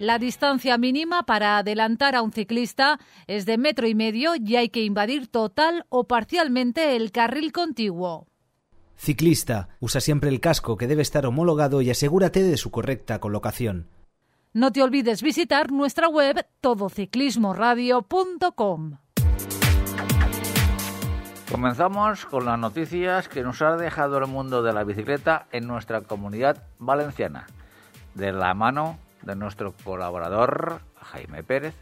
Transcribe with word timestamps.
La 0.00 0.18
distancia 0.18 0.76
mínima 0.76 1.22
para 1.22 1.58
adelantar 1.58 2.16
a 2.16 2.22
un 2.22 2.32
ciclista 2.32 2.98
es 3.28 3.46
de 3.46 3.58
metro 3.58 3.86
y 3.86 3.94
medio 3.94 4.32
y 4.34 4.56
hay 4.56 4.68
que 4.68 4.82
invadir 4.82 5.28
total 5.28 5.86
o 5.88 6.08
parcialmente 6.08 6.96
el 6.96 7.12
carril 7.12 7.52
contiguo. 7.52 8.26
Ciclista, 8.96 9.68
usa 9.78 10.00
siempre 10.00 10.30
el 10.30 10.40
casco 10.40 10.76
que 10.76 10.88
debe 10.88 11.02
estar 11.02 11.26
homologado 11.26 11.80
y 11.80 11.90
asegúrate 11.90 12.42
de 12.42 12.56
su 12.56 12.72
correcta 12.72 13.20
colocación. 13.20 13.86
No 14.52 14.72
te 14.72 14.82
olvides 14.82 15.22
visitar 15.22 15.70
nuestra 15.70 16.08
web 16.08 16.44
todociclismoradio.com. 16.60 18.98
Comenzamos 21.50 22.24
con 22.26 22.44
las 22.46 22.58
noticias 22.58 23.28
que 23.28 23.44
nos 23.44 23.62
ha 23.62 23.76
dejado 23.76 24.18
el 24.18 24.26
mundo 24.26 24.64
de 24.64 24.72
la 24.72 24.82
bicicleta 24.82 25.46
en 25.52 25.68
nuestra 25.68 26.00
comunidad 26.00 26.64
valenciana, 26.80 27.46
de 28.14 28.32
la 28.32 28.54
mano 28.54 28.98
de 29.24 29.36
nuestro 29.36 29.74
colaborador 29.84 30.80
Jaime 30.96 31.42
Pérez. 31.42 31.74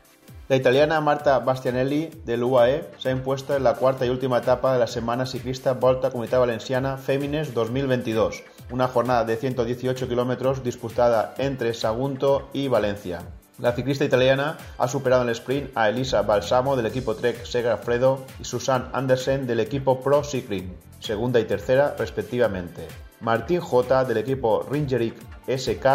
La 0.49 0.57
italiana 0.57 1.01
Marta 1.01 1.39
Bastianelli 1.39 2.11
del 2.25 2.43
UAE 2.43 2.91
se 2.99 3.09
ha 3.09 3.13
impuesto 3.13 3.57
en 3.57 3.65
la 3.65 3.75
cuarta 3.75 4.05
y 4.05 4.11
última 4.11 4.39
etapa 4.39 4.73
de 4.73 4.79
la 4.79 4.87
semana 4.87 5.25
ciclista 5.25 5.75
Volta 5.75 6.11
Comunidad 6.11 6.41
Valenciana 6.41 6.99
Fémines 6.99 7.55
2022, 7.55 8.43
una 8.71 8.89
jornada 8.89 9.25
de 9.25 9.37
118 9.37 10.09
kilómetros 10.09 10.63
disputada 10.63 11.35
entre 11.39 11.75
Sagunto 11.75 12.51
y 12.53 12.69
Valencia. 12.69 13.23
La 13.59 13.73
ciclista 13.73 14.05
italiana 14.05 14.57
ha 14.79 14.89
superado 14.89 15.23
en 15.23 15.29
el 15.29 15.35
sprint 15.35 15.71
a 15.77 15.89
Elisa 15.89 16.23
Balsamo 16.23 16.75
del 16.75 16.87
equipo 16.87 17.15
Trek 17.15 17.45
Segafredo 17.45 18.25
y 18.41 18.45
Susan 18.45 18.89
Andersen 18.93 19.47
del 19.47 19.61
equipo 19.61 20.01
Pro 20.01 20.25
Cycling, 20.25 20.75
segunda 21.01 21.39
y 21.39 21.45
tercera 21.45 21.95
respectivamente. 21.99 22.89
Martín 23.21 23.61
J 23.61 24.05
del 24.05 24.17
equipo 24.17 24.67
Ringerick 24.69 25.15
SK 25.47 25.87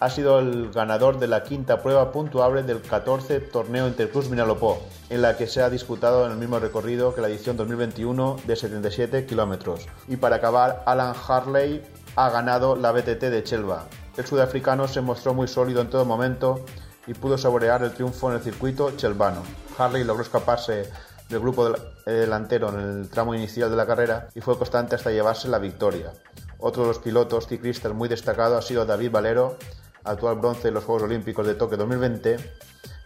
ha 0.00 0.08
sido 0.08 0.38
el 0.38 0.70
ganador 0.72 1.18
de 1.18 1.26
la 1.26 1.42
quinta 1.42 1.82
prueba 1.82 2.10
puntuable 2.10 2.62
del 2.62 2.80
14 2.80 3.38
Torneo 3.40 3.86
Interclubs 3.86 4.30
Vinalopó, 4.30 4.82
en 5.10 5.20
la 5.20 5.36
que 5.36 5.46
se 5.46 5.62
ha 5.62 5.68
disputado 5.68 6.24
en 6.24 6.32
el 6.32 6.38
mismo 6.38 6.58
recorrido 6.58 7.14
que 7.14 7.20
la 7.20 7.28
edición 7.28 7.58
2021 7.58 8.36
de 8.46 8.56
77 8.56 9.26
kilómetros. 9.26 9.86
Y 10.08 10.16
para 10.16 10.36
acabar, 10.36 10.82
Alan 10.86 11.14
Harley 11.28 11.82
ha 12.16 12.30
ganado 12.30 12.76
la 12.76 12.92
BTT 12.92 13.20
de 13.20 13.44
Chelva. 13.44 13.84
El 14.16 14.24
sudafricano 14.24 14.88
se 14.88 15.02
mostró 15.02 15.34
muy 15.34 15.48
sólido 15.48 15.82
en 15.82 15.90
todo 15.90 16.06
momento 16.06 16.64
y 17.06 17.12
pudo 17.12 17.36
saborear 17.36 17.82
el 17.82 17.92
triunfo 17.92 18.30
en 18.30 18.36
el 18.36 18.42
circuito 18.42 18.92
chelvano. 18.96 19.42
Harley 19.76 20.04
logró 20.04 20.22
escaparse 20.22 20.90
del 21.28 21.40
grupo 21.40 21.74
delantero 22.06 22.70
en 22.70 22.80
el 22.80 23.10
tramo 23.10 23.34
inicial 23.34 23.70
de 23.70 23.76
la 23.76 23.86
carrera 23.86 24.28
y 24.34 24.40
fue 24.40 24.56
constante 24.56 24.94
hasta 24.94 25.10
llevarse 25.10 25.48
la 25.48 25.58
victoria. 25.58 26.12
Otro 26.58 26.82
de 26.82 26.88
los 26.88 26.98
pilotos 26.98 27.46
ciclistas 27.46 27.92
muy 27.92 28.08
destacado 28.08 28.58
ha 28.58 28.62
sido 28.62 28.84
David 28.84 29.10
Valero, 29.10 29.56
actual 30.04 30.36
bronce 30.36 30.68
en 30.68 30.74
los 30.74 30.84
Juegos 30.84 31.04
Olímpicos 31.04 31.46
de 31.46 31.54
Tokio 31.54 31.76
2020, 31.78 32.36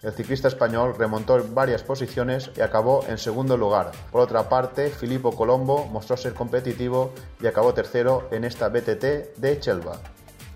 el 0.05 0.12
ciclista 0.12 0.49
español 0.49 0.94
remontó 0.99 1.43
varias 1.55 1.82
posiciones 1.82 2.50
y 2.56 2.60
acabó 2.60 3.05
en 3.09 3.16
segundo 3.16 3.56
lugar. 3.56 3.91
Por 4.12 4.21
otra 4.21 4.49
parte, 4.50 4.91
Filippo 4.91 5.34
Colombo 5.34 5.87
mostró 5.87 6.16
ser 6.16 6.34
competitivo 6.34 7.15
y 7.41 7.47
acabó 7.47 7.72
tercero 7.72 8.28
en 8.31 8.44
esta 8.44 8.69
BTT 8.69 9.37
de 9.38 9.59
Chelva. 9.60 9.99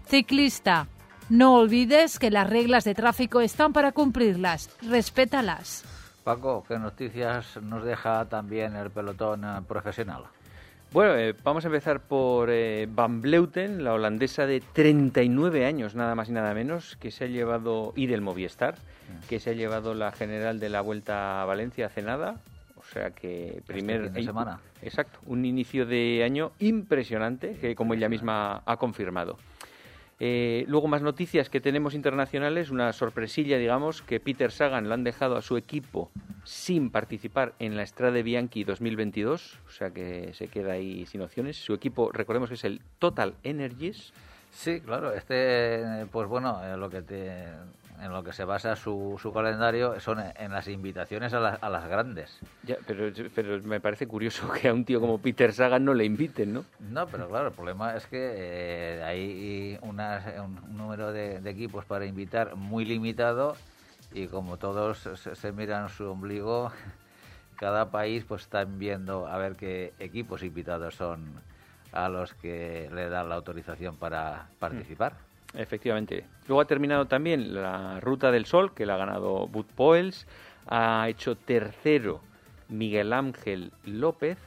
Ciclista, 0.07 0.87
no 1.31 1.55
olvides 1.55 2.19
que 2.19 2.31
las 2.31 2.49
reglas 2.49 2.85
de 2.85 2.95
tráfico 2.95 3.41
están 3.41 3.73
para 3.73 3.93
cumplirlas. 3.93 4.69
Respétalas. 4.83 5.85
Paco, 6.25 6.63
¿qué 6.69 6.79
noticias 6.79 7.57
nos 7.63 7.85
deja 7.85 8.27
también 8.27 8.77
el 8.77 8.91
pelotón 8.91 9.45
eh, 9.45 9.63
profesional? 9.67 10.25
Bueno, 10.91 11.17
eh, 11.17 11.35
vamos 11.45 11.65
a 11.65 11.69
empezar 11.69 12.01
por 12.01 12.49
eh, 12.51 12.89
Van 12.91 13.21
Bleuten, 13.21 13.85
la 13.85 13.93
holandesa 13.93 14.47
de 14.47 14.63
39 14.73 15.67
años, 15.67 15.95
nada 15.95 16.15
más 16.15 16.31
y 16.31 16.33
nada 16.33 16.55
menos, 16.55 16.97
que 16.97 17.11
se 17.11 17.25
ha 17.25 17.27
llevado, 17.27 17.93
y 17.95 18.07
del 18.07 18.23
Movistar, 18.23 18.77
que 19.29 19.39
se 19.39 19.51
ha 19.51 19.53
llevado 19.53 19.93
la 19.93 20.13
general 20.13 20.61
de 20.61 20.71
la 20.71 20.81
Vuelta 20.81 21.43
a 21.43 21.45
Valencia 21.45 21.87
hace 21.87 22.01
nada. 22.01 22.37
O 22.77 22.85
sea 22.91 23.11
que 23.11 23.63
primer 23.67 23.97
este 23.97 24.07
fin 24.07 24.15
de 24.15 24.23
semana. 24.25 24.61
Exacto, 24.81 25.19
un 25.27 25.45
inicio 25.45 25.85
de 25.85 26.23
año 26.25 26.53
impresionante, 26.59 27.57
que 27.61 27.75
como 27.75 27.93
ella 27.93 28.09
misma 28.09 28.63
ha 28.65 28.77
confirmado. 28.79 29.37
Eh, 30.21 30.65
luego 30.67 30.89
más 30.89 31.03
noticias 31.03 31.49
que 31.49 31.61
tenemos 31.61 31.95
internacionales, 31.95 32.71
una 32.71 32.93
sorpresilla, 32.93 33.57
digamos, 33.57 34.03
que 34.03 34.19
Peter 34.19 34.51
Sagan 34.51 34.89
lo 34.89 34.95
han 34.95 35.05
dejado 35.05 35.37
a 35.37 35.43
su 35.43 35.57
equipo 35.57 36.11
sin 36.45 36.91
participar 36.91 37.55
en 37.61 37.77
la 37.77 37.87
Strade 37.87 38.23
Bianchi 38.23 38.65
2022, 38.65 39.59
o 39.67 39.71
sea 39.71 39.91
que 39.91 40.33
se 40.35 40.49
queda 40.49 40.73
ahí 40.73 41.07
sin 41.07 41.21
opciones. 41.21 41.57
Su 41.57 41.75
equipo, 41.75 42.11
recordemos 42.11 42.49
que 42.49 42.57
es 42.57 42.65
el 42.65 42.81
Total 42.99 43.35
Energies. 43.45 44.13
Sí, 44.51 44.81
claro, 44.81 45.13
este, 45.13 46.07
pues 46.11 46.27
bueno, 46.27 46.65
eh, 46.65 46.77
lo 46.77 46.91
que 46.91 47.03
te, 47.03 47.45
en 48.01 48.13
lo 48.13 48.23
que 48.23 48.33
se 48.33 48.45
basa 48.45 48.77
su, 48.77 49.19
su 49.21 49.33
calendario 49.33 49.99
son 50.01 50.19
en 50.37 50.53
las 50.53 50.69
invitaciones 50.69 51.33
a, 51.35 51.41
las- 51.41 51.63
a 51.63 51.69
las 51.71 51.89
grandes. 51.89 52.39
Ya, 52.65 52.77
pero, 52.87 53.11
pero 53.35 53.63
me 53.63 53.81
parece 53.81 54.07
curioso 54.07 54.51
que 54.53 54.69
a 54.69 54.75
un 54.75 54.85
tío 54.85 55.01
como 55.01 55.19
Peter 55.19 55.53
Sagan 55.53 55.85
no 55.85 55.95
le 55.95 56.05
inviten, 56.05 56.53
¿no? 56.53 56.65
No, 56.81 57.07
pero 57.07 57.29
claro, 57.29 57.49
el 57.49 57.55
problema 57.55 57.97
es 57.97 58.07
que 58.07 58.19
eh, 58.37 59.03
hay 59.05 59.79
unas- 59.83 60.25
un, 60.41 60.77
número 60.77 61.13
de, 61.13 61.41
de 61.41 61.51
equipos 61.51 61.85
para 61.85 62.07
invitar 62.07 62.55
muy 62.57 62.85
limitado 62.85 63.55
y 64.13 64.27
como 64.27 64.57
todos 64.57 64.99
se, 64.99 65.35
se 65.35 65.53
miran 65.53 65.89
su 65.89 66.09
ombligo, 66.11 66.71
cada 67.57 67.91
país 67.91 68.25
pues 68.25 68.43
están 68.43 68.79
viendo 68.79 69.27
a 69.27 69.37
ver 69.39 69.57
qué 69.57 69.93
equipos 69.99 70.43
invitados 70.43 70.95
son 70.95 71.43
a 71.93 72.09
los 72.09 72.35
que 72.35 72.89
le 72.95 73.09
dan 73.09 73.29
la 73.29 73.35
autorización 73.37 73.97
para 73.97 74.47
participar. 74.59 75.15
Efectivamente. 75.55 76.25
Luego 76.47 76.61
ha 76.61 76.67
terminado 76.67 77.07
también 77.07 77.55
la 77.55 78.01
Ruta 78.01 78.31
del 78.31 78.47
Sol, 78.47 78.75
que 78.75 78.87
la 78.87 78.95
ha 78.95 78.99
ganado 78.99 79.49
Bud 79.49 79.67
Poels. 79.75 80.27
Ha 80.67 81.09
hecho 81.09 81.37
tercero 81.37 82.21
Miguel 82.69 83.13
Ángel 83.13 83.73
López, 83.85 84.39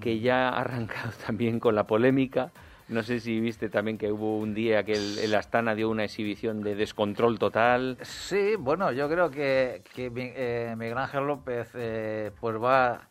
que 0.00 0.20
ya 0.20 0.48
ha 0.48 0.60
arrancado 0.60 1.12
también 1.26 1.60
con 1.60 1.74
la 1.74 1.86
polémica. 1.86 2.50
No 2.88 3.04
sé 3.04 3.20
si 3.20 3.38
viste 3.38 3.68
también 3.68 3.98
que 3.98 4.10
hubo 4.10 4.38
un 4.38 4.52
día 4.52 4.82
que 4.82 4.94
el, 4.94 5.32
Astana 5.36 5.76
dio 5.76 5.88
una 5.88 6.02
exhibición 6.02 6.60
de 6.60 6.74
descontrol 6.74 7.38
total. 7.38 7.96
Sí, 8.02 8.56
bueno, 8.58 8.90
yo 8.90 9.08
creo 9.08 9.30
que, 9.30 9.82
eh, 9.96 10.74
Miguel 10.76 10.98
Ángel 10.98 11.24
López 11.24 11.70
eh, 11.74 12.32
pues 12.40 12.56
va, 12.56 13.06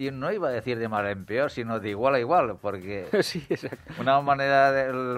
y 0.00 0.10
no 0.10 0.32
iba 0.32 0.48
a 0.48 0.50
decir 0.50 0.78
de 0.78 0.88
mal 0.88 1.06
en 1.08 1.26
peor, 1.26 1.50
sino 1.50 1.78
de 1.78 1.90
igual 1.90 2.14
a 2.14 2.18
igual, 2.18 2.56
porque 2.62 3.06
sí, 3.22 3.46
una 3.98 4.18
manera 4.22 4.72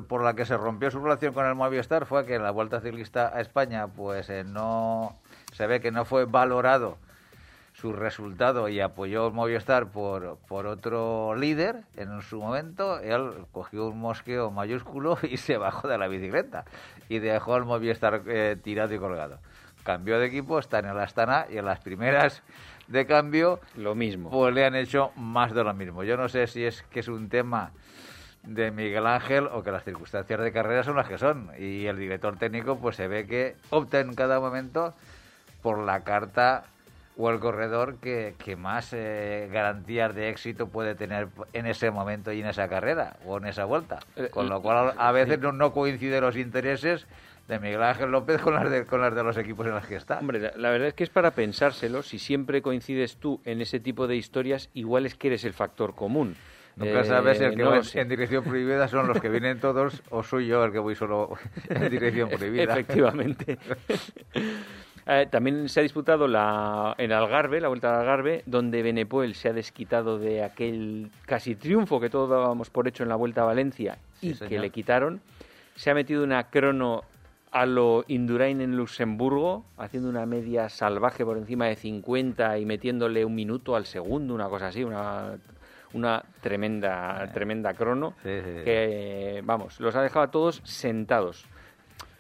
por 0.09 0.25
la 0.25 0.35
que 0.35 0.45
se 0.45 0.57
rompió 0.57 0.91
su 0.91 0.99
relación 0.99 1.33
con 1.33 1.47
el 1.47 1.55
Movistar 1.55 2.05
fue 2.05 2.27
que 2.27 2.35
en 2.35 2.43
la 2.43 2.51
Vuelta 2.51 2.81
Ciclista 2.81 3.31
a 3.33 3.41
España 3.41 3.87
pues 3.87 4.29
eh, 4.29 4.43
no 4.43 5.21
se 5.53 5.69
ve 5.69 5.81
que 5.81 5.93
no 5.93 6.05
fue 6.05 6.25
valorado 6.25 6.99
su 7.75 7.93
resultado 7.93 8.69
y 8.69 8.81
apoyó 8.81 9.29
el 9.29 9.33
Movistar 9.33 9.87
por, 9.87 10.39
por 10.49 10.67
otro 10.67 11.37
líder 11.37 11.85
en 11.97 12.21
su 12.21 12.41
momento, 12.41 12.99
él 12.99 13.31
cogió 13.53 13.87
un 13.87 14.01
mosqueo 14.01 14.51
mayúsculo 14.51 15.17
y 15.23 15.37
se 15.37 15.59
bajó 15.59 15.87
de 15.87 15.97
la 15.97 16.09
bicicleta 16.09 16.65
y 17.09 17.21
dejó 17.21 17.55
al 17.55 17.67
Movistar 17.67 18.23
eh, 18.27 18.57
tirado 18.61 18.93
y 18.93 18.99
colgado. 18.99 19.39
Cambió 19.85 20.19
de 20.19 20.27
equipo, 20.27 20.59
está 20.59 20.81
en 20.81 20.87
el 20.87 20.99
Astana 20.99 21.47
y 21.51 21.59
en 21.59 21.67
las 21.67 21.81
primeras 21.81 22.43
de 22.89 23.07
cambio 23.07 23.61
Lo 23.77 23.95
mismo. 23.95 24.31
pues 24.31 24.55
le 24.55 24.65
han 24.65 24.75
hecho 24.75 25.13
más 25.17 25.55
de 25.55 25.65
lo 25.65 25.73
mismo. 25.75 26.05
Yo 26.05 26.17
no 26.17 26.29
sé 26.29 26.47
si 26.47 26.65
es 26.65 26.83
que 26.91 27.01
es 27.01 27.09
un 27.09 27.29
tema 27.29 27.71
de 28.43 28.71
Miguel 28.73 29.07
Ángel 29.07 29.47
o 29.47 29.63
que 29.63 29.71
las 29.71 29.85
circunstancias 29.85 30.41
de 30.41 30.53
carrera 30.53 30.83
son 30.83 30.97
las 30.97 31.09
que 31.09 31.17
son 31.17 31.51
y 31.59 31.87
el 31.87 31.97
director 31.97 32.37
técnico 32.37 32.77
pues 32.79 32.97
se 32.97 33.07
ve 33.07 33.27
que 33.27 33.55
opta 33.71 34.01
en 34.01 34.15
cada 34.15 34.41
momento 34.41 34.95
por 35.63 35.79
la 35.79 36.03
carta 36.03 36.65
o 37.17 37.31
el 37.31 37.39
corredor 37.39 37.97
que, 38.01 38.35
que 38.43 38.57
más 38.57 38.93
eh, 38.95 39.49
garantías 39.53 40.15
de 40.15 40.31
éxito 40.31 40.67
puede 40.69 40.95
tener 40.95 41.29
en 41.53 41.67
ese 41.67 41.91
momento 41.91 42.33
y 42.33 42.41
en 42.41 42.47
esa 42.47 42.69
carrera 42.69 43.17
o 43.27 43.37
en 43.37 43.47
esa 43.47 43.65
vuelta. 43.67 44.01
Eh, 44.17 44.29
Con 44.31 44.49
lo 44.49 44.61
cual 44.63 44.95
a 44.97 45.13
veces 45.13 45.39
no, 45.39 45.53
no 45.53 45.73
coinciden 45.73 46.23
los 46.23 46.37
intereses 46.37 47.07
de 47.49 47.59
Miguel 47.59 47.83
Ángel 47.83 48.11
López 48.11 48.41
con 48.41 48.55
las 48.55 48.71
de, 48.71 48.85
con 48.87 49.01
las 49.01 49.15
de 49.15 49.23
los 49.23 49.37
equipos 49.37 49.67
en 49.67 49.73
los 49.75 49.87
que 49.87 49.97
está. 49.97 50.19
Hombre, 50.21 50.41
la, 50.41 50.53
la 50.57 50.71
verdad 50.71 50.89
es 50.89 50.95
que 50.95 51.05
es 51.05 51.11
para 51.11 51.33
pensárselo. 51.33 52.03
Si 52.03 52.19
siempre 52.19 52.63
coincides 52.63 53.17
tú 53.17 53.41
en 53.45 53.61
ese 53.61 53.81
tipo 53.81 54.07
de 54.07 54.17
historias, 54.17 54.71
igual 54.75 55.07
es 55.07 55.15
que 55.15 55.29
eres 55.29 55.45
el 55.45 55.53
factor 55.53 55.95
común. 55.95 56.35
Nunca 56.77 57.01
Eh, 57.01 57.05
sabes 57.05 57.39
el 57.41 57.51
que 57.55 57.63
no 57.63 57.71
va 57.73 57.81
en, 57.95 58.09
dirección 58.09 58.45
prohibida 58.45 58.89
son 58.89 59.07
los 59.07 59.21
que 59.21 59.29
vienen 59.29 59.61
todos 59.61 60.03
o 60.09 60.23
soy 60.23 60.47
yo 60.47 60.65
el 60.65 60.73
que 60.73 60.79
voy 60.79 60.95
solo 60.95 61.37
en 61.69 61.91
dirección 61.91 62.31
prohibida. 62.31 62.63
Efectivamente. 62.65 63.59
Eh, 65.05 65.27
también 65.29 65.69
se 65.69 65.81
ha 65.81 65.83
disputado 65.83 66.29
la, 66.29 66.95
en 66.97 67.11
Algarve, 67.11 67.61
la 67.61 67.67
Vuelta 67.67 67.93
al 67.93 68.03
Algarve, 68.03 68.45
donde 68.47 68.85
Benepoel 68.85 69.35
se 69.35 69.49
ha 69.49 69.53
desquitado 69.53 70.17
de 70.17 70.45
aquel 70.45 71.11
casi 71.27 71.57
triunfo 71.57 71.99
que 71.99 72.09
todos 72.09 72.31
dábamos 72.31 72.71
por 72.71 72.87
hecho 72.87 73.03
en 73.03 73.09
la 73.09 73.17
Vuelta 73.17 73.43
a 73.43 73.47
Valencia 73.47 73.99
Sí, 74.21 74.29
y 74.29 74.35
señor. 74.35 74.49
que 74.49 74.59
le 74.61 74.71
quitaron. 74.71 75.21
Se 75.75 75.91
ha 75.91 75.95
metido 75.95 76.23
una 76.23 76.45
crono 76.51 77.03
a 77.53 77.67
lo 77.67 78.05
Indurain 78.09 78.61
en 78.63 78.77
Luxemburgo, 78.77 79.65
haciendo 79.77 80.09
una 80.09 80.25
media 80.25 80.71
salvaje 80.71 81.25
por 81.25 81.37
encima 81.37 81.67
de 81.67 81.77
50 81.77 82.59
y 82.59 82.65
metiéndole 82.65 83.25
un 83.27 83.35
minuto 83.35 83.77
al 83.77 83.85
segundo, 83.85 84.35
una 84.35 84.49
cosa 84.49 84.69
así, 84.69 84.83
una, 84.83 85.39
una 85.93 86.25
tremenda, 86.41 87.31
tremenda 87.33 87.75
crono 87.75 88.15
Sí, 88.23 88.41
sí, 88.43 88.51
sí. 88.59 88.65
que, 88.65 89.43
vamos, 89.45 89.79
los 89.81 89.95
ha 89.95 90.03
dejado 90.03 90.25
a 90.25 90.31
todos 90.31 90.63
sentados. 90.65 91.47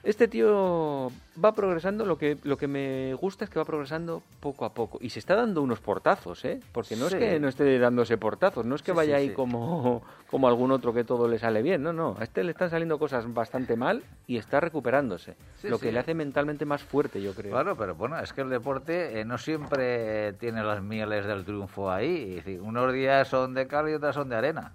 Este 0.04 0.26
tío 0.26 1.12
va 1.42 1.54
progresando, 1.54 2.04
lo 2.04 2.18
que, 2.18 2.36
lo 2.42 2.56
que 2.56 2.66
me 2.66 3.14
gusta 3.14 3.44
es 3.44 3.50
que 3.50 3.60
va 3.60 3.64
progresando 3.64 4.20
poco 4.40 4.64
a 4.64 4.74
poco. 4.74 4.98
Y 5.00 5.10
se 5.10 5.20
está 5.20 5.36
dando 5.36 5.62
unos 5.62 5.78
portazos, 5.78 6.44
¿eh? 6.44 6.58
Porque 6.72 6.96
no 6.96 7.08
Sí. 7.08 7.14
es 7.14 7.20
que 7.20 7.38
no 7.38 7.46
esté 7.46 7.78
dándose 7.78 8.18
portazos, 8.18 8.66
no 8.66 8.74
es 8.74 8.82
que 8.82 8.90
Sí, 8.90 8.96
vaya 8.96 9.18
sí, 9.18 9.28
ahí 9.28 9.30
como, 9.32 10.02
como 10.30 10.48
algún 10.48 10.72
otro 10.72 10.92
que 10.92 11.04
todo 11.04 11.28
le 11.28 11.38
sale 11.38 11.62
bien, 11.62 11.84
no, 11.84 11.92
no. 11.92 12.16
A 12.18 12.24
este 12.24 12.42
le 12.42 12.50
están 12.50 12.68
saliendo 12.68 12.98
cosas 12.98 13.32
bastante 13.32 13.76
mal 13.76 14.02
y 14.26 14.38
está 14.38 14.58
recuperándose. 14.58 15.36
Lo 15.62 15.78
que 15.78 15.92
le 15.92 16.00
hace 16.00 16.14
mentalmente 16.14 16.64
más 16.64 16.82
fuerte, 16.82 17.22
yo 17.22 17.32
creo. 17.32 17.52
Claro, 17.52 17.76
pero 17.76 17.94
bueno, 17.94 18.18
es 18.18 18.32
que 18.32 18.40
el 18.40 18.50
deporte 18.50 19.20
eh, 19.20 19.24
no 19.24 19.38
siempre 19.38 20.32
tiene 20.32 20.64
las 20.64 20.82
mieles 20.82 21.26
del 21.26 21.44
triunfo 21.44 21.92
ahí. 21.92 22.30
Es 22.30 22.44
decir, 22.44 22.60
unos 22.60 22.92
días 22.92 23.28
son 23.28 23.54
de 23.54 23.68
cal 23.68 23.88
y 23.88 23.94
otros 23.94 24.16
son 24.16 24.28
de 24.28 24.34
arena. 24.34 24.72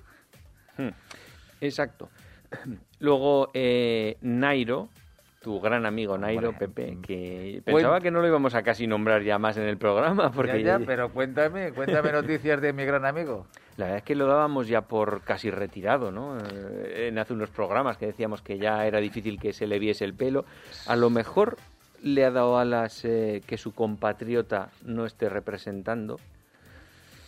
Hmm. 0.78 0.90
Exacto. 1.60 2.08
Luego, 3.00 3.50
eh, 3.54 4.16
Nairo, 4.22 4.88
tu 5.48 5.62
gran 5.62 5.86
amigo 5.86 6.18
Nairo, 6.18 6.50
Hombre, 6.50 6.68
Pepe, 6.68 6.92
mm, 6.92 7.02
que 7.02 7.62
pensaba 7.64 8.02
que 8.02 8.12
no 8.12 8.20
lo 8.20 8.28
íbamos 8.28 8.54
a 8.54 8.64
casi 8.64 8.86
nombrar 8.86 9.24
ya 9.24 9.40
más 9.40 9.56
en 9.56 9.64
el 9.64 9.78
programa, 9.78 10.30
porque 10.30 10.62
Ya, 10.62 10.78
ya, 10.78 10.86
pero 10.86 11.14
cuéntame, 11.14 11.72
cuéntame 11.72 12.12
noticias 12.12 12.60
de 12.60 12.74
mi 12.74 12.84
gran 12.84 13.06
amigo. 13.06 13.48
la 13.78 13.86
verdad 13.86 14.00
es 14.00 14.04
que 14.04 14.16
lo 14.16 14.28
dábamos 14.28 14.68
ya 14.68 14.82
por 14.82 15.22
casi 15.22 15.50
retirado, 15.50 16.12
¿no? 16.12 16.38
Eh, 16.38 17.08
en 17.08 17.18
hace 17.18 17.32
unos 17.32 17.50
programas 17.50 17.96
que 17.98 18.08
decíamos 18.08 18.42
que 18.42 18.58
ya 18.58 18.86
era 18.86 19.00
difícil 19.00 19.40
que 19.40 19.54
se 19.54 19.68
le 19.68 19.80
viese 19.80 20.04
el 20.04 20.14
pelo. 20.14 20.44
A 20.86 20.98
lo 20.98 21.10
mejor 21.10 21.56
le 22.04 22.26
ha 22.26 22.32
dado 22.32 22.58
alas 22.58 23.06
eh, 23.06 23.42
que 23.48 23.58
su 23.58 23.74
compatriota 23.74 24.68
no 24.84 25.06
esté 25.06 25.30
representando 25.30 26.20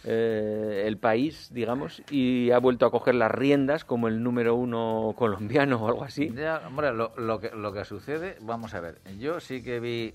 eh, 0.05 0.83
el 0.87 0.97
país, 0.97 1.49
digamos, 1.53 2.01
y 2.09 2.51
ha 2.51 2.59
vuelto 2.59 2.85
a 2.85 2.91
coger 2.91 3.15
las 3.15 3.31
riendas 3.31 3.83
como 3.85 4.07
el 4.07 4.23
número 4.23 4.55
uno 4.55 5.13
colombiano 5.17 5.77
o 5.83 5.87
algo 5.87 6.03
así. 6.03 6.29
Ya, 6.33 6.61
hombre, 6.65 6.93
lo, 6.93 7.11
lo 7.17 7.39
que, 7.39 7.49
lo 7.51 7.73
que 7.73 7.83
sucede, 7.85 8.37
vamos 8.41 8.73
a 8.73 8.79
ver, 8.79 8.99
yo 9.19 9.39
sí 9.39 9.61
que 9.61 9.79
vi 9.79 10.13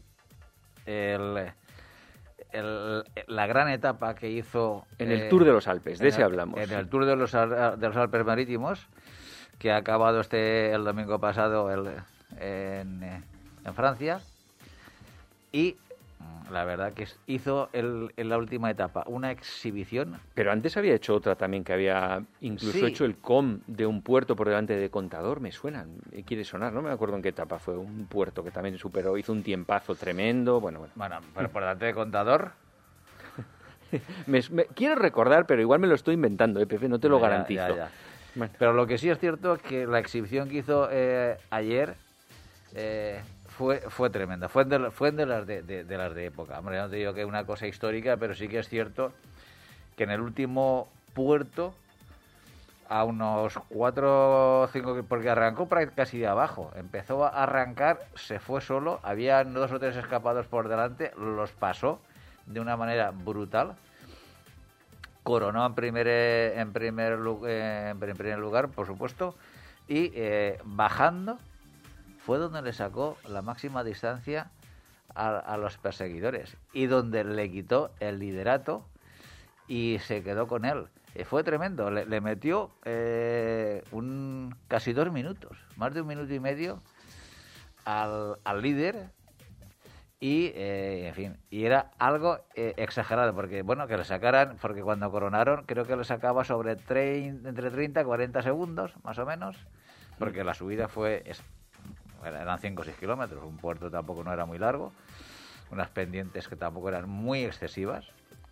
el, 0.86 1.50
el- 2.52 3.04
la 3.26 3.46
gran 3.46 3.69
etapa 3.69 4.14
que 4.14 4.31
hizo... 4.31 4.86
En 4.98 5.10
el 5.10 5.22
eh, 5.22 5.28
Tour 5.28 5.44
de 5.44 5.52
los 5.52 5.69
Alpes, 5.69 5.98
de 5.98 6.08
ese 6.08 6.19
el- 6.20 6.25
hablamos. 6.25 6.58
En 6.60 6.70
el 6.72 6.88
Tour 6.88 7.04
de 7.04 7.16
los, 7.16 7.34
Al- 7.34 7.78
de 7.78 7.86
los 7.88 7.96
Alpes 7.96 8.25
Marítimos, 8.25 8.86
que 9.58 9.70
ha 9.70 9.76
acabado 9.76 10.20
este 10.20 10.72
el 10.72 10.84
domingo 10.84 11.19
pasado 11.19 11.70
el- 11.70 11.88
en, 12.40 13.02
eh, 13.02 13.22
en 13.64 13.75
Francia. 13.75 14.20
Y 15.52 15.76
la 16.50 16.64
verdad 16.64 16.92
que 16.92 17.06
hizo 17.26 17.68
el- 17.72 18.12
en 18.16 18.28
la 18.28 18.36
última 18.36 18.70
etapa 18.70 19.02
una 19.06 19.30
exhibición 19.30 20.18
Pero 20.34 20.52
antes 20.52 20.76
había 20.76 20.94
hecho 20.94 21.14
otra 21.14 21.36
también, 21.36 21.64
que 21.64 21.72
había 21.72 22.22
incluso 22.40 22.78
Sí. 22.78 22.86
hecho 22.86 23.04
el 23.04 23.16
com 23.16 23.60
de 23.66 23.86
un 23.86 24.02
puerto 24.02 24.36
por 24.36 24.48
delante 24.48 24.76
de 24.76 24.90
Contador, 24.90 25.40
me 25.40 25.52
suena, 25.52 25.86
me 26.12 26.22
quiere 26.22 26.44
sonar, 26.44 26.72
no 26.72 26.82
me 26.82 26.90
acuerdo 26.90 27.16
en 27.16 27.22
qué 27.22 27.30
etapa 27.30 27.58
fue, 27.58 27.76
un 27.78 28.06
puerto 28.06 28.44
que 28.44 28.50
también 28.50 28.76
superó, 28.78 29.16
hizo 29.16 29.32
un 29.32 29.42
tiempazo 29.42 29.94
tremendo, 29.94 30.60
bueno, 30.60 30.80
bueno. 30.80 30.92
Bueno, 30.96 31.18
pero 31.34 31.50
por 31.50 31.62
delante 31.62 31.86
de 31.86 31.94
contador. 31.94 32.52
Me, 34.26 34.40
me- 34.50 34.66
quiero 34.66 34.96
recordar, 34.96 35.46
pero 35.46 35.60
igual 35.62 35.78
me 35.78 35.86
lo 35.86 35.94
estoy 35.94 36.14
inventando, 36.14 36.60
¿eh, 36.60 36.66
Pepe? 36.66 36.88
No 36.88 36.98
te 36.98 37.08
lo 37.08 37.18
ya, 37.20 37.28
garantizo. 37.28 37.68
ya, 37.68 37.76
ya. 37.76 37.90
Bueno. 38.34 38.52
Pero 38.58 38.72
lo 38.72 38.86
que 38.88 38.98
sí 38.98 39.08
es 39.08 39.18
cierto 39.20 39.54
es 39.54 39.62
que 39.62 39.86
la 39.86 40.00
exhibición 40.00 40.48
que 40.48 40.56
hizo 40.58 40.88
eh, 40.90 41.36
ayer 41.50 41.94
eh, 42.74 43.20
fue, 43.56 43.80
fue 43.88 44.10
tremenda. 44.10 44.48
Fue 44.48 44.64
de, 44.64 44.90
fue 44.90 45.12
de 45.12 45.26
las 45.26 45.46
de, 45.46 45.84
las 45.88 46.14
de 46.14 46.26
época. 46.26 46.58
Hombre, 46.58 46.78
no 46.78 46.88
te 46.88 46.96
digo 46.96 47.14
que 47.14 47.22
es 47.22 47.26
una 47.26 47.44
cosa 47.44 47.66
histórica, 47.66 48.16
pero 48.16 48.34
sí 48.34 48.48
que 48.48 48.58
es 48.58 48.68
cierto 48.68 49.12
que 49.96 50.04
en 50.04 50.10
el 50.10 50.20
último 50.20 50.88
puerto, 51.14 51.74
a 52.88 53.04
unos 53.04 53.58
cuatro 53.68 54.62
o 54.62 54.66
cinco, 54.68 55.00
porque 55.08 55.30
arrancó 55.30 55.68
casi 55.94 56.18
de 56.18 56.26
abajo. 56.26 56.72
Empezó 56.74 57.24
a 57.24 57.28
arrancar, 57.28 58.00
se 58.16 58.40
fue 58.40 58.60
solo, 58.60 59.00
había 59.02 59.42
dos 59.44 59.70
o 59.72 59.78
tres 59.78 59.96
escapados 59.96 60.46
por 60.46 60.68
delante, 60.68 61.12
los 61.16 61.52
pasó 61.52 62.00
de 62.46 62.60
una 62.60 62.76
manera 62.76 63.10
brutal 63.10 63.74
coronó 65.22 65.64
en 65.64 65.74
primer 65.74 66.06
en 66.06 66.74
primer 66.74 67.18
eh, 67.46 68.36
lugar 68.36 68.68
por 68.68 68.86
supuesto 68.86 69.34
y 69.88 70.12
eh, 70.14 70.58
bajando 70.64 71.38
fue 72.24 72.38
donde 72.38 72.62
le 72.62 72.72
sacó 72.72 73.18
la 73.28 73.42
máxima 73.42 73.84
distancia 73.84 74.50
a, 75.14 75.38
a 75.38 75.56
los 75.56 75.76
perseguidores 75.78 76.56
y 76.72 76.86
donde 76.86 77.24
le 77.24 77.50
quitó 77.50 77.90
el 78.00 78.18
liderato 78.18 78.86
y 79.68 79.98
se 80.00 80.22
quedó 80.22 80.46
con 80.46 80.64
él. 80.64 80.86
Eh, 81.14 81.24
fue 81.24 81.44
tremendo. 81.44 81.90
Le, 81.90 82.06
le 82.06 82.20
metió 82.20 82.70
eh, 82.84 83.82
un 83.92 84.54
casi 84.68 84.92
dos 84.92 85.12
minutos 85.12 85.56
más 85.76 85.92
de 85.94 86.00
un 86.00 86.08
minuto 86.08 86.32
y 86.32 86.40
medio 86.40 86.82
al, 87.84 88.38
al 88.44 88.62
líder 88.62 89.10
y 90.20 90.46
eh, 90.54 91.08
en 91.08 91.14
fin 91.14 91.36
y 91.50 91.64
era 91.66 91.90
algo 91.98 92.38
eh, 92.54 92.72
exagerado 92.78 93.34
porque 93.34 93.62
bueno 93.62 93.86
que 93.86 93.96
le 93.98 94.04
sacaran 94.04 94.56
porque 94.60 94.82
cuando 94.82 95.10
coronaron 95.10 95.64
creo 95.66 95.84
que 95.84 95.96
le 95.96 96.04
sacaba 96.04 96.44
sobre 96.44 96.72
entre 96.72 97.70
30 97.70 98.00
y 98.00 98.04
40 98.04 98.43
segundos 98.43 98.94
más 99.02 99.19
o 99.19 99.26
menos 99.26 99.56
porque 100.19 100.44
la 100.44 100.54
subida 100.54 100.88
fue 100.88 101.24
eran 102.26 102.58
5 102.58 102.82
o 102.82 102.84
6 102.84 102.96
kilómetros 102.96 103.43
un 103.44 103.56
puerto 103.56 103.90
tampoco 103.90 104.24
no 104.24 104.32
era 104.32 104.46
muy 104.46 104.58
largo 104.58 104.93
unas 105.70 105.88
pendientes 105.88 106.48
que 106.48 106.56
tampoco 106.56 106.88
eran 106.88 107.08
muy 107.08 107.44
excesivas 107.44 108.06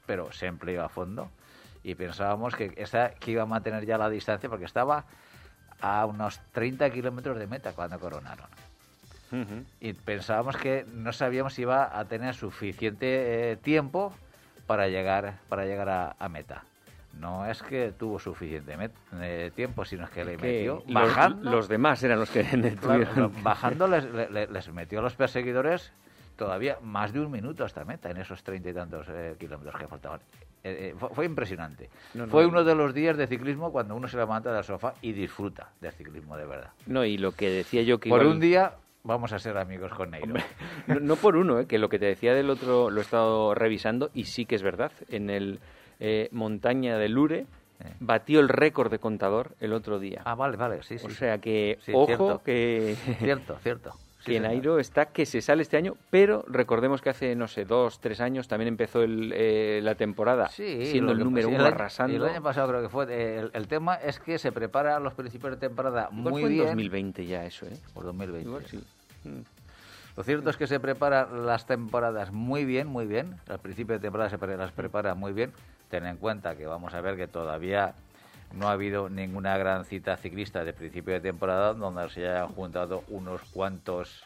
pero 0.07 0.33
siempre 0.33 0.73
iba 0.73 0.85
a 0.85 0.89
fondo 0.89 1.31
y 1.83 1.95
pensábamos 1.95 2.55
que 2.55 2.73
esa 2.77 3.11
que 3.11 3.33
iba 3.33 3.43
a 3.43 3.47
mantener 3.47 3.85
ya 3.87 3.99
la 3.99 4.09
distancia 4.09 4.49
porque 4.49 4.65
estaba 4.65 5.05
a 5.81 6.07
unos 6.07 6.41
30 6.53 6.91
kilómetros 6.91 7.39
de 7.39 7.47
meta 7.47 7.73
cuando 7.73 7.99
coronaron 7.99 8.49
y 9.81 9.95
pensábamos 9.95 10.57
que 10.59 10.85
no 10.93 11.13
sabíamos 11.13 11.55
si 11.55 11.63
iba 11.63 11.99
a 11.99 12.05
tener 12.05 12.35
suficiente 12.35 13.53
eh, 13.53 13.57
tiempo 13.57 14.13
para 14.67 14.89
llegar 14.89 15.39
para 15.49 15.65
llegar 15.65 15.89
a, 15.89 16.17
a 16.19 16.29
meta. 16.29 16.65
No 17.19 17.47
es 17.47 17.63
que 17.63 17.93
tuvo 17.93 18.19
suficiente 18.19 18.75
eh, 19.21 19.51
tiempo, 19.55 19.85
sino 19.85 20.05
es 20.05 20.11
que 20.11 20.25
le 20.25 20.37
Que 20.37 20.43
metió 20.43 20.83
bajando, 20.93 21.51
los 21.51 21.69
demás 21.69 22.03
eran 22.03 22.19
los 22.19 22.31
que 22.31 22.43
claro, 22.81 23.31
bajando 23.43 23.87
les, 23.87 24.05
le- 24.13 24.31
le- 24.31 24.47
les 24.49 24.73
metió 24.73 24.99
a 25.01 25.03
los 25.03 25.15
perseguidores 25.15 25.93
todavía 26.37 26.79
más 26.83 27.13
de 27.13 27.21
un 27.21 27.31
minuto 27.31 27.65
hasta 27.65 27.85
meta 27.85 28.11
en 28.11 28.17
esos 28.17 28.43
treinta 28.43 28.71
y 28.71 28.73
tantos 28.75 29.07
eh, 29.11 29.37
kilómetros 29.39 29.77
que 29.79 29.87
faltaban. 29.87 30.21
Eh, 30.65 30.95
fue, 30.99 31.11
fue 31.11 31.25
impresionante. 31.27 31.91
No, 32.15 32.25
no, 32.27 32.33
fue 32.33 32.45
no. 32.45 32.49
uno 32.49 32.65
de 32.65 32.75
los 32.75 32.95
días 32.95 33.17
de 33.17 33.27
ciclismo 33.27 33.71
cuando 33.73 33.95
uno 33.95 34.09
se 34.09 34.17
levanta 34.17 34.53
del 34.53 34.65
sofá 34.65 34.95
y 35.03 35.13
disfruta 35.13 35.69
del 35.81 35.93
ciclismo 35.93 36.37
de 36.37 36.47
verdad. 36.47 36.71
No, 36.87 37.05
y 37.05 37.19
lo 37.19 37.33
que 37.33 37.51
decía 37.51 37.83
yo 37.83 37.99
que 38.01 38.09
Por 38.09 38.23
igual- 38.23 38.35
un 38.37 38.41
día 38.41 38.73
vamos 39.05 39.33
a 39.33 39.39
ser 39.39 39.59
amigos 39.59 39.93
con 39.93 40.11
Neiro. 40.13 40.35
No, 40.87 41.01
no 41.01 41.17
por 41.17 41.37
uno, 41.37 41.61
¿eh? 41.61 41.67
que 41.67 41.79
lo 41.79 41.89
que 41.89 41.99
te 41.99 42.07
decía 42.07 42.33
del 42.35 42.49
otro 42.49 42.91
lo 42.91 43.01
he 43.01 43.03
estado 43.05 43.55
revisando 43.55 44.11
y 44.15 44.25
sí 44.25 44.47
que 44.47 44.55
es 44.55 44.63
verdad. 44.63 44.93
En 45.11 45.29
el 45.31 45.61
eh, 46.05 46.29
Montaña 46.33 46.99
de 46.99 47.09
Lure 47.09 47.47
Eh. 47.85 47.95
batió 48.01 48.41
el 48.41 48.49
récord 48.49 48.91
de 48.91 48.99
contador 48.99 49.53
el 49.61 49.73
otro 49.73 49.99
día. 49.99 50.23
Ah, 50.25 50.35
vale, 50.35 50.57
vale, 50.57 50.83
sí, 50.83 50.99
sí. 50.99 51.07
o 51.07 51.11
sea 51.11 51.39
que, 51.39 51.79
Sí, 51.85 51.93
ojo, 51.95 52.07
cierto. 52.07 52.43
que, 52.45 52.97
Cierto, 53.19 53.57
cierto. 53.63 53.91
Sí, 54.23 54.27
que 54.27 54.33
señor. 54.35 54.51
Nairo 54.53 54.79
está 54.79 55.07
que 55.07 55.27
se 55.27 55.43
sale 55.43 55.63
este 55.63 55.77
año, 55.77 55.97
pero 56.09 56.45
recordemos 56.47 57.03
que 57.03 57.11
hace, 57.11 57.35
no 57.35 57.49
sé, 57.49 57.65
dos, 57.65 57.99
tres 58.01 58.21
años 58.21 58.47
también 58.47 58.69
empezó 58.69 59.03
el, 59.03 59.33
eh, 59.35 59.81
la 59.83 59.97
temporada 59.97 60.49
Sí, 60.49 60.87
siendo 60.87 61.11
el 61.11 61.19
número 61.19 61.49
uno 61.49 61.57
el 61.59 61.65
año- 61.67 61.75
arrasando. 61.75 62.15
El 62.25 62.31
año 62.33 62.41
pasado 62.41 62.69
creo 62.69 62.83
que 62.83 62.89
fue. 62.89 63.07
eh, 63.11 63.39
El, 63.41 63.51
el 63.53 63.67
tema 63.67 63.97
es 63.97 64.21
que 64.21 64.39
se 64.39 64.53
prepara 64.53 65.01
los 65.01 65.15
principios 65.15 65.51
de 65.51 65.57
temporada 65.57 66.09
muy 66.13 66.31
fue 66.31 66.43
en 66.43 66.49
bien. 66.51 66.67
2020 66.67 67.27
ya 67.27 67.45
eso, 67.45 67.67
¿eh? 67.67 67.77
Por 67.95 68.05
2020. 68.05 68.49
Igual 68.49 68.65
sí. 68.67 68.77
Mm. 69.25 69.41
Lo 70.17 70.23
cierto 70.23 70.51
es 70.51 70.57
que 70.57 70.69
se 70.69 70.79
preparan 70.79 71.45
las 71.47 71.67
temporadas 71.67 72.31
muy 72.31 72.65
bien, 72.65 72.87
muy 72.87 73.07
bien. 73.07 73.35
Al 73.49 73.59
principio 73.59 73.95
de 73.95 74.01
temporada 74.01 74.31
se 74.31 74.37
las 74.57 74.71
prepara 74.71 75.17
muy 75.17 75.33
bien. 75.33 75.51
Ten 75.93 76.07
en 76.07 76.17
cuenta 76.17 76.57
que 76.57 76.67
vamos 76.67 76.95
a 76.95 77.03
ver 77.03 77.19
que 77.19 77.29
todavía 77.29 77.93
no 78.55 78.69
ha 78.69 78.73
habido 78.73 79.11
ninguna 79.11 79.59
gran 79.59 79.85
cita 79.85 80.17
ciclista 80.17 80.65
de 80.65 80.73
principio 80.73 81.13
de 81.13 81.21
temporada 81.21 81.75
donde 81.75 82.09
se 82.09 82.27
hayan 82.27 82.49
juntado 82.49 83.05
unos 83.09 83.43
cuantos 83.53 84.25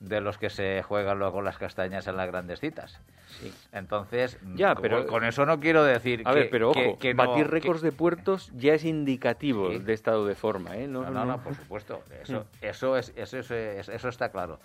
de 0.00 0.22
los 0.22 0.38
que 0.38 0.48
se 0.48 0.82
juegan 0.82 1.18
luego 1.18 1.42
las 1.42 1.58
castañas 1.58 2.06
en 2.06 2.16
las 2.16 2.26
grandes 2.26 2.58
citas. 2.58 2.98
Sí. 3.38 3.52
Entonces, 3.72 4.38
ya, 4.54 4.74
pero 4.74 5.06
con 5.06 5.24
eso 5.24 5.44
no 5.44 5.60
quiero 5.60 5.84
decir 5.84 6.22
a 6.24 6.32
ver, 6.32 6.48
pero 6.48 6.70
ojo, 6.70 6.98
que, 6.98 7.12
batir 7.12 7.48
récords 7.48 7.82
de 7.82 7.92
puertos 7.92 8.50
ya 8.54 8.72
es 8.72 8.86
indicativo 8.86 9.68
de 9.68 9.92
estado 9.92 10.24
de 10.24 10.34
forma, 10.34 10.78
¿eh? 10.78 10.88
No, 10.88 11.02
no, 11.10 11.26
no, 11.26 11.42
por 11.42 11.54
supuesto. 11.54 12.02
Eso, 12.22 12.40
mm. 12.40 12.64
eso, 12.64 12.96
es, 12.96 13.12
eso, 13.14 13.36
es, 13.36 13.90
eso 13.90 14.08
está 14.08 14.30
claro. 14.30 14.58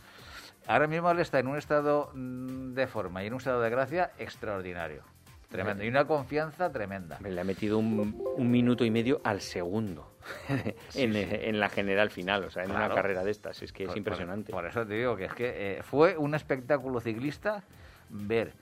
Ahora 0.67 0.87
mismo 0.87 1.11
él 1.11 1.19
está 1.19 1.39
en 1.39 1.47
un 1.47 1.57
estado 1.57 2.11
mm, 2.13 2.75
de 2.75 2.87
forma 2.87 3.25
y 3.25 3.27
en 3.27 3.33
un 3.33 3.39
estado 3.39 3.59
de 3.59 3.69
gracia 3.69 4.11
extraordinario. 4.17 5.03
Tremendo. 5.49 5.83
Y 5.83 5.87
una 5.87 6.05
confianza 6.05 6.71
tremenda. 6.71 7.17
Me 7.21 7.31
le 7.31 7.39
ha 7.39 7.43
metido 7.43 7.77
un, 7.77 8.21
minuto 8.37 8.83
y 8.83 8.91
medio 8.91 9.21
al 9.23 9.41
segundo 9.41 10.11
en, 10.95 11.59
la 11.59 11.69
general 11.69 12.09
final, 12.09 12.43
o 12.43 12.49
sea, 12.49 12.63
en 12.63 12.71
una 12.71 12.89
carrera 12.89 13.23
de 13.23 13.31
estas. 13.31 13.61
Es 13.61 13.71
que 13.71 13.85
es 13.85 13.95
impresionante. 13.95 14.51
Por, 14.51 14.65
eso 14.65 14.85
te 14.85 14.95
digo 14.95 15.15
que 15.15 15.25
es 15.25 15.33
que 15.33 15.77
eh, 15.77 15.83
fue 15.83 16.17
un 16.17 16.35
espectáculo 16.35 16.99
ciclista 16.99 17.63
ver 18.09 18.53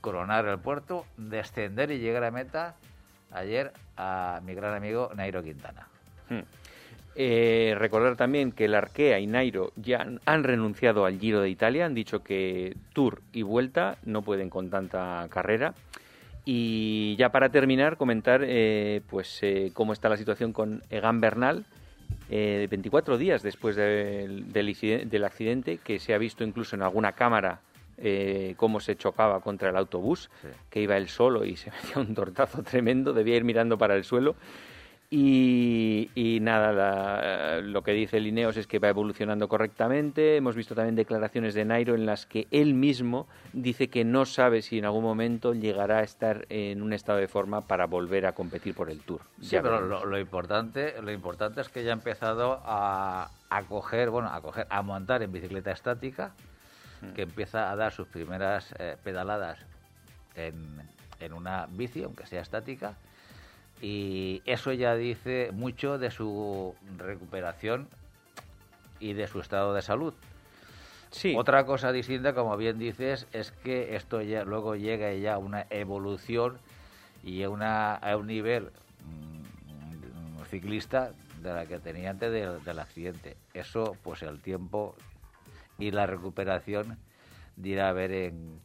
coronar 0.00 0.46
el 0.46 0.58
puerto, 0.58 1.06
descender 1.16 1.92
y 1.92 1.98
llegar 1.98 2.24
a 2.24 2.30
meta 2.30 2.74
ayer 3.30 3.72
a 3.96 4.40
mi 4.44 4.54
gran 4.54 4.74
amigo 4.74 5.10
Nairo 5.14 5.42
Quintana. 5.42 5.86
Hmm. 6.28 6.40
Eh, 7.14 7.74
recordar 7.78 8.16
también 8.16 8.52
que 8.52 8.64
el 8.64 8.74
Arkea 8.74 9.18
y 9.18 9.26
Nairo 9.26 9.72
ya 9.76 10.06
han 10.24 10.44
renunciado 10.44 11.04
al 11.04 11.18
Giro 11.18 11.42
de 11.42 11.50
Italia, 11.50 11.84
han 11.84 11.94
dicho 11.94 12.22
que 12.22 12.74
Tour 12.94 13.20
y 13.32 13.42
Vuelta 13.42 13.98
no 14.04 14.22
pueden 14.22 14.48
con 14.48 14.70
tanta 14.70 15.26
carrera. 15.30 15.74
Y 16.44 17.14
ya 17.16 17.30
para 17.30 17.50
terminar, 17.50 17.96
comentar 17.96 18.42
eh, 18.44 19.02
pues 19.08 19.38
eh, 19.42 19.70
cómo 19.74 19.92
está 19.92 20.08
la 20.08 20.16
situación 20.16 20.52
con 20.52 20.82
Egan 20.90 21.20
Bernal, 21.20 21.64
eh, 22.30 22.66
24 22.70 23.18
días 23.18 23.42
después 23.42 23.76
del, 23.76 24.52
del, 24.52 25.24
accidente, 25.24 25.78
que 25.78 25.98
se 25.98 26.14
ha 26.14 26.18
visto 26.18 26.44
incluso 26.44 26.74
en 26.74 26.82
alguna 26.82 27.12
cámara 27.12 27.60
eh, 27.98 28.54
cómo 28.56 28.80
se 28.80 28.96
chocaba 28.96 29.40
contra 29.40 29.70
el 29.70 29.76
autobús, 29.76 30.30
que 30.70 30.80
iba 30.80 30.96
él 30.96 31.08
solo 31.08 31.44
y 31.44 31.56
se 31.56 31.70
metía 31.82 32.02
un 32.02 32.14
tortazo 32.14 32.62
tremendo, 32.62 33.12
debía 33.12 33.36
ir 33.36 33.44
mirando 33.44 33.78
para 33.78 33.94
el 33.94 34.04
suelo. 34.04 34.34
Y, 35.14 36.38
nada, 36.40 37.60
lo 37.60 37.82
que 37.82 37.92
dice 37.92 38.18
Lineos 38.18 38.56
es 38.56 38.66
que 38.66 38.78
va 38.78 38.88
evolucionando 38.88 39.46
correctamente. 39.46 40.38
Hemos 40.38 40.56
visto 40.56 40.74
también 40.74 40.96
declaraciones 40.96 41.52
de 41.52 41.66
Nairo 41.66 41.94
en 41.94 42.06
las 42.06 42.24
que 42.24 42.48
él 42.50 42.72
mismo 42.72 43.26
dice 43.52 43.88
que 43.88 44.06
no 44.06 44.24
sabe 44.24 44.62
si 44.62 44.78
en 44.78 44.86
algún 44.86 45.02
momento 45.02 45.52
llegará 45.52 45.98
a 45.98 46.02
estar 46.02 46.46
en 46.48 46.80
un 46.80 46.94
estado 46.94 47.18
de 47.18 47.28
forma 47.28 47.60
para 47.60 47.84
volver 47.84 48.24
a 48.24 48.32
competir 48.32 48.74
por 48.74 48.88
el 48.88 49.00
Tour. 49.00 49.20
Sí, 49.42 49.58
pero 49.62 49.82
lo, 49.82 50.18
importante, 50.18 50.94
lo 51.02 51.12
importante 51.12 51.60
es 51.60 51.68
que 51.68 51.84
ya 51.84 51.90
ha 51.90 51.94
empezado 51.94 52.62
a, 52.64 53.28
coger, 53.68 54.08
bueno, 54.08 54.30
a 54.32 54.40
coger, 54.40 54.66
a 54.70 54.80
montar 54.80 55.22
en 55.22 55.30
bicicleta 55.30 55.72
estática, 55.72 56.32
mm. 57.02 57.12
que 57.12 57.22
empieza 57.22 57.70
a 57.70 57.76
dar 57.76 57.92
sus 57.92 58.08
primeras 58.08 58.74
eh, 58.78 58.96
pedaladas 59.04 59.58
en, 60.36 60.80
en 61.20 61.34
una 61.34 61.66
bici, 61.70 62.02
aunque 62.02 62.24
sea 62.24 62.40
estática 62.40 62.94
y 63.82 64.42
eso 64.46 64.72
ya 64.72 64.94
dice 64.94 65.50
mucho 65.52 65.98
de 65.98 66.12
su 66.12 66.74
recuperación 66.96 67.88
y 69.00 69.12
de 69.12 69.26
su 69.26 69.40
estado 69.40 69.74
de 69.74 69.82
salud. 69.82 70.14
Sí. 71.10 71.34
Otra 71.36 71.66
cosa 71.66 71.90
distinta, 71.90 72.32
como 72.32 72.56
bien 72.56 72.78
dices, 72.78 73.26
es 73.32 73.50
que 73.50 73.96
esto 73.96 74.22
ya 74.22 74.44
luego 74.44 74.76
llega 74.76 75.12
ya 75.14 75.34
a 75.34 75.38
una 75.38 75.66
evolución 75.68 76.58
y 77.24 77.42
a, 77.42 77.50
una, 77.50 77.96
a 77.96 78.16
un 78.16 78.28
nivel 78.28 78.70
mm, 79.04 80.44
ciclista 80.48 81.10
de 81.42 81.52
la 81.52 81.66
que 81.66 81.80
tenía 81.80 82.10
antes 82.10 82.32
del 82.64 82.78
accidente. 82.78 83.36
Eso, 83.52 83.96
pues 84.04 84.22
el 84.22 84.40
tiempo 84.40 84.94
y 85.78 85.90
la 85.90 86.06
recuperación 86.06 86.98
dirá 87.56 87.88
a 87.88 87.92
ver 87.92 88.12
en, 88.12 88.60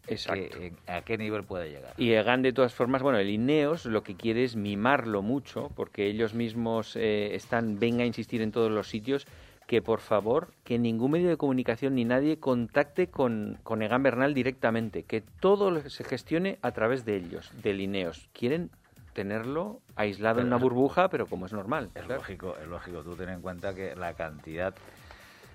a 0.87 1.01
qué 1.01 1.17
nivel 1.17 1.43
puede 1.43 1.69
llegar. 1.69 1.93
Y 1.97 2.11
Egan, 2.13 2.41
de 2.41 2.53
todas 2.53 2.73
formas, 2.73 3.01
bueno, 3.01 3.19
el 3.19 3.29
Ineos 3.29 3.85
lo 3.85 4.03
que 4.03 4.15
quiere 4.15 4.43
es 4.43 4.55
mimarlo 4.55 5.21
mucho, 5.21 5.69
porque 5.75 6.07
ellos 6.07 6.33
mismos 6.33 6.95
eh, 6.95 7.35
están, 7.35 7.79
venga 7.79 8.03
a 8.03 8.05
insistir 8.05 8.41
en 8.41 8.51
todos 8.51 8.71
los 8.71 8.89
sitios, 8.89 9.27
que 9.67 9.81
por 9.81 9.99
favor, 9.99 10.47
que 10.63 10.79
ningún 10.79 11.11
medio 11.11 11.27
de 11.27 11.35
comunicación 11.37 11.95
ni 11.95 12.05
nadie 12.05 12.39
contacte 12.39 13.07
con, 13.07 13.59
con 13.63 13.81
Egan 13.81 14.01
Bernal 14.01 14.33
directamente, 14.33 15.03
que 15.03 15.21
todo 15.21 15.89
se 15.89 16.03
gestione 16.05 16.57
a 16.61 16.71
través 16.71 17.03
de 17.03 17.17
ellos, 17.17 17.51
del 17.61 17.81
Ineos. 17.81 18.29
Quieren 18.31 18.71
tenerlo 19.11 19.81
aislado 19.95 20.41
en 20.41 20.47
una 20.47 20.57
burbuja, 20.57 21.09
pero 21.09 21.25
como 21.25 21.47
es 21.47 21.53
normal. 21.53 21.89
Es 21.95 22.07
lógico, 22.07 22.55
es 22.61 22.67
lógico. 22.67 23.01
Tú 23.01 23.15
ten 23.15 23.29
en 23.29 23.41
cuenta 23.41 23.73
que 23.73 23.95
la 23.95 24.13
cantidad 24.13 24.73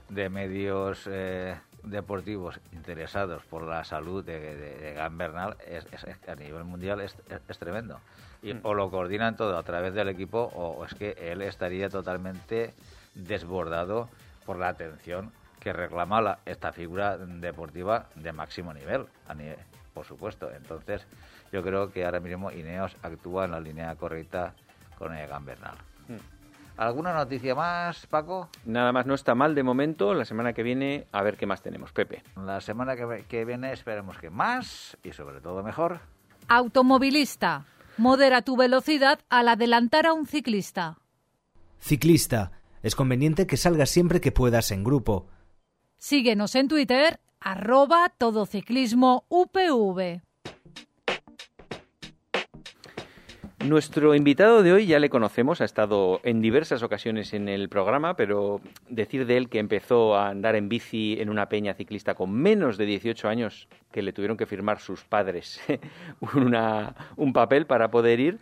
de 0.08 0.28
medios 0.28 1.08
eh, 1.10 1.54
deportivos 1.82 2.60
interesados 2.72 3.42
por 3.44 3.64
la 3.64 3.84
salud 3.84 4.24
de, 4.24 4.56
de, 4.56 4.94
Gan 4.94 5.18
Bernal 5.18 5.56
es, 5.66 5.86
a 6.28 6.34
nivel 6.34 6.64
mundial 6.64 7.00
es, 7.00 7.16
tremendo. 7.58 8.00
Y, 8.42 8.54
mm. 8.54 8.60
O 8.62 8.74
lo 8.74 8.90
coordinan 8.90 9.36
todo 9.36 9.56
a 9.56 9.62
través 9.62 9.94
del 9.94 10.08
equipo 10.08 10.50
o, 10.54 10.84
es 10.84 10.94
que 10.94 11.16
él 11.18 11.42
estaría 11.42 11.88
totalmente 11.88 12.74
desbordado 13.14 14.08
por 14.46 14.58
la 14.58 14.68
atención 14.68 15.32
que 15.60 15.72
reclama 15.72 16.20
la, 16.20 16.38
esta 16.44 16.72
figura 16.72 17.16
deportiva 17.18 18.06
de 18.16 18.32
máximo 18.32 18.74
nivel, 18.74 19.06
a 19.28 19.34
nivel, 19.34 19.58
por 19.94 20.04
supuesto. 20.04 20.50
Entonces, 20.50 21.06
yo 21.52 21.62
creo 21.62 21.92
que 21.92 22.04
ahora 22.04 22.20
mismo 22.20 22.50
Ineos 22.50 22.96
actúa 23.02 23.44
en 23.44 23.52
la 23.52 23.60
línea 23.60 23.94
correcta 23.94 24.54
con 24.98 25.14
Egan 25.16 25.44
Bernal. 25.44 25.76
Mm. 26.08 26.41
¿Alguna 26.76 27.12
noticia 27.12 27.54
más, 27.54 28.06
Paco? 28.06 28.48
Nada 28.64 28.92
más, 28.92 29.06
no 29.06 29.14
está 29.14 29.34
mal 29.34 29.54
de 29.54 29.62
momento. 29.62 30.14
La 30.14 30.24
semana 30.24 30.52
que 30.52 30.62
viene, 30.62 31.06
a 31.12 31.22
ver 31.22 31.36
qué 31.36 31.46
más 31.46 31.62
tenemos. 31.62 31.92
Pepe. 31.92 32.22
La 32.36 32.60
semana 32.60 32.96
que, 32.96 33.44
viene 33.44 33.72
esperemos 33.72 34.18
que 34.18 34.30
más 34.30 34.96
y 35.02 35.12
sobre 35.12 35.40
todo 35.40 35.62
mejor. 35.62 36.00
Automovilista. 36.48 37.66
Modera 37.98 38.42
tu 38.42 38.56
velocidad 38.56 39.20
al 39.28 39.48
adelantar 39.48 40.06
a 40.06 40.14
un 40.14 40.26
ciclista. 40.26 40.98
Ciclista. 41.78 42.52
Es 42.82 42.96
conveniente 42.96 43.46
que 43.46 43.56
salgas 43.56 43.90
siempre 43.90 44.20
que 44.20 44.32
puedas 44.32 44.70
en 44.72 44.82
grupo. 44.82 45.28
Síguenos 45.98 46.54
en 46.56 46.68
Twitter, 46.68 47.20
arroba 47.38 48.12
todociclismo 48.18 49.24
UPV. 49.28 50.22
Nuestro 53.64 54.14
invitado 54.16 54.64
de 54.64 54.72
hoy 54.72 54.86
ya 54.86 54.98
le 54.98 55.08
conocemos, 55.08 55.60
ha 55.60 55.64
estado 55.64 56.20
en 56.24 56.40
diversas 56.40 56.82
ocasiones 56.82 57.32
en 57.32 57.48
el 57.48 57.68
programa, 57.68 58.16
pero 58.16 58.60
decir 58.88 59.24
de 59.24 59.36
él 59.36 59.48
que 59.48 59.60
empezó 59.60 60.16
a 60.16 60.30
andar 60.30 60.56
en 60.56 60.68
bici 60.68 61.16
en 61.20 61.30
una 61.30 61.48
peña 61.48 61.72
ciclista 61.74 62.14
con 62.14 62.32
menos 62.32 62.76
de 62.76 62.86
18 62.86 63.28
años, 63.28 63.68
que 63.92 64.02
le 64.02 64.12
tuvieron 64.12 64.36
que 64.36 64.46
firmar 64.46 64.80
sus 64.80 65.04
padres 65.04 65.60
un 67.16 67.32
papel 67.32 67.66
para 67.66 67.90
poder 67.90 68.18
ir. 68.18 68.40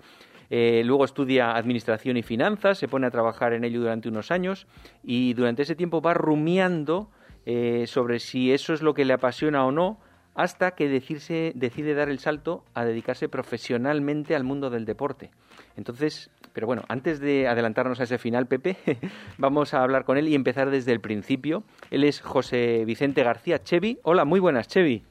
Eh, 0.49 0.83
luego 0.85 1.05
estudia 1.05 1.55
Administración 1.55 2.17
y 2.17 2.23
Finanzas, 2.23 2.79
se 2.79 2.89
pone 2.89 3.07
a 3.07 3.11
trabajar 3.11 3.53
en 3.53 3.65
ello 3.65 3.81
durante 3.81 4.09
unos 4.09 4.31
años 4.31 4.67
y 5.05 5.35
durante 5.35 5.63
ese 5.63 5.77
tiempo 5.77 6.01
va 6.01 6.15
rumiando 6.15 7.11
eh, 7.45 7.85
sobre 7.87 8.21
si 8.21 8.53
eso 8.53 8.73
es 8.73 8.83
lo 8.83 8.95
que 8.95 9.05
le 9.05 9.13
apasiona 9.13 9.65
o 9.65 9.71
no 9.71 10.01
hasta 10.35 10.73
que 10.73 10.89
decide 10.89 11.95
dar 11.95 12.09
el 12.09 12.19
salto 12.19 12.65
a 12.75 12.85
dedicarse 12.85 13.29
profesionalmente 13.29 14.35
al 14.35 14.45
mundo 14.45 14.71
del 14.71 14.85
deporte. 14.85 15.31
Entonces, 15.77 16.31
pero 16.53 16.67
bueno, 16.67 16.83
antes 16.89 17.21
de 17.21 17.47
adelantarnos 17.47 18.01
a 18.01 18.05
ese 18.05 18.19
final, 18.19 18.47
Pepe, 18.47 18.77
vamos 19.39 19.75
a 19.75 19.83
hablar 19.83 20.05
con 20.05 20.19
él 20.19 20.29
y 20.29 20.35
empezar 20.35 20.71
desde 20.71 20.93
el 20.93 21.01
principio. 21.01 21.65
Él 21.91 22.05
es 22.05 22.21
José 22.21 22.85
Vicente 22.85 23.23
García 23.23 23.63
Chevi. 23.63 23.99
Hola, 24.03 24.25
muy 24.25 24.41
buenas, 24.41 24.69
Chevi. 24.69 25.03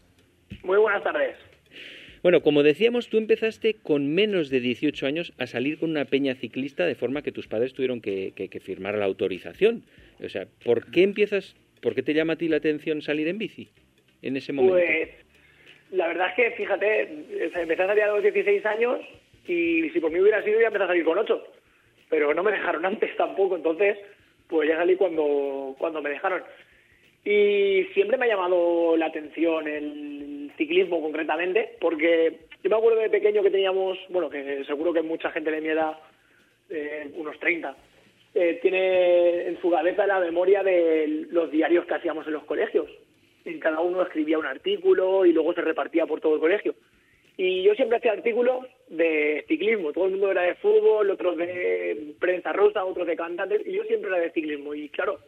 Muy 0.63 0.77
buenas 0.77 1.03
tardes. 1.03 1.37
Bueno, 2.21 2.41
como 2.41 2.63
decíamos, 2.63 3.07
tú 3.07 3.17
empezaste 3.17 3.75
con 3.75 4.13
menos 4.13 4.49
de 4.49 4.59
18 4.59 5.05
años 5.05 5.33
a 5.37 5.47
salir 5.47 5.79
con 5.79 5.91
una 5.91 6.03
peña 6.03 6.35
ciclista 6.35 6.85
de 6.85 6.95
forma 6.95 7.21
que 7.21 7.31
tus 7.31 7.47
padres 7.47 7.73
tuvieron 7.73 8.01
que, 8.01 8.33
que 8.35 8.59
firmar 8.59 8.95
la 8.95 9.05
autorización. 9.05 9.83
O 10.21 10.27
sea, 10.27 10.47
¿por 10.65 10.91
qué 10.91 11.03
empiezas, 11.03 11.55
por 11.81 11.95
qué 11.95 12.03
te 12.03 12.13
llama 12.13 12.33
a 12.33 12.35
ti 12.35 12.49
la 12.49 12.57
atención 12.57 13.01
salir 13.01 13.29
en 13.29 13.37
bici? 13.37 13.69
Pues 14.67 15.09
la 15.91 16.07
verdad 16.07 16.29
es 16.29 16.35
que, 16.35 16.51
fíjate, 16.51 17.01
empecé 17.55 17.83
a 17.83 17.87
salir 17.87 18.03
a 18.03 18.13
los 18.13 18.21
16 18.21 18.65
años 18.65 18.99
y 19.47 19.89
si 19.89 19.99
por 19.99 20.11
mí 20.11 20.19
hubiera 20.19 20.43
sido 20.43 20.59
ya 20.59 20.67
empecé 20.67 20.83
a 20.83 20.87
salir 20.87 21.03
con 21.03 21.17
8. 21.17 21.47
Pero 22.09 22.33
no 22.33 22.43
me 22.43 22.51
dejaron 22.51 22.85
antes 22.85 23.15
tampoco, 23.17 23.55
entonces 23.55 23.97
pues 24.47 24.67
ya 24.67 24.77
salí 24.77 24.95
cuando, 24.95 25.75
cuando 25.77 26.01
me 26.01 26.09
dejaron. 26.09 26.43
Y 27.23 27.83
siempre 27.93 28.17
me 28.17 28.25
ha 28.25 28.29
llamado 28.29 28.97
la 28.97 29.07
atención 29.07 29.67
el 29.67 30.51
ciclismo 30.57 31.01
concretamente, 31.01 31.75
porque 31.79 32.39
yo 32.63 32.69
me 32.69 32.75
acuerdo 32.75 32.99
de 32.99 33.09
pequeño 33.09 33.43
que 33.43 33.51
teníamos, 33.51 33.97
bueno, 34.09 34.29
que 34.29 34.63
seguro 34.65 34.93
que 34.93 35.01
mucha 35.01 35.29
gente 35.31 35.51
de 35.51 35.61
mi 35.61 35.69
edad, 35.69 35.97
eh, 36.69 37.11
unos 37.15 37.39
30, 37.39 37.75
eh, 38.33 38.59
tiene 38.61 39.47
en 39.47 39.61
su 39.61 39.69
cabeza 39.69 40.07
la 40.07 40.19
memoria 40.19 40.63
de 40.63 41.27
los 41.29 41.51
diarios 41.51 41.85
que 41.85 41.95
hacíamos 41.95 42.25
en 42.25 42.33
los 42.33 42.43
colegios 42.45 42.89
y 43.45 43.59
cada 43.59 43.79
uno 43.81 44.01
escribía 44.01 44.39
un 44.39 44.45
artículo 44.45 45.25
y 45.25 45.33
luego 45.33 45.53
se 45.53 45.61
repartía 45.61 46.05
por 46.05 46.21
todo 46.21 46.35
el 46.35 46.39
colegio. 46.39 46.75
Y 47.37 47.63
yo 47.63 47.73
siempre 47.75 47.97
hacía 47.97 48.11
artículos 48.11 48.65
de 48.89 49.45
ciclismo, 49.47 49.93
todo 49.93 50.05
el 50.05 50.11
mundo 50.11 50.31
era 50.31 50.41
de 50.41 50.55
fútbol, 50.55 51.09
otros 51.09 51.37
de 51.37 52.13
prensa 52.19 52.51
rosa, 52.51 52.83
otros 52.83 53.07
de 53.07 53.15
cantantes, 53.15 53.65
y 53.65 53.71
yo 53.71 53.83
siempre 53.85 54.09
era 54.09 54.19
de 54.19 54.31
ciclismo. 54.31 54.75
Y 54.75 54.89
claro, 54.89 55.19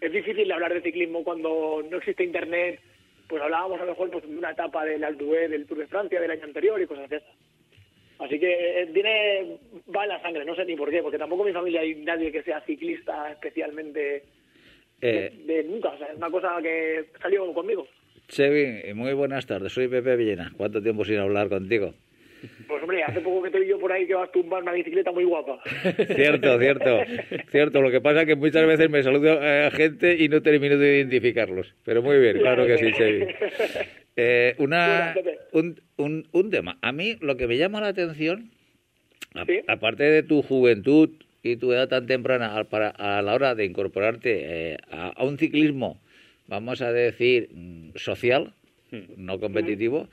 es 0.00 0.10
difícil 0.10 0.50
hablar 0.50 0.72
de 0.72 0.80
ciclismo 0.80 1.22
cuando 1.22 1.84
no 1.88 1.98
existe 1.98 2.24
internet, 2.24 2.80
pues 3.28 3.42
hablábamos 3.42 3.78
a 3.78 3.84
lo 3.84 3.90
mejor 3.90 4.10
pues, 4.10 4.28
de 4.28 4.36
una 4.38 4.52
etapa 4.52 4.84
del 4.84 5.04
Alpe 5.04 5.48
del 5.48 5.66
Tour 5.66 5.78
de 5.78 5.86
Francia 5.86 6.20
del 6.20 6.30
año 6.30 6.44
anterior 6.44 6.80
y 6.80 6.86
cosas 6.86 7.10
de 7.10 7.16
esas. 7.16 7.36
Así 8.20 8.38
que 8.38 8.82
eh, 8.82 8.86
tiene, 8.94 9.58
va 9.94 10.04
en 10.04 10.10
la 10.10 10.22
sangre, 10.22 10.44
no 10.44 10.54
sé 10.54 10.64
ni 10.64 10.76
por 10.76 10.90
qué, 10.90 11.02
porque 11.02 11.18
tampoco 11.18 11.42
en 11.42 11.48
mi 11.48 11.54
familia 11.54 11.80
hay 11.80 11.94
nadie 11.96 12.30
que 12.30 12.42
sea 12.42 12.60
ciclista 12.62 13.30
especialmente 13.32 14.22
Eh, 15.00 15.32
de, 15.46 15.54
de 15.54 15.64
nunca, 15.64 15.88
o 15.90 15.98
sea, 15.98 16.06
es 16.08 16.16
una 16.16 16.30
cosa 16.30 16.48
que 16.62 17.06
salió 17.20 17.52
conmigo. 17.52 17.86
Chevi, 18.28 18.94
muy 18.94 19.12
buenas 19.12 19.46
tardes. 19.46 19.72
Soy 19.72 19.88
Pepe 19.88 20.16
Villena. 20.16 20.52
¿Cuánto 20.56 20.82
tiempo 20.82 21.04
sin 21.04 21.18
hablar 21.18 21.48
contigo? 21.48 21.94
Pues 22.68 22.82
hombre, 22.82 23.02
hace 23.02 23.20
poco 23.20 23.42
que 23.42 23.50
te 23.50 23.60
vi 23.60 23.68
yo 23.68 23.78
por 23.78 23.90
ahí 23.92 24.06
que 24.06 24.14
vas 24.14 24.28
a 24.28 24.32
tumbar 24.32 24.62
una 24.62 24.72
bicicleta 24.72 25.10
muy 25.12 25.24
guapa. 25.24 25.60
Cierto, 26.14 26.58
cierto, 26.58 26.98
cierto. 27.50 27.80
Lo 27.82 27.90
que 27.90 28.00
pasa 28.02 28.22
es 28.22 28.26
que 28.26 28.36
muchas 28.36 28.66
veces 28.66 28.90
me 28.90 29.02
saludo 29.02 29.38
a 29.40 29.70
gente 29.70 30.16
y 30.18 30.28
no 30.28 30.42
termino 30.42 30.76
de 30.76 30.96
identificarlos. 30.98 31.74
Pero 31.84 32.02
muy 32.02 32.18
bien, 32.18 32.38
claro 32.38 32.66
que 32.66 32.76
sí, 32.78 32.92
Chevi. 32.92 33.26
Eh, 34.16 34.54
una, 34.58 35.14
un, 35.52 35.80
un, 35.96 36.28
un 36.32 36.50
tema. 36.50 36.78
A 36.82 36.92
mí 36.92 37.16
lo 37.20 37.36
que 37.36 37.46
me 37.46 37.56
llama 37.56 37.80
la 37.80 37.88
atención, 37.88 38.50
a- 39.34 39.44
Sí. 39.46 39.60
aparte 39.66 40.04
de 40.04 40.22
tu 40.22 40.42
juventud 40.42 41.10
y 41.44 41.56
tu 41.56 41.72
edad 41.72 41.88
tan 41.88 42.06
temprana, 42.06 42.56
al- 42.56 42.66
para, 42.66 42.88
a 42.88 43.22
la 43.22 43.34
hora 43.34 43.54
de 43.54 43.66
incorporarte 43.66 44.72
eh, 44.72 44.78
a, 44.90 45.08
a 45.10 45.24
un 45.24 45.38
ciclismo, 45.38 46.00
vamos 46.48 46.80
a 46.80 46.90
decir, 46.90 47.50
mm, 47.52 47.90
social, 47.96 48.54
no 49.16 49.38
competitivo, 49.40 50.08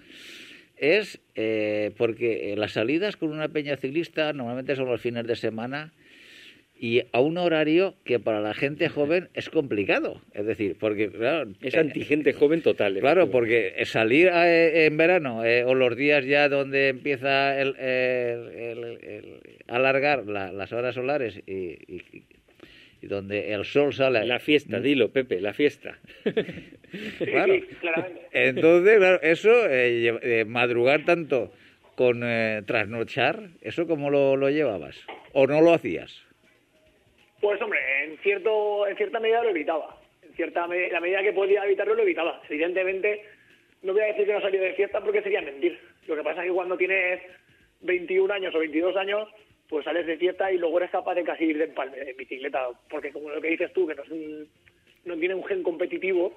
es 0.77 1.19
eh, 1.35 1.91
porque 1.97 2.53
las 2.57 2.73
salidas 2.73 3.15
con 3.15 3.29
una 3.31 3.47
peña 3.47 3.77
ciclista 3.77 4.33
normalmente 4.33 4.75
son 4.75 4.87
los 4.87 4.99
fines 4.99 5.25
de 5.25 5.35
semana 5.35 5.93
y 6.83 7.03
a 7.11 7.19
un 7.21 7.37
horario 7.37 7.93
que 8.03 8.17
para 8.19 8.41
la 8.41 8.55
gente 8.55 8.89
joven 8.89 9.29
es 9.35 9.51
complicado. 9.51 10.19
Es 10.33 10.47
decir, 10.47 10.77
porque, 10.79 11.11
claro, 11.11 11.51
Es 11.61 11.75
eh, 11.75 11.79
antigente 11.79 12.33
joven 12.33 12.63
total. 12.63 12.97
Claro, 12.99 13.29
porque 13.29 13.75
salir 13.85 14.31
eh, 14.33 14.87
en 14.87 14.97
verano 14.97 15.45
eh, 15.45 15.63
o 15.63 15.75
los 15.75 15.95
días 15.95 16.25
ya 16.25 16.49
donde 16.49 16.87
empieza 16.89 17.61
el, 17.61 17.75
el- 17.77 18.47
el- 18.51 18.99
el- 19.03 19.39
alargar 19.67 20.25
la- 20.25 20.51
las 20.51 20.73
horas 20.73 20.95
solares 20.95 21.39
y, 21.45 21.53
y- 21.53 22.23
y 23.03 23.07
donde 23.07 23.53
el 23.53 23.63
sol 23.63 23.93
sale. 23.93 24.25
La 24.25 24.39
fiesta, 24.39 24.79
dilo, 24.79 25.09
Pepe, 25.11 25.39
la 25.39 25.53
fiesta. 25.53 25.99
Claro. 27.19 27.53
Sí, 27.53 27.61
claramente. 27.79 28.21
Entonces, 28.33 28.97
claro, 28.97 29.21
eso, 29.21 29.49
eh, 29.69 30.13
eh, 30.23 30.45
madrugar 30.45 31.05
tanto 31.05 31.53
con 31.95 32.21
eh, 32.23 32.63
trasnochar, 32.65 33.43
¿eso 33.61 33.87
cómo 33.87 34.09
lo, 34.09 34.35
lo 34.35 34.49
llevabas? 34.49 34.97
¿O 35.31 35.47
no 35.47 35.61
lo 35.61 35.73
hacías? 35.73 36.21
Pues 37.41 37.61
hombre, 37.61 37.79
en 38.05 38.17
cierto, 38.19 38.87
en 38.87 38.95
cierta 38.97 39.19
medida 39.19 39.43
lo 39.43 39.49
evitaba. 39.49 39.97
En 40.23 40.33
cierta 40.35 40.67
la 40.67 40.99
medida 41.01 41.23
que 41.23 41.33
podía 41.33 41.65
evitarlo 41.65 41.95
lo 41.95 42.03
evitaba. 42.03 42.41
Evidentemente, 42.49 43.23
no 43.81 43.93
voy 43.93 44.03
a 44.03 44.05
decir 44.07 44.25
que 44.25 44.33
no 44.33 44.41
salía 44.41 44.61
de 44.61 44.73
fiesta 44.73 45.01
porque 45.01 45.21
sería 45.21 45.41
mentir. 45.41 45.79
Lo 46.07 46.15
que 46.15 46.23
pasa 46.23 46.41
es 46.41 46.47
que 46.49 46.53
cuando 46.53 46.77
tienes 46.77 47.21
21 47.81 48.31
años 48.31 48.53
o 48.55 48.59
22 48.59 48.95
años, 48.95 49.27
pues 49.67 49.85
sales 49.85 50.05
de 50.05 50.17
fiesta 50.17 50.51
y 50.51 50.57
luego 50.57 50.77
eres 50.77 50.91
capaz 50.91 51.15
de 51.15 51.23
casi 51.23 51.45
ir 51.45 51.57
de 51.57 51.63
empalme 51.65 51.97
en 51.97 52.15
bicicleta, 52.17 52.67
porque 52.89 53.11
como 53.11 53.29
lo 53.29 53.41
que 53.41 53.47
dices 53.49 53.73
tú, 53.73 53.87
que 53.87 53.95
no, 53.95 54.03
es 54.03 54.09
un- 54.09 54.47
no 55.05 55.17
tiene 55.17 55.33
un 55.35 55.45
gen 55.45 55.63
competitivo, 55.63 56.33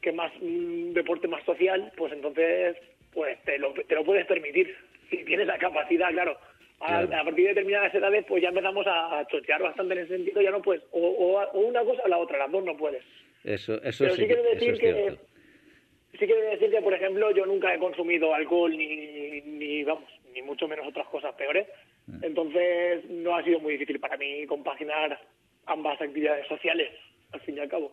que 0.00 0.10
es 0.10 0.14
más 0.14 0.32
un 0.40 0.92
deporte 0.94 1.26
más 1.26 1.42
social, 1.44 1.92
pues 1.96 2.12
entonces 2.12 2.76
pues 3.12 3.42
te 3.44 3.58
lo, 3.58 3.72
te 3.72 3.94
lo 3.94 4.04
puedes 4.04 4.26
permitir. 4.26 4.76
Si 5.10 5.24
tienes 5.24 5.46
la 5.48 5.58
capacidad, 5.58 6.10
claro. 6.12 6.38
A, 6.80 6.86
Claro. 7.04 7.16
a 7.20 7.24
partir 7.24 7.44
de 7.44 7.48
determinadas 7.50 7.94
edades, 7.94 8.24
pues 8.26 8.42
ya 8.42 8.48
empezamos 8.48 8.86
a, 8.86 9.18
a 9.18 9.26
chochear 9.26 9.62
bastante 9.62 9.92
en 9.94 10.00
ese 10.00 10.16
sentido, 10.16 10.40
ya 10.40 10.50
no 10.50 10.62
puedes. 10.62 10.82
O, 10.92 10.98
o- 11.00 11.42
o 11.52 11.60
una 11.60 11.84
cosa 11.84 12.02
o 12.04 12.08
la 12.08 12.16
otra, 12.18 12.38
las 12.38 12.50
dos 12.50 12.64
no 12.64 12.76
puedes. 12.76 13.04
Eso, 13.44 13.82
eso 13.82 14.04
Pero 14.04 14.14
sí, 14.16 14.22
sí 14.22 14.26
quiero 14.26 14.42
decir 14.44 14.70
es 14.74 14.80
que 14.80 15.10
sí 16.18 16.26
quiero 16.26 16.50
decir 16.50 16.70
que, 16.70 16.80
por 16.82 16.94
ejemplo, 16.94 17.30
yo 17.32 17.44
nunca 17.46 17.74
he 17.74 17.78
consumido 17.78 18.34
alcohol 18.34 18.76
ni, 18.76 19.40
ni 19.42 19.84
vamos, 19.84 20.10
ni 20.32 20.40
mucho 20.42 20.66
menos 20.68 20.86
otras 20.86 21.06
cosas 21.08 21.34
peores. 21.34 21.66
Mm. 22.06 22.24
Entonces 22.24 23.04
no 23.10 23.36
ha 23.36 23.44
sido 23.44 23.60
muy 23.60 23.74
difícil 23.74 24.00
para 24.00 24.16
mí 24.16 24.46
compaginar 24.46 25.20
ambas 25.66 26.00
actividades 26.00 26.46
sociales, 26.48 26.90
al 27.32 27.40
fin 27.42 27.56
y 27.58 27.60
al 27.60 27.68
cabo. 27.68 27.92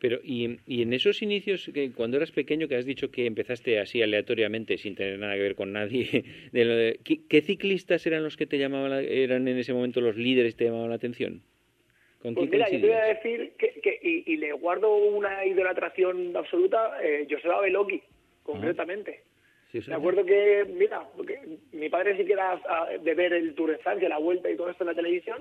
Pero, 0.00 0.18
y, 0.24 0.58
y 0.66 0.82
en 0.82 0.92
esos 0.94 1.20
inicios, 1.22 1.70
que 1.74 1.92
cuando 1.92 2.16
eras 2.16 2.32
pequeño, 2.32 2.66
que 2.68 2.76
has 2.76 2.86
dicho 2.86 3.10
que 3.10 3.26
empezaste 3.26 3.78
así 3.78 4.00
aleatoriamente, 4.02 4.78
sin 4.78 4.94
tener 4.94 5.18
nada 5.18 5.34
que 5.34 5.42
ver 5.42 5.54
con 5.54 5.72
nadie, 5.72 6.24
de 6.52 6.64
lo 6.64 6.74
de- 6.74 7.00
¿qué, 7.04 7.20
qué 7.28 7.42
ciclistas 7.42 8.06
eran 8.06 8.22
los 8.24 8.36
que 8.36 8.46
te 8.46 8.58
llamaban, 8.58 8.90
la- 8.90 9.02
eran 9.02 9.46
en 9.46 9.58
ese 9.58 9.74
momento 9.74 10.00
los 10.00 10.16
líderes 10.16 10.54
que 10.54 10.58
te 10.60 10.64
llamaban 10.70 10.88
la 10.90 10.96
atención? 10.96 11.42
¿Con 12.22 12.34
Pues 12.34 12.50
mira, 12.50 12.68
yo 12.70 12.80
te 12.80 12.86
voy 12.86 12.96
a 12.96 13.04
decir 13.04 13.52
que, 13.58 13.80
que- 13.82 13.98
y, 14.02 14.32
y 14.32 14.36
le 14.38 14.52
guardo 14.52 14.94
una 14.96 15.44
idolatración 15.44 16.36
absoluta, 16.36 16.92
eh, 17.02 17.26
Joseba 17.30 17.60
Beloki, 17.60 18.02
concretamente. 18.42 19.22
Sí, 19.72 19.80
sí. 19.82 19.90
Me 19.90 19.96
acuerdo 19.96 20.24
que, 20.24 20.64
mira, 20.76 21.02
porque 21.16 21.38
mi 21.72 21.88
padre 21.88 22.16
sí 22.16 22.24
que 22.24 22.32
era 22.32 22.60
ah, 22.68 22.88
de 23.02 23.14
ver 23.14 23.32
el 23.34 23.54
Tour 23.54 23.70
de 23.70 23.78
Francia, 23.78 24.08
la 24.08 24.18
vuelta 24.18 24.50
y 24.50 24.56
todo 24.56 24.68
esto 24.70 24.82
en 24.84 24.88
la 24.88 24.94
televisión, 24.94 25.38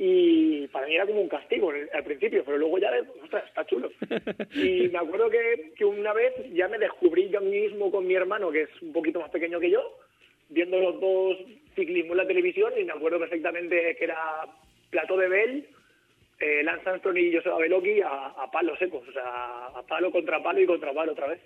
y 0.00 0.66
para 0.68 0.86
mí 0.86 0.94
era 0.94 1.06
como 1.06 1.20
un 1.20 1.28
castigo 1.28 1.72
al 1.92 2.04
principio, 2.04 2.44
pero 2.44 2.56
luego 2.56 2.78
ya, 2.78 2.90
ostras, 3.22 3.44
está 3.48 3.66
chulo. 3.66 3.90
Y 4.54 4.88
me 4.88 4.98
acuerdo 4.98 5.28
que, 5.28 5.72
que 5.76 5.84
una 5.84 6.12
vez 6.12 6.32
ya 6.52 6.68
me 6.68 6.78
descubrí 6.78 7.28
yo 7.28 7.40
mismo 7.40 7.90
con 7.90 8.06
mi 8.06 8.14
hermano, 8.14 8.50
que 8.52 8.62
es 8.62 8.82
un 8.82 8.92
poquito 8.92 9.20
más 9.20 9.30
pequeño 9.30 9.58
que 9.58 9.70
yo, 9.70 9.82
viendo 10.50 10.78
los 10.78 11.00
dos 11.00 11.36
ciclismo 11.74 12.12
en 12.12 12.18
la 12.18 12.26
televisión, 12.26 12.72
y 12.78 12.84
me 12.84 12.92
acuerdo 12.92 13.18
perfectamente 13.18 13.96
que 13.96 14.04
era 14.04 14.46
Plato 14.90 15.16
de 15.16 15.28
Bell, 15.28 15.66
eh, 16.40 16.62
Lance 16.62 16.88
Armstrong 16.88 17.16
y 17.18 17.34
Joseba 17.34 17.58
Beloki 17.58 18.00
a, 18.00 18.26
a 18.28 18.50
palos 18.52 18.78
secos, 18.78 19.06
o 19.08 19.12
sea, 19.12 19.66
a 19.66 19.82
palo 19.84 20.12
contra 20.12 20.40
palo 20.40 20.60
y 20.60 20.66
contra 20.66 20.92
palo 20.92 21.10
otra 21.12 21.26
vez. 21.26 21.40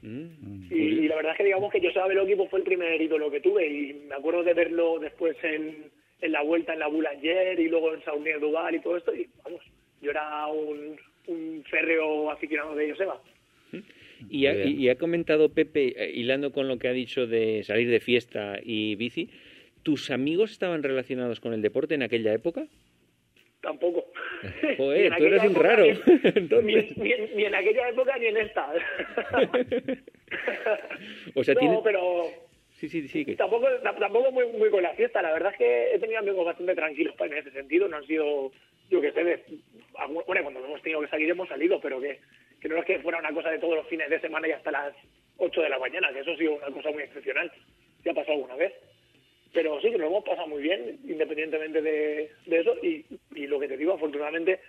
Mm, 0.00 0.72
Y, 0.72 0.76
y 1.04 1.08
la 1.08 1.16
verdad 1.16 1.32
es 1.32 1.38
que 1.38 1.44
digamos 1.44 1.70
que 1.70 1.82
Joseba 1.82 2.06
Beloki 2.08 2.36
pues, 2.36 2.48
fue 2.48 2.60
el 2.60 2.64
primer 2.64 3.00
ídolo 3.00 3.30
que 3.30 3.40
tuve 3.40 3.66
y 3.66 3.92
me 4.08 4.14
acuerdo 4.14 4.42
de 4.42 4.54
verlo 4.54 4.98
después 4.98 5.36
en, 5.44 5.90
en 6.20 6.32
la 6.32 6.42
vuelta 6.42 6.72
en 6.72 6.78
la 6.80 6.88
Boulanger 6.88 7.58
y 7.60 7.68
luego 7.68 7.94
en 7.94 8.02
Saunier 8.02 8.40
Duval 8.40 8.74
y 8.74 8.80
todo 8.80 8.96
esto 8.96 9.14
y 9.14 9.28
vamos, 9.44 9.60
yo 10.00 10.10
era 10.10 10.46
un, 10.48 10.96
un 11.26 11.64
férreo 11.70 12.30
aficionado 12.30 12.74
de 12.74 12.90
Joseba. 12.90 13.20
Y 14.30 14.46
ha, 14.46 14.54
y 14.64 14.88
ha 14.88 14.96
comentado 14.96 15.50
Pepe, 15.52 15.92
eh, 15.96 16.10
hilando 16.14 16.50
con 16.52 16.68
lo 16.68 16.78
que 16.78 16.88
ha 16.88 16.92
dicho 16.92 17.26
de 17.26 17.62
salir 17.64 17.90
de 17.90 18.00
fiesta 18.00 18.58
y 18.62 18.94
bici, 18.94 19.28
¿tus 19.82 20.10
amigos 20.10 20.52
estaban 20.52 20.82
relacionados 20.82 21.38
con 21.40 21.52
el 21.52 21.60
deporte 21.60 21.94
en 21.94 22.02
aquella 22.02 22.32
época? 22.32 22.66
Tampoco. 23.60 24.06
Joder, 24.78 25.00
Ni 25.00 25.06
en 25.08 25.16
tú 25.16 25.24
eres 25.24 25.40
aquella 25.40 25.44
un 25.44 25.50
época, 25.52 25.68
raro, 25.68 25.84
Ni, 25.84 25.90
en- 25.90 26.20
entonces. 26.36 26.64
ni 26.64 26.74
en- 26.74 26.94
ni 27.04 27.12
en- 27.12 27.36
ni 27.36 27.44
en 27.44 27.54
aquella 27.54 27.88
época 27.90 28.16
ni 28.18 28.26
en 28.26 28.36
esta. 28.38 28.72
O 31.34 31.44
sea, 31.44 31.54
no, 31.54 31.60
tienes- 31.60 31.80
pero 31.84 32.24
Sí, 32.78 32.88
sí, 32.88 33.08
sí. 33.08 33.24
que- 33.24 33.36
tampoco, 33.36 33.66
tampoco 33.82 34.30
muy, 34.32 34.46
muy 34.52 34.70
con 34.70 34.82
la 34.82 34.94
fiesta. 34.94 35.22
La 35.22 35.32
verdad 35.32 35.52
es 35.52 35.58
que 35.58 35.94
he 35.94 35.98
tenido 35.98 36.18
amigos 36.18 36.44
bastante 36.44 36.74
tranquilos 36.74 37.14
en 37.18 37.32
ese 37.34 37.50
sentido. 37.50 37.88
No 37.88 37.96
han 37.96 38.06
sido, 38.06 38.52
yo 38.90 39.00
que 39.00 39.12
sé, 39.12 39.44
bueno, 40.26 40.42
cuando 40.42 40.64
hemos 40.64 40.82
tenido 40.82 41.00
que 41.00 41.08
salir 41.08 41.30
hemos 41.30 41.48
salido, 41.48 41.80
pero 41.80 42.00
que, 42.00 42.20
que 42.60 42.68
no 42.68 42.76
es 42.76 42.84
que 42.84 42.98
fuera 43.00 43.18
una 43.18 43.32
cosa 43.32 43.50
de 43.50 43.58
todos 43.58 43.76
los 43.76 43.86
fines 43.88 44.10
de 44.10 44.20
semana 44.20 44.46
y 44.48 44.52
hasta 44.52 44.70
las 44.70 44.94
8 45.38 45.62
de 45.62 45.68
la 45.70 45.78
mañana, 45.78 46.12
que 46.12 46.20
eso 46.20 46.32
ha 46.32 46.36
sido 46.36 46.54
una 46.56 46.70
cosa 46.70 46.90
muy 46.90 47.02
excepcional. 47.02 47.50
Ya 48.04 48.12
ha 48.12 48.14
pasado 48.14 48.34
alguna 48.34 48.56
vez. 48.56 48.74
Pero 49.54 49.80
sí 49.80 49.90
que 49.90 49.96
lo 49.98 50.08
hemos 50.08 50.24
pasado 50.24 50.48
muy 50.48 50.60
bien, 50.62 50.98
independientemente 51.04 51.80
de, 51.80 52.30
eso. 52.46 52.76
Y, 52.82 53.06
y 53.34 53.46
lo 53.46 53.58
que 53.58 53.68
te 53.68 53.76
digo, 53.78 53.94
afortunadamente, 53.94 54.60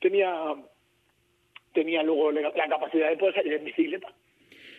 tenía 0.00 0.56
tenía 1.72 2.02
luego 2.02 2.32
la 2.32 2.68
capacidad 2.68 3.08
de 3.08 3.16
poder 3.16 3.34
salir 3.34 3.54
en 3.54 3.64
bicicleta. 3.64 4.12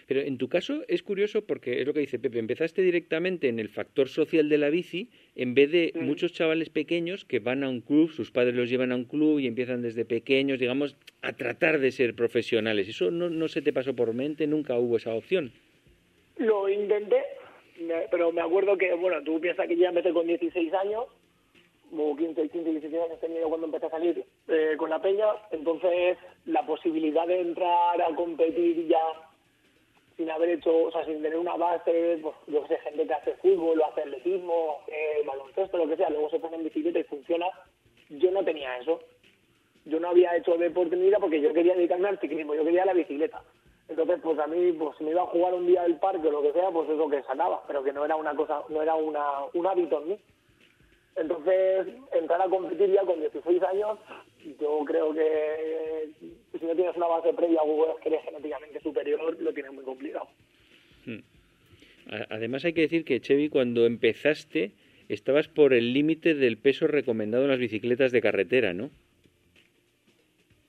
Pero 0.07 0.21
en 0.21 0.37
tu 0.37 0.49
caso 0.49 0.83
es 0.87 1.03
curioso 1.03 1.45
porque 1.45 1.79
es 1.81 1.87
lo 1.87 1.93
que 1.93 2.01
dice 2.01 2.19
Pepe, 2.19 2.39
empezaste 2.39 2.81
directamente 2.81 3.47
en 3.47 3.59
el 3.59 3.69
factor 3.69 4.07
social 4.09 4.49
de 4.49 4.57
la 4.57 4.69
bici 4.69 5.09
en 5.35 5.53
vez 5.53 5.71
de 5.71 5.91
Mm. 5.95 6.05
muchos 6.05 6.33
chavales 6.33 6.69
pequeños 6.69 7.25
que 7.25 7.39
van 7.39 7.63
a 7.63 7.69
un 7.69 7.81
club, 7.81 8.11
sus 8.11 8.31
padres 8.31 8.55
los 8.55 8.69
llevan 8.69 8.91
a 8.91 8.95
un 8.95 9.05
club 9.05 9.39
y 9.39 9.47
empiezan 9.47 9.81
desde 9.81 10.05
pequeños, 10.05 10.59
digamos, 10.59 10.95
a 11.21 11.33
tratar 11.33 11.79
de 11.79 11.91
ser 11.91 12.15
profesionales. 12.15 12.87
¿Eso 12.89 13.11
no, 13.11 13.29
no 13.29 13.47
se 13.47 13.61
te 13.61 13.73
pasó 13.73 13.95
por 13.95 14.13
mente? 14.13 14.47
¿Nunca 14.47 14.77
hubo 14.77 14.97
esa 14.97 15.13
opción? 15.13 15.51
Lo 16.37 16.67
intenté, 16.67 17.21
pero 18.11 18.31
me 18.31 18.41
acuerdo 18.41 18.77
que, 18.77 18.93
bueno, 18.93 19.21
tú 19.23 19.39
piensas 19.39 19.67
que 19.67 19.77
ya 19.77 19.89
empecé 19.89 20.11
con 20.11 20.27
16 20.27 20.73
años, 20.73 21.05
o 21.95 22.15
15, 22.15 22.49
15, 22.49 22.71
16 22.71 23.03
años 23.03 23.19
tenía 23.19 23.43
cuando 23.43 23.67
empecé 23.67 23.85
a 23.85 23.89
salir 23.91 24.25
eh, 24.47 24.73
con 24.77 24.89
la 24.89 24.99
peña, 25.01 25.25
entonces 25.51 26.17
la 26.45 26.65
posibilidad 26.65 27.27
de 27.27 27.39
entrar 27.41 28.01
a 28.01 28.15
competir 28.15 28.87
ya 28.87 28.97
sin 30.17 30.29
haber 30.29 30.49
hecho, 30.49 30.75
o 30.75 30.91
sea, 30.91 31.05
sin 31.05 31.21
tener 31.21 31.37
una 31.37 31.55
base, 31.55 32.19
pues, 32.21 32.35
yo 32.47 32.65
sé, 32.67 32.77
gente 32.79 33.07
que 33.07 33.13
hace 33.13 33.33
fútbol 33.35 33.79
o 33.79 33.85
hace 33.85 34.01
atletismo, 34.01 34.79
eh, 34.87 35.23
baloncesto, 35.25 35.77
lo 35.77 35.87
que 35.87 35.97
sea, 35.97 36.09
luego 36.09 36.29
se 36.29 36.39
pone 36.39 36.57
en 36.57 36.63
bicicleta 36.63 36.99
y 36.99 37.03
funciona, 37.03 37.47
yo 38.09 38.31
no 38.31 38.43
tenía 38.43 38.77
eso. 38.77 38.99
Yo 39.85 39.99
no 39.99 40.09
había 40.09 40.35
hecho 40.37 40.55
deporte 40.57 40.95
en 40.95 41.01
mi 41.01 41.07
vida 41.07 41.19
porque 41.19 41.41
yo 41.41 41.53
quería 41.53 41.75
dedicarme 41.75 42.07
al 42.07 42.19
ciclismo, 42.19 42.55
yo 42.55 42.63
quería 42.63 42.85
la 42.85 42.93
bicicleta. 42.93 43.41
Entonces, 43.89 44.19
pues 44.23 44.39
a 44.39 44.47
mí, 44.47 44.71
pues 44.71 44.97
si 44.97 45.03
me 45.03 45.11
iba 45.11 45.23
a 45.23 45.27
jugar 45.27 45.53
un 45.53 45.67
día 45.67 45.83
del 45.83 45.97
parque 45.97 46.27
o 46.27 46.31
lo 46.31 46.41
que 46.41 46.53
sea, 46.53 46.71
pues 46.71 46.89
eso 46.89 47.09
que 47.09 47.21
sacaba, 47.23 47.63
pero 47.67 47.83
que 47.83 47.91
no 47.91 48.05
era 48.05 48.15
una 48.15 48.33
cosa, 48.33 48.63
no 48.69 48.81
era 48.81 48.95
una, 48.95 49.45
un 49.53 49.67
hábito 49.67 50.01
en 50.01 50.09
mí. 50.09 50.19
Entonces, 51.15 51.87
entrar 52.11 52.41
a 52.41 52.49
competir 52.49 52.91
ya 52.91 53.03
con 53.03 53.19
16 53.19 53.61
años, 53.63 53.99
yo 54.59 54.83
creo 54.85 55.13
que 55.13 56.09
si 56.59 56.65
no 56.65 56.75
tienes 56.75 56.95
una 56.95 57.07
base 57.07 57.33
previa 57.33 57.61
o 57.61 57.95
que 57.97 58.09
eres 58.09 58.23
genéticamente 58.23 58.79
superior, 58.81 59.37
lo 59.39 59.53
tienes 59.53 59.73
muy 59.73 59.83
complicado. 59.83 60.27
Hmm. 61.05 61.19
Además 62.29 62.65
hay 62.65 62.73
que 62.73 62.81
decir 62.81 63.05
que 63.05 63.21
Chevy 63.21 63.49
cuando 63.49 63.85
empezaste 63.85 64.71
estabas 65.09 65.47
por 65.47 65.73
el 65.73 65.93
límite 65.93 66.33
del 66.33 66.57
peso 66.57 66.87
recomendado 66.87 67.43
en 67.43 67.51
las 67.51 67.59
bicicletas 67.59 68.11
de 68.11 68.21
carretera, 68.21 68.73
¿no? 68.73 68.89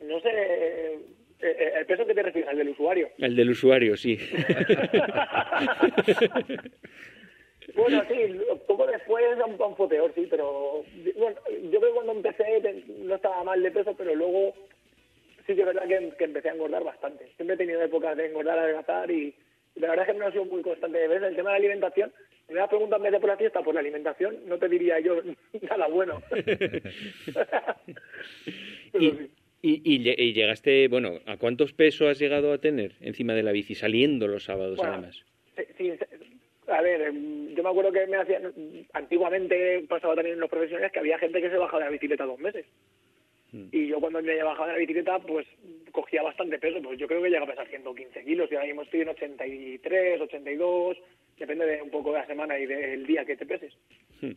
No 0.00 0.20
sé, 0.20 0.28
eh, 0.30 0.98
eh, 1.40 1.72
¿el 1.78 1.86
peso 1.86 2.06
que 2.06 2.14
te 2.14 2.22
refieres? 2.22 2.48
¿Al 2.50 2.58
del 2.58 2.68
usuario? 2.70 3.08
El 3.18 3.36
del 3.36 3.50
usuario, 3.50 3.96
sí. 3.96 4.18
bueno, 7.74 8.02
sí, 8.08 8.40
poco 8.66 8.86
después 8.86 9.24
era 9.24 9.44
un 9.44 9.88
peor, 9.88 10.12
sí, 10.14 10.26
pero 10.30 10.84
bueno, 11.16 11.36
yo 11.70 11.78
creo 11.78 11.80
que 11.80 11.94
cuando 11.94 12.12
empecé 12.12 12.84
no 12.98 13.14
estaba 13.14 13.44
mal 13.44 13.62
de 13.62 13.70
peso, 13.70 13.94
pero 13.96 14.14
luego 14.14 14.54
sí 15.46 15.54
que 15.54 15.60
es 15.60 15.66
verdad 15.66 15.88
que, 15.88 16.12
que 16.16 16.24
empecé 16.24 16.50
a 16.50 16.54
engordar 16.54 16.84
bastante. 16.84 17.30
Siempre 17.36 17.54
he 17.54 17.58
tenido 17.58 17.82
épocas 17.82 18.16
de 18.16 18.26
engordar, 18.26 18.58
adelgazar 18.58 19.10
y, 19.10 19.34
la 19.76 19.90
verdad 19.90 20.06
es 20.06 20.12
que 20.12 20.18
no 20.18 20.26
ha 20.26 20.32
sido 20.32 20.44
muy 20.44 20.62
constante. 20.62 20.98
de 20.98 21.08
ver 21.08 21.24
El 21.24 21.36
tema 21.36 21.50
de 21.50 21.58
la 21.58 21.64
alimentación, 21.64 22.12
me 22.48 22.56
das 22.56 22.68
preguntas 22.68 22.98
en 22.98 23.02
vez 23.02 23.12
de 23.12 23.20
por 23.20 23.30
la 23.30 23.36
fiesta, 23.36 23.62
por 23.62 23.74
la 23.74 23.80
alimentación, 23.80 24.36
no 24.46 24.58
te 24.58 24.68
diría 24.68 25.00
yo 25.00 25.16
nada 25.62 25.88
bueno. 25.88 26.22
y, 28.92 29.30
y, 29.62 30.32
llegaste, 30.32 30.88
bueno, 30.88 31.20
¿a 31.26 31.36
cuántos 31.38 31.72
pesos 31.72 32.08
has 32.08 32.18
llegado 32.18 32.52
a 32.52 32.58
tener 32.58 32.92
encima 33.00 33.34
de 33.34 33.42
la 33.42 33.52
bici, 33.52 33.74
saliendo 33.74 34.28
los 34.28 34.44
sábados 34.44 34.78
además? 34.82 35.24
Sí, 35.76 35.92
a 36.68 36.80
ver, 36.80 37.00
em, 37.02 37.54
yo 37.54 37.62
me 37.62 37.70
acuerdo 37.70 37.92
que 37.92 38.06
me 38.06 38.16
hacían, 38.16 38.52
antiguamente 38.92 39.84
pasaba 39.88 40.14
también 40.14 40.34
en 40.34 40.40
los 40.40 40.50
profesionales 40.50 40.92
que 40.92 40.98
había 40.98 41.18
gente 41.18 41.40
que 41.40 41.50
se 41.50 41.56
bajaba 41.56 41.80
de 41.80 41.84
la 41.86 41.92
bicicleta 41.92 42.24
dos 42.24 42.38
meses. 42.38 42.66
Mm. 43.52 43.68
Y 43.70 43.86
yo 43.86 44.00
cuando 44.00 44.20
me 44.20 44.32
había 44.32 44.44
bajado 44.44 44.66
de 44.66 44.72
la 44.72 44.78
bicicleta, 44.78 45.18
pues 45.20 45.46
cogía 45.92 46.22
bastante 46.22 46.58
peso, 46.58 46.82
pues 46.82 46.98
yo 46.98 47.06
creo 47.06 47.22
que 47.22 47.30
llega 47.30 47.44
a 47.44 47.46
pesar 47.46 47.68
115 47.68 48.24
kilos 48.24 48.50
y 48.50 48.54
ahora 48.54 48.66
mismo 48.66 48.82
estoy 48.82 49.02
en 49.02 49.08
83, 49.10 50.20
82, 50.20 50.96
depende 51.38 51.66
de 51.66 51.82
un 51.82 51.90
poco 51.90 52.12
de 52.12 52.18
la 52.18 52.26
semana 52.26 52.58
y 52.58 52.66
del 52.66 53.06
día 53.06 53.24
que 53.24 53.36
te 53.36 53.46
peses. 53.46 53.72
Hmm. 54.20 54.32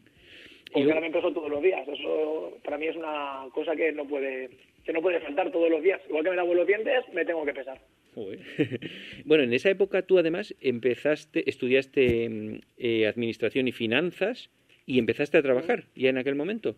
Porque 0.72 0.90
ahora 0.90 1.02
me 1.02 1.12
peso 1.12 1.32
todos 1.32 1.50
los 1.50 1.62
días, 1.62 1.88
eso 1.88 2.58
para 2.64 2.78
mí 2.78 2.88
es 2.88 2.96
una 2.96 3.46
cosa 3.54 3.76
que 3.76 3.92
no 3.92 4.06
puede 4.06 4.50
que 4.86 4.94
no 4.94 5.02
puede 5.02 5.20
faltar 5.20 5.52
todos 5.52 5.70
los 5.70 5.82
días. 5.82 6.00
Igual 6.08 6.24
que 6.24 6.30
me 6.30 6.36
lavo 6.36 6.54
los 6.54 6.68
dientes, 6.68 7.04
me 7.14 7.26
tengo 7.26 7.44
que 7.44 7.54
pesar. 7.54 7.78
bueno, 9.26 9.44
en 9.44 9.54
esa 9.54 9.70
época 9.70 10.02
tú 10.02 10.18
además 10.18 10.56
empezaste, 10.62 11.50
estudiaste 11.50 12.30
mm, 12.30 12.60
eh, 12.78 13.08
administración 13.08 13.68
y 13.68 13.72
finanzas 13.72 14.50
y 14.86 15.00
empezaste 15.00 15.38
a 15.38 15.42
trabajar 15.42 15.86
ya 15.96 16.10
en 16.10 16.18
aquel 16.18 16.36
momento. 16.36 16.76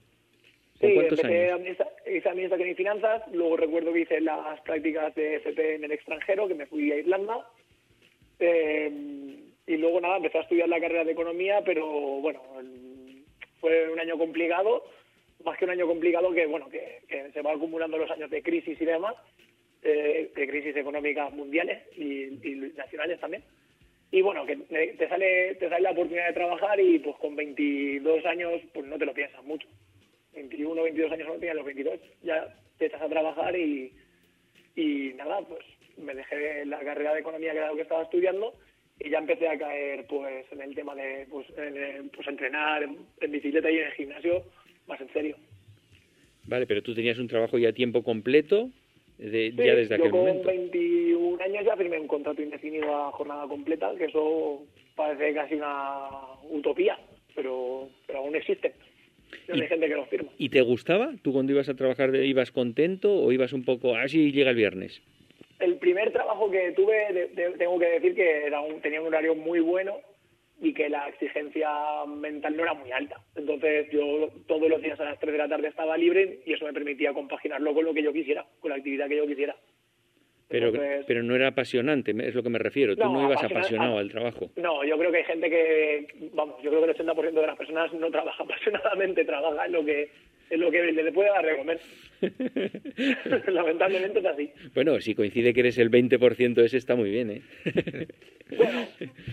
sí, 0.79 0.87
empecé 0.87 1.85
hice 2.11 2.29
administración 2.29 2.69
y 2.69 2.75
finanzas, 2.75 3.21
luego 3.31 3.57
recuerdo 3.57 3.93
que 3.93 4.01
hice 4.01 4.21
las 4.21 4.59
prácticas 4.61 5.13
de 5.15 5.35
FP 5.35 5.75
en 5.75 5.83
el 5.83 5.91
extranjero, 5.91 6.47
que 6.47 6.55
me 6.55 6.65
fui 6.65 6.91
a 6.91 6.97
Irlanda. 6.97 7.47
Eh, 8.39 8.91
y 9.67 9.77
luego 9.77 10.01
nada, 10.01 10.17
empecé 10.17 10.39
a 10.39 10.41
estudiar 10.41 10.69
la 10.69 10.79
carrera 10.79 11.03
de 11.03 11.11
economía, 11.11 11.61
pero 11.63 11.85
bueno, 11.85 12.41
fue 13.59 13.89
un 13.89 13.99
año 13.99 14.17
complicado, 14.17 14.83
más 15.43 15.57
que 15.57 15.65
un 15.65 15.71
año 15.71 15.87
complicado 15.87 16.31
que 16.31 16.47
bueno, 16.47 16.69
que, 16.69 17.01
se 17.31 17.41
va 17.41 17.53
acumulando 17.53 17.97
los 17.97 18.09
años 18.09 18.31
de 18.31 18.41
crisis 18.41 18.81
y 18.81 18.85
demás, 18.85 19.15
eh, 19.83 20.31
de 20.35 20.47
crisis 20.47 20.75
económicas 20.75 21.31
mundiales 21.33 21.81
y, 21.97 22.27
nacionales 22.75 23.19
también. 23.19 23.43
Y 24.11 24.21
bueno, 24.21 24.45
que 24.45 24.55
te 24.55 25.07
sale, 25.07 25.55
te 25.55 25.69
sale 25.69 25.81
la 25.81 25.91
oportunidad 25.91 26.27
de 26.27 26.33
trabajar 26.33 26.79
y 26.79 26.99
pues 26.99 27.15
con 27.17 27.35
22 27.35 28.25
años 28.25 28.61
pues 28.73 28.85
no 28.87 28.97
te 28.97 29.05
lo 29.05 29.13
piensas 29.13 29.43
mucho. 29.43 29.67
21, 30.33 30.83
22 30.83 31.11
años 31.11 31.27
no 31.27 31.33
tenía 31.35 31.53
los 31.53 31.65
22, 31.65 31.99
ya 32.23 32.55
te 32.77 32.85
echas 32.85 33.01
a 33.01 33.09
trabajar 33.09 33.55
y, 33.55 33.91
y 34.75 35.13
nada, 35.15 35.41
pues 35.41 35.63
me 35.97 36.15
dejé 36.15 36.65
la 36.65 36.79
carrera 36.79 37.13
de 37.13 37.19
economía 37.19 37.51
que 37.51 37.57
era 37.57 37.67
lo 37.67 37.75
que 37.75 37.83
estaba 37.83 38.03
estudiando 38.03 38.53
y 38.99 39.09
ya 39.09 39.19
empecé 39.19 39.47
a 39.47 39.57
caer 39.57 40.05
pues 40.07 40.45
en 40.51 40.61
el 40.61 40.75
tema 40.75 40.95
de 40.95 41.25
pues, 41.29 41.47
pues 42.15 42.27
entrenar 42.27 42.83
en, 42.83 43.31
bicicleta 43.31 43.71
y 43.71 43.77
en 43.77 43.87
el 43.87 43.93
gimnasio 43.93 44.43
más 44.87 44.99
en 45.01 45.11
serio. 45.13 45.37
Vale, 46.45 46.65
pero 46.65 46.81
tú 46.81 46.95
tenías 46.95 47.19
un 47.19 47.27
trabajo 47.27 47.57
ya 47.57 47.69
a 47.69 47.73
tiempo 47.73 48.03
completo 48.03 48.69
de, 49.19 49.51
ya 49.51 49.75
desde 49.75 49.95
aquel 49.95 50.07
yo 50.07 50.11
con 50.11 50.43
21 50.43 51.43
años 51.43 51.65
ya 51.65 51.75
firmé 51.75 51.99
un 51.99 52.07
contrato 52.07 52.41
indefinido 52.41 52.95
a 52.95 53.11
jornada 53.11 53.47
completa, 53.47 53.93
que 53.97 54.05
eso 54.05 54.63
parece 54.95 55.33
casi 55.33 55.55
una 55.55 56.09
utopía, 56.49 56.97
pero, 57.35 57.89
pero 58.07 58.19
aún 58.19 58.35
existe. 58.35 58.73
hay 59.47 59.67
gente 59.67 59.87
que 59.87 59.95
lo 59.95 60.05
firma. 60.05 60.29
¿Y 60.37 60.49
te 60.49 60.61
gustaba? 60.61 61.11
¿Tú 61.21 61.33
cuando 61.33 61.51
ibas 61.51 61.69
a 61.69 61.75
trabajar 61.75 62.15
ibas 62.15 62.51
contento 62.51 63.13
o 63.13 63.31
ibas 63.31 63.53
un 63.53 63.63
poco 63.63 63.95
así 63.95 64.31
llega 64.31 64.51
el 64.51 64.55
viernes? 64.55 65.01
el 65.59 65.75
primer 65.75 66.11
trabajo 66.11 66.49
que 66.49 66.71
tuve, 66.71 67.29
tengo 67.57 67.79
que 67.79 67.85
decir 67.85 68.15
que 68.15 68.45
era 68.45 68.61
un, 68.61 68.79
tenía 68.81 69.01
un 69.01 69.07
horario 69.07 69.35
muy 69.35 69.59
bueno 69.59 69.97
y 70.61 70.73
que 70.73 70.89
la 70.89 71.07
exigencia 71.07 71.69
mental 72.07 72.55
no 72.55 72.63
era 72.63 72.73
muy 72.73 72.91
alta. 72.91 73.21
Entonces 73.35 73.87
yo 73.91 74.29
todos 74.47 74.69
los 74.69 74.81
días 74.81 74.99
a 74.99 75.05
las 75.05 75.19
3 75.19 75.31
de 75.31 75.37
la 75.37 75.47
tarde 75.47 75.67
estaba 75.67 75.97
libre 75.97 76.39
y 76.45 76.53
eso 76.53 76.65
me 76.65 76.73
permitía 76.73 77.13
compaginarlo 77.13 77.73
con 77.73 77.85
lo 77.85 77.93
que 77.93 78.03
yo 78.03 78.11
quisiera, 78.13 78.45
con 78.59 78.69
la 78.69 78.77
actividad 78.77 79.07
que 79.07 79.17
yo 79.17 79.27
quisiera. 79.27 79.55
Pero, 80.49 80.71
pero 81.05 81.21
no 81.21 81.35
era 81.35 81.49
apasionante, 81.49 82.11
es 82.27 82.33
lo 82.33 82.41
que 82.41 82.49
me 82.49 82.57
refiero. 82.57 82.95
Tú 82.95 83.03
no, 83.03 83.23
ibas 83.23 83.43
apasionado 83.43 83.99
al 83.99 84.09
trabajo. 84.09 84.49
No, 84.55 84.83
yo 84.83 84.97
creo 84.97 85.11
que 85.11 85.17
hay 85.17 85.23
gente 85.25 85.47
que, 85.47 86.07
vamos, 86.33 86.55
yo 86.63 86.71
creo 86.71 86.83
que 86.83 86.91
el 86.91 86.97
80% 86.97 87.31
de 87.33 87.47
las 87.47 87.55
personas 87.55 87.93
no 87.93 88.09
trabaja 88.09 88.43
apasionadamente, 88.43 89.25
trabaja 89.25 89.67
en 89.67 89.71
lo 89.71 89.85
que 89.85 90.09
es 90.49 90.59
lo 90.59 90.71
que 90.71 90.91
le 90.91 91.11
puede 91.11 91.29
dar 91.29 91.45
de 91.45 91.57
comer. 91.57 91.79
Lamentablemente 93.53 94.19
es 94.19 94.25
así. 94.25 94.51
Bueno, 94.73 94.99
si 94.99 95.15
coincide 95.15 95.53
que 95.53 95.59
eres 95.61 95.77
el 95.77 95.91
20% 95.91 96.63
ese, 96.63 96.77
está 96.77 96.95
muy 96.95 97.09
bien, 97.09 97.31
¿eh? 97.31 97.41
bueno, 98.57 98.87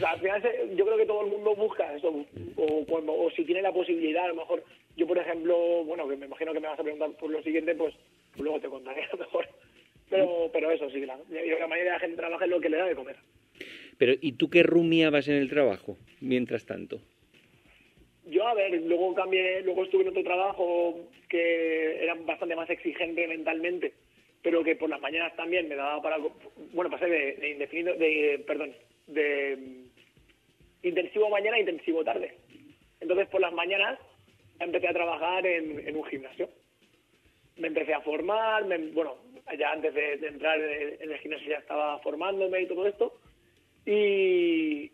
al 0.06 0.20
final 0.20 0.42
yo 0.76 0.84
creo 0.84 0.96
que 0.98 1.06
todo 1.06 1.24
el 1.24 1.30
mundo 1.30 1.56
busca 1.56 1.94
eso, 1.94 2.26
o, 2.56 2.84
cuando, 2.86 3.14
o 3.14 3.30
si 3.30 3.44
tiene 3.44 3.62
la 3.62 3.72
posibilidad, 3.72 4.24
a 4.24 4.28
lo 4.28 4.36
mejor, 4.36 4.62
yo 4.96 5.06
por 5.06 5.18
ejemplo, 5.18 5.84
bueno, 5.84 6.08
que 6.08 6.16
me 6.16 6.26
imagino 6.26 6.52
que 6.52 6.60
me 6.60 6.68
vas 6.68 6.78
a 6.78 6.82
preguntar 6.82 7.10
por 7.18 7.30
lo 7.30 7.42
siguiente, 7.42 7.74
pues, 7.74 7.94
pues 8.32 8.42
luego 8.42 8.60
te 8.60 8.68
contaré 8.68 9.04
a 9.04 9.08
lo 9.12 9.18
mejor. 9.18 9.46
Pero, 10.08 10.50
pero 10.52 10.70
eso 10.70 10.88
sí, 10.90 11.02
claro. 11.02 11.24
Yo 11.30 11.58
la 11.58 11.66
mayoría 11.66 11.92
de 11.92 11.98
la 11.98 12.00
gente 12.00 12.16
trabaja 12.16 12.44
en 12.44 12.50
lo 12.50 12.60
que 12.60 12.68
le 12.68 12.76
da 12.76 12.86
de 12.86 12.94
comer. 12.94 13.16
Pero, 13.98 14.12
¿y 14.20 14.32
tú 14.32 14.50
qué 14.50 14.62
rumiabas 14.62 15.26
en 15.26 15.36
el 15.36 15.48
trabajo 15.48 15.96
mientras 16.20 16.64
tanto? 16.66 17.00
Yo, 18.26 18.46
a 18.46 18.54
ver, 18.54 18.82
luego 18.82 19.14
cambié, 19.14 19.62
luego 19.62 19.84
estuve 19.84 20.02
en 20.02 20.08
otro 20.08 20.24
trabajo 20.24 20.98
que 21.28 22.02
era 22.02 22.14
bastante 22.14 22.56
más 22.56 22.68
exigente 22.68 23.26
mentalmente, 23.28 23.94
pero 24.42 24.64
que 24.64 24.74
por 24.74 24.90
las 24.90 25.00
mañanas 25.00 25.34
también 25.36 25.68
me 25.68 25.76
daba 25.76 26.02
para, 26.02 26.18
bueno, 26.72 26.90
pasé 26.90 27.06
de, 27.06 27.50
indefinido, 27.50 27.94
de, 27.94 28.42
perdón, 28.44 28.74
de 29.06 29.84
intensivo 30.82 31.30
mañana 31.30 31.56
a 31.56 31.60
intensivo 31.60 32.02
tarde. 32.02 32.34
Entonces, 33.00 33.28
por 33.28 33.40
las 33.40 33.52
mañanas 33.52 33.96
empecé 34.58 34.88
a 34.88 34.92
trabajar 34.92 35.46
en, 35.46 35.96
un 35.96 36.04
gimnasio. 36.06 36.48
Me 37.58 37.68
empecé 37.68 37.94
a 37.94 38.00
formar, 38.00 38.64
bueno, 38.92 39.18
ya 39.56 39.70
antes 39.70 39.94
de, 39.94 40.14
entrar 40.14 40.60
en 40.60 41.12
el 41.12 41.18
gimnasio 41.18 41.48
ya 41.48 41.58
estaba 41.58 42.00
formándome 42.00 42.62
y 42.62 42.66
todo 42.66 42.88
esto, 42.88 43.20
y 43.84 44.90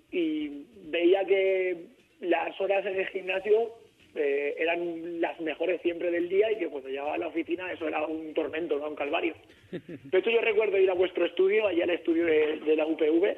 veía 0.90 1.25
que 1.25 1.92
las 2.23 2.59
horas 2.61 2.87
en 2.87 2.99
el 2.99 3.07
gimnasio 3.09 3.75
eh, 4.15 4.55
eran 4.59 5.21
las 5.21 5.41
mejores 5.41 5.81
siempre 5.83 6.11
del 6.11 6.29
día 6.29 6.53
y 6.53 6.59
que 6.59 6.69
cuando 6.69 6.89
llegaba 6.89 7.15
a 7.15 7.19
la 7.19 7.29
oficina 7.29 7.71
eso 7.73 7.89
era 7.89 8.07
un 8.07 8.33
tormento, 8.35 8.79
¿no? 8.79 8.89
un 8.89 8.97
calvario. 8.97 9.35
De 9.71 10.19
hecho 10.19 10.31
yo 10.31 10.41
recuerdo 10.41 10.79
ir 10.79 10.91
a 10.91 10.95
vuestro 10.95 11.25
estudio, 11.25 11.67
allá 11.67 11.85
al 11.85 11.91
estudio 11.91 12.27
de, 12.27 12.77
la 12.77 12.87
UPV, 12.87 13.37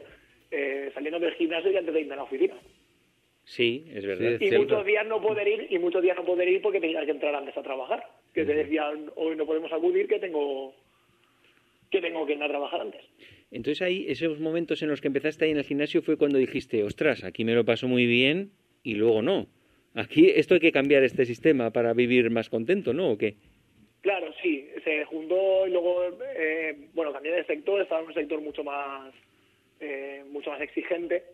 eh, 0.51 0.91
saliendo 0.95 1.19
del 1.19 1.35
gimnasio 1.35 1.71
y 1.71 1.77
antes 1.77 1.95
de 1.95 2.01
irme 2.01 2.15
a 2.15 2.19
la 2.19 2.23
oficina. 2.25 2.55
Sí, 3.45 3.85
es 3.93 4.07
verdad. 4.07 4.41
y 4.41 4.51
muchos 4.53 4.87
días 4.87 5.07
no 5.07 5.21
poder 5.21 5.47
ir 5.47 5.67
y 5.69 5.79
muchos 5.79 6.03
días 6.03 6.17
no 6.17 6.25
poder 6.25 6.49
ir 6.49 6.63
porque 6.63 6.81
tenías 6.81 7.05
que 7.05 7.11
entrar 7.11 7.35
antes 7.35 7.57
a 7.57 7.63
trabajar. 7.63 8.03
Que 8.33 8.45
te 8.45 8.55
decían, 8.55 9.11
hoy 9.17 9.37
no 9.37 9.45
podemos 9.45 9.71
acudir, 9.73 10.09
que 10.09 10.19
tengo 10.19 10.75
que 11.91 12.01
tengo 12.01 12.27
que 12.27 12.33
ir 12.33 12.43
a 12.43 12.49
trabajar 12.49 12.81
antes. 12.81 13.03
Entonces 13.51 13.83
ahí, 13.83 14.07
esos 14.09 14.41
momentos 14.41 14.83
en 14.83 14.89
los 14.89 15.01
que 15.01 15.09
empezaste 15.09 15.45
ahí 15.45 15.53
en 15.53 15.59
el 15.59 15.65
gimnasio 15.65 16.03
fue 16.03 16.17
cuando 16.17 16.39
dijiste, 16.39 16.83
ostras, 16.83 17.23
aquí 17.23 17.45
me 17.45 17.55
lo 17.55 17.65
paso 17.65 17.87
muy 17.87 18.07
bien, 18.07 18.51
y 18.85 18.95
luego 18.95 19.23
no. 19.23 19.47
Aquí 19.95 20.31
esto 20.31 20.55
hay 20.55 20.61
que 20.61 20.73
cambiar 20.73 21.03
este 21.03 21.25
sistema 21.25 21.71
para 21.71 21.93
vivir 21.93 22.31
más 22.31 22.49
contento, 22.49 22.93
¿no? 22.93 23.11
¿O 23.11 23.19
qué? 23.19 23.35
Claro, 24.03 24.33
sí. 24.43 24.69
Se 24.85 25.05
juntó 25.07 25.67
y 25.67 25.71
luego, 25.71 26.05
eh, 26.37 26.77
bueno, 26.95 27.13
cambié 27.13 27.33
de 27.33 27.45
sector, 27.45 27.81
estaba 27.81 28.03
en 28.03 28.09
un 28.09 28.15
sector 28.15 28.41
mucho 28.41 28.63
más, 28.63 29.13
eh, 29.81 30.23
mucho 30.31 30.51
más 30.51 30.61
exigente, 30.61 31.25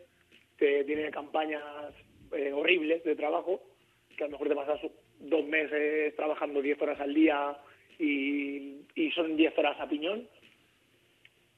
que 0.57 0.85
tiene 0.85 1.11
campañas 1.11 1.93
eh, 2.33 2.53
horribles 2.53 3.03
de 3.05 3.17
trabajo, 3.17 3.61
que 4.17 4.25
a 4.25 4.27
lo 4.29 4.33
mejor 4.33 4.49
te 4.49 4.55
pasas 4.55 4.81
dos 5.19 5.45
meses 5.47 6.15
trabajando 6.17 6.63
diez 6.63 6.81
horas 6.81 7.01
al 7.01 7.13
día 7.13 7.57
y, 7.99 8.77
y 8.95 9.11
son 9.15 9.37
10 9.37 9.59
horas 9.59 9.79
a 9.81 9.89
piñón. 9.89 10.27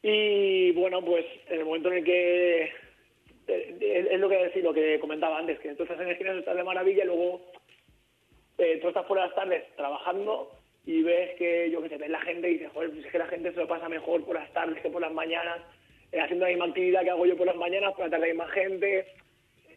Y 0.03 0.73
bueno, 0.73 1.05
pues 1.05 1.25
en 1.49 1.61
el 1.61 1.65
momento 1.65 1.91
en 1.93 1.99
el 1.99 2.05
que 2.05 2.71
es 3.47 4.21
lo 4.21 4.29
que 4.29 4.37
decir, 4.37 4.63
lo 4.63 4.73
que 4.73 4.99
comentaba 5.01 5.39
antes, 5.39 5.59
que 5.61 5.69
entonces 5.69 5.99
en 5.99 6.09
el 6.09 6.17
gimnasio 6.17 6.41
estás 6.41 6.57
de 6.57 6.65
maravilla 6.65 7.05
y 7.05 7.07
luego 7.07 7.41
eh, 8.59 8.79
tú 8.81 8.89
estás 8.89 9.05
por 9.07 9.19
las 9.19 9.35
tardes 9.35 9.65
trabajando 9.77 10.51
y 10.85 11.03
ves 11.03 11.37
que, 11.37 11.71
yo 11.71 11.83
que 11.83 11.89
sé, 11.89 11.97
ves 11.97 12.11
la 12.11 12.21
gente 12.21 12.49
y 12.49 12.55
dices, 12.55 12.71
joder, 12.73 12.91
pues 12.91 13.05
es 13.05 13.13
que 13.13 13.19
la 13.19 13.27
gente 13.27 13.53
se 13.53 13.61
lo 13.61 13.69
pasa 13.69 13.89
mejor 13.89 14.25
por 14.25 14.35
las 14.35 14.53
tardes 14.53 14.81
que 14.83 14.91
por 14.91 15.01
las 15.01 15.13
mañanas, 15.13 15.61
eh, 16.13 16.21
haciendo 16.21 16.45
la 16.45 16.51
misma 16.51 16.67
actividad 16.67 17.03
que 17.03 17.11
hago 17.11 17.27
yo 17.27 17.37
por 17.37 17.47
las 17.47 17.57
mañanas, 17.57 17.93
por 17.95 18.05
la 18.05 18.11
tarde 18.11 18.27
hay 18.27 18.37
más 18.37 18.51
gente. 18.51 19.07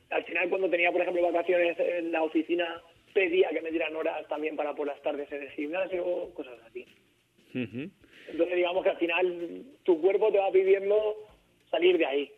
Al 0.10 0.24
final, 0.24 0.50
cuando 0.50 0.70
tenía, 0.70 0.92
por 0.92 1.02
ejemplo, 1.02 1.24
vacaciones 1.24 1.78
en 1.80 2.12
la 2.12 2.24
oficina, 2.24 2.82
pedía 3.14 3.50
que 3.50 3.62
me 3.62 3.72
dieran 3.72 3.96
horas 3.96 4.28
también 4.28 4.56
para 4.56 4.76
por 4.76 4.88
las 4.88 5.02
tardes 5.02 5.32
en 5.32 5.44
el 5.44 5.50
gimnasio, 5.52 6.34
cosas 6.34 6.60
así. 6.68 6.86
Entonces, 7.54 8.56
digamos 8.56 8.84
que 8.84 8.90
al 8.90 8.98
final 8.98 9.64
tu 9.84 10.02
cuerpo 10.02 10.32
te 10.32 10.40
va 10.40 10.52
pidiendo 10.52 11.16
salir 11.72 11.98
de 11.98 12.06
ahí. 12.06 12.32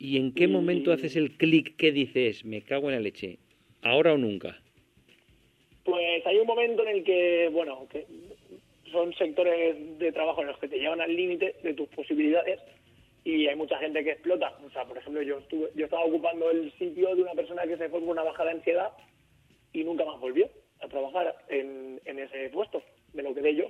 ¿Y 0.00 0.16
en 0.16 0.32
qué 0.32 0.48
momento 0.48 0.92
haces 0.92 1.14
el 1.14 1.36
clic 1.36 1.76
que 1.76 1.92
dices, 1.92 2.42
me 2.46 2.62
cago 2.62 2.88
en 2.88 2.94
la 2.94 3.02
leche? 3.02 3.38
¿Ahora 3.82 4.14
o 4.14 4.16
nunca? 4.16 4.58
Pues 5.84 6.26
hay 6.26 6.38
un 6.38 6.46
momento 6.46 6.82
en 6.84 6.88
el 6.96 7.04
que, 7.04 7.50
bueno, 7.52 7.86
que 7.90 8.06
son 8.90 9.12
sectores 9.12 9.98
de 9.98 10.10
trabajo 10.10 10.40
en 10.40 10.46
los 10.46 10.58
que 10.58 10.68
te 10.68 10.78
llevan 10.78 11.02
al 11.02 11.14
límite 11.14 11.54
de 11.62 11.74
tus 11.74 11.86
posibilidades 11.90 12.60
y 13.24 13.46
hay 13.46 13.54
mucha 13.56 13.76
gente 13.76 14.02
que 14.02 14.12
explota. 14.12 14.56
O 14.64 14.70
sea, 14.70 14.86
por 14.86 14.96
ejemplo, 14.96 15.20
yo 15.20 15.36
estuve, 15.36 15.68
yo 15.74 15.84
estaba 15.84 16.06
ocupando 16.06 16.50
el 16.50 16.72
sitio 16.78 17.14
de 17.14 17.20
una 17.20 17.34
persona 17.34 17.66
que 17.66 17.76
se 17.76 17.90
fue 17.90 18.00
una 18.00 18.22
bajada 18.22 18.52
de 18.52 18.56
ansiedad 18.56 18.92
y 19.74 19.84
nunca 19.84 20.06
más 20.06 20.18
volvió 20.18 20.48
a 20.80 20.88
trabajar 20.88 21.36
en, 21.50 22.00
en 22.06 22.18
ese 22.20 22.48
puesto, 22.48 22.82
de 23.12 23.22
lo 23.22 23.34
que 23.34 23.42
de 23.42 23.54
yo. 23.54 23.66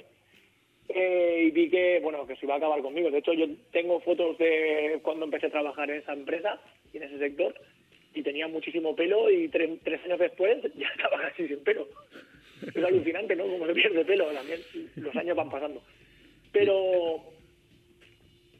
Y 0.94 1.50
vi 1.50 1.70
que, 1.70 2.00
bueno, 2.03 2.26
que 2.26 2.37
se 2.37 2.46
iba 2.46 2.55
a 2.55 2.57
acabar 2.59 2.83
conmigo. 2.83 3.11
De 3.11 3.18
hecho, 3.18 3.33
yo 3.33 3.46
tengo 3.72 4.00
fotos 4.00 4.37
de 4.38 4.98
cuando 5.03 5.24
empecé 5.24 5.46
a 5.46 5.50
trabajar 5.50 5.90
en 5.90 5.98
esa 5.98 6.12
empresa 6.12 6.61
y 6.92 6.96
en 6.96 7.05
ese 7.05 7.18
sector 7.18 7.55
y 8.14 8.22
tenía 8.22 8.48
muchísimo 8.48 8.94
pelo 8.94 9.31
y 9.31 9.48
tres, 9.48 9.70
tres 9.85 10.05
años 10.05 10.18
después 10.18 10.62
ya 10.76 10.88
estaba 10.88 11.20
casi 11.20 11.48
sin 11.48 11.61
pelo. 11.61 11.87
Es 12.62 12.85
alucinante, 12.85 13.35
¿no? 13.37 13.44
Como 13.44 13.66
se 13.66 13.74
pierde 13.74 14.05
pelo, 14.05 14.26
también 14.33 14.61
los 14.96 15.16
años 15.16 15.37
van 15.37 15.50
pasando. 15.50 15.83
Pero, 16.53 17.22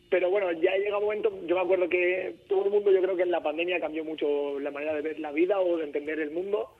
pero 0.08 0.30
bueno, 0.30 0.52
ya 0.52 0.76
llega 0.76 0.96
un 0.96 1.04
momento, 1.04 1.32
yo 1.46 1.54
me 1.54 1.60
acuerdo 1.60 1.88
que 1.88 2.34
todo 2.48 2.64
el 2.64 2.70
mundo, 2.70 2.92
yo 2.92 3.02
creo 3.02 3.16
que 3.16 3.24
en 3.24 3.30
la 3.30 3.42
pandemia 3.42 3.80
cambió 3.80 4.04
mucho 4.04 4.58
la 4.60 4.70
manera 4.70 4.94
de 4.94 5.02
ver 5.02 5.20
la 5.20 5.32
vida 5.32 5.60
o 5.60 5.76
de 5.76 5.84
entender 5.84 6.18
el 6.20 6.30
mundo. 6.30 6.70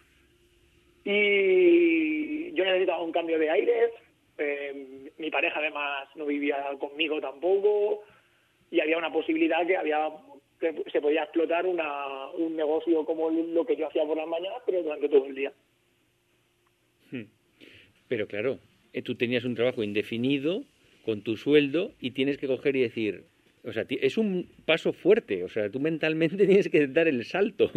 Y 1.05 2.53
yo 2.53 2.65
necesitaba 2.65 3.03
un 3.03 3.13
cambio 3.13 3.39
de 3.39 3.51
aires, 3.51 3.91
eh, 4.41 5.11
mi 5.19 5.31
pareja 5.31 5.59
además 5.59 6.09
no 6.17 6.27
vivía 6.27 6.57
conmigo 6.79 7.21
tampoco 7.21 8.03
y 8.71 8.81
había 8.81 8.99
una 8.99 9.13
posibilidad 9.13 9.67
que 9.67 9.77
había 9.77 10.11
que 10.61 10.85
se 10.93 11.01
podía 11.01 11.23
explotar 11.23 11.67
una, 11.67 12.29
un 12.33 12.55
negocio 12.55 13.05
como 13.05 13.31
lo 13.31 13.65
que 13.65 13.77
yo 13.77 13.89
hacía 13.89 14.05
por 14.05 14.17
las 14.17 14.29
mañanas, 14.29 14.59
pero 14.67 14.83
durante 14.83 15.09
todo 15.09 15.27
el 15.27 15.35
día. 15.35 15.53
Hmm. 17.11 17.25
Pero 18.09 18.27
claro, 18.29 18.59
eh, 18.93 19.03
tú 19.03 19.15
tenías 19.15 19.45
un 19.45 19.55
trabajo 19.55 19.83
indefinido 19.83 20.63
con 21.05 21.23
tu 21.23 21.37
sueldo 21.37 21.93
y 21.99 22.11
tienes 22.11 22.37
que 22.37 22.47
coger 22.47 22.77
y 22.77 22.83
decir, 22.83 23.25
o 23.65 23.73
sea, 23.73 23.87
es 23.89 24.19
un 24.19 24.49
paso 24.67 24.93
fuerte, 24.93 25.45
o 25.45 25.49
sea, 25.49 25.71
tú 25.71 25.81
mentalmente 25.81 26.37
tienes 26.47 26.69
que 26.69 26.87
dar 26.87 27.09
el 27.09 27.25
salto 27.25 27.71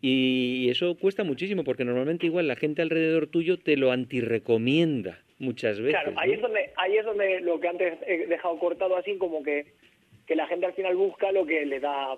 y 0.00 0.68
eso 0.70 0.96
cuesta 0.96 1.24
muchísimo 1.24 1.64
porque 1.64 1.84
normalmente 1.84 2.26
igual 2.26 2.48
la 2.48 2.56
gente 2.56 2.82
alrededor 2.82 3.26
tuyo 3.26 3.58
te 3.58 3.76
lo 3.76 3.92
antirecomienda 3.92 5.21
muchas 5.42 5.78
veces. 5.78 6.00
Claro, 6.00 6.14
ahí, 6.16 6.32
es 6.32 6.40
donde, 6.40 6.70
ahí 6.76 6.96
es 6.96 7.04
donde 7.04 7.40
lo 7.40 7.60
que 7.60 7.68
antes 7.68 7.98
he 8.06 8.26
dejado 8.26 8.58
cortado 8.58 8.96
así 8.96 9.18
como 9.18 9.42
que, 9.42 9.66
que 10.26 10.36
la 10.36 10.46
gente 10.46 10.66
al 10.66 10.72
final 10.72 10.96
busca 10.96 11.32
lo 11.32 11.44
que 11.44 11.66
le 11.66 11.80
da, 11.80 12.16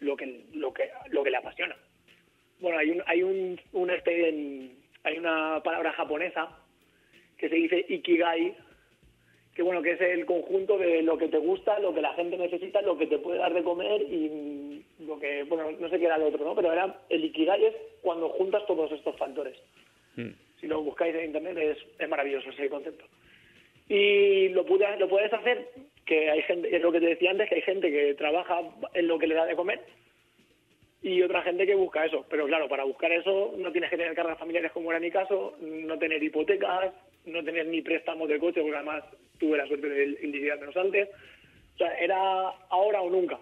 lo 0.00 0.16
que, 0.16 0.44
lo 0.54 0.72
que, 0.72 0.88
lo 1.08 1.24
que 1.24 1.30
le 1.30 1.36
apasiona. 1.36 1.76
Bueno, 2.60 2.78
hay 2.78 2.90
un, 2.90 3.02
hay 3.06 3.22
un, 3.22 3.60
un 3.72 3.90
este, 3.90 4.70
hay 5.02 5.18
una 5.18 5.60
palabra 5.64 5.92
japonesa 5.92 6.56
que 7.36 7.48
se 7.48 7.56
dice 7.56 7.84
ikigai, 7.88 8.54
que 9.54 9.62
bueno, 9.62 9.82
que 9.82 9.92
es 9.92 10.00
el 10.00 10.24
conjunto 10.24 10.78
de 10.78 11.02
lo 11.02 11.18
que 11.18 11.28
te 11.28 11.38
gusta, 11.38 11.80
lo 11.80 11.92
que 11.92 12.00
la 12.00 12.14
gente 12.14 12.38
necesita, 12.38 12.80
lo 12.80 12.96
que 12.96 13.08
te 13.08 13.18
puede 13.18 13.40
dar 13.40 13.52
de 13.52 13.64
comer 13.64 14.02
y 14.02 14.84
lo 15.00 15.18
que, 15.18 15.42
bueno, 15.42 15.72
no 15.72 15.88
sé 15.90 15.98
qué 15.98 16.06
era 16.06 16.14
el 16.14 16.22
otro, 16.22 16.44
¿no? 16.44 16.54
Pero 16.54 16.72
era, 16.72 17.00
el 17.08 17.24
ikigai 17.24 17.64
es 17.64 17.74
cuando 18.00 18.28
juntas 18.28 18.62
todos 18.66 18.92
estos 18.92 19.16
factores. 19.16 19.58
Hmm 20.14 20.30
si 20.62 20.68
lo 20.68 20.80
buscáis 20.80 21.14
en 21.14 21.24
internet 21.24 21.58
es, 21.58 21.78
es 21.98 22.08
maravilloso 22.08 22.48
ese 22.50 22.70
concepto. 22.70 23.04
Y 23.88 24.48
lo, 24.50 24.64
pude, 24.64 24.86
lo 24.96 25.08
puedes 25.08 25.32
hacer, 25.32 25.68
que 26.06 26.30
hay 26.30 26.40
gente, 26.42 26.74
es 26.74 26.80
lo 26.80 26.92
que 26.92 27.00
te 27.00 27.06
decía 27.06 27.32
antes, 27.32 27.48
que 27.48 27.56
hay 27.56 27.62
gente 27.62 27.90
que 27.90 28.14
trabaja 28.14 28.62
en 28.94 29.08
lo 29.08 29.18
que 29.18 29.26
le 29.26 29.34
da 29.34 29.44
de 29.44 29.56
comer 29.56 29.80
y 31.02 31.20
otra 31.20 31.42
gente 31.42 31.66
que 31.66 31.74
busca 31.74 32.04
eso. 32.04 32.24
Pero 32.30 32.46
claro, 32.46 32.68
para 32.68 32.84
buscar 32.84 33.10
eso 33.10 33.54
no 33.58 33.72
tienes 33.72 33.90
que 33.90 33.96
tener 33.96 34.14
cargas 34.14 34.38
familiares 34.38 34.70
como 34.72 34.90
era 34.90 35.00
mi 35.00 35.10
caso, 35.10 35.56
no 35.60 35.98
tener 35.98 36.22
hipotecas, 36.22 36.92
no 37.26 37.42
tener 37.42 37.66
ni 37.66 37.82
préstamos 37.82 38.28
de 38.28 38.38
coche, 38.38 38.60
porque 38.60 38.76
además 38.76 39.04
tuve 39.38 39.58
la 39.58 39.66
suerte 39.66 39.88
de 39.88 40.56
menos 40.60 40.76
antes. 40.76 41.08
O 41.74 41.78
sea, 41.78 41.92
era 41.98 42.50
ahora 42.68 43.02
o 43.02 43.10
nunca. 43.10 43.38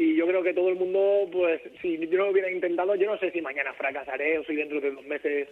Y 0.00 0.14
yo 0.14 0.26
creo 0.26 0.42
que 0.42 0.54
todo 0.54 0.70
el 0.70 0.76
mundo, 0.76 1.28
pues 1.30 1.60
si 1.82 1.98
yo 1.98 2.16
no 2.16 2.24
lo 2.24 2.30
hubiera 2.30 2.50
intentado, 2.50 2.94
yo 2.94 3.06
no 3.06 3.18
sé 3.18 3.30
si 3.32 3.42
mañana 3.42 3.74
fracasaré 3.74 4.38
o 4.38 4.44
si 4.44 4.56
dentro 4.56 4.80
de 4.80 4.92
dos 4.92 5.04
meses 5.04 5.46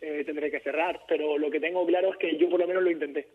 eh, 0.00 0.24
tendré 0.26 0.50
que 0.50 0.58
cerrar, 0.58 1.02
pero 1.06 1.38
lo 1.38 1.48
que 1.52 1.60
tengo 1.60 1.86
claro 1.86 2.10
es 2.10 2.16
que 2.16 2.36
yo 2.36 2.50
por 2.50 2.58
lo 2.58 2.66
menos 2.66 2.82
lo 2.82 2.90
intenté. 2.90 3.28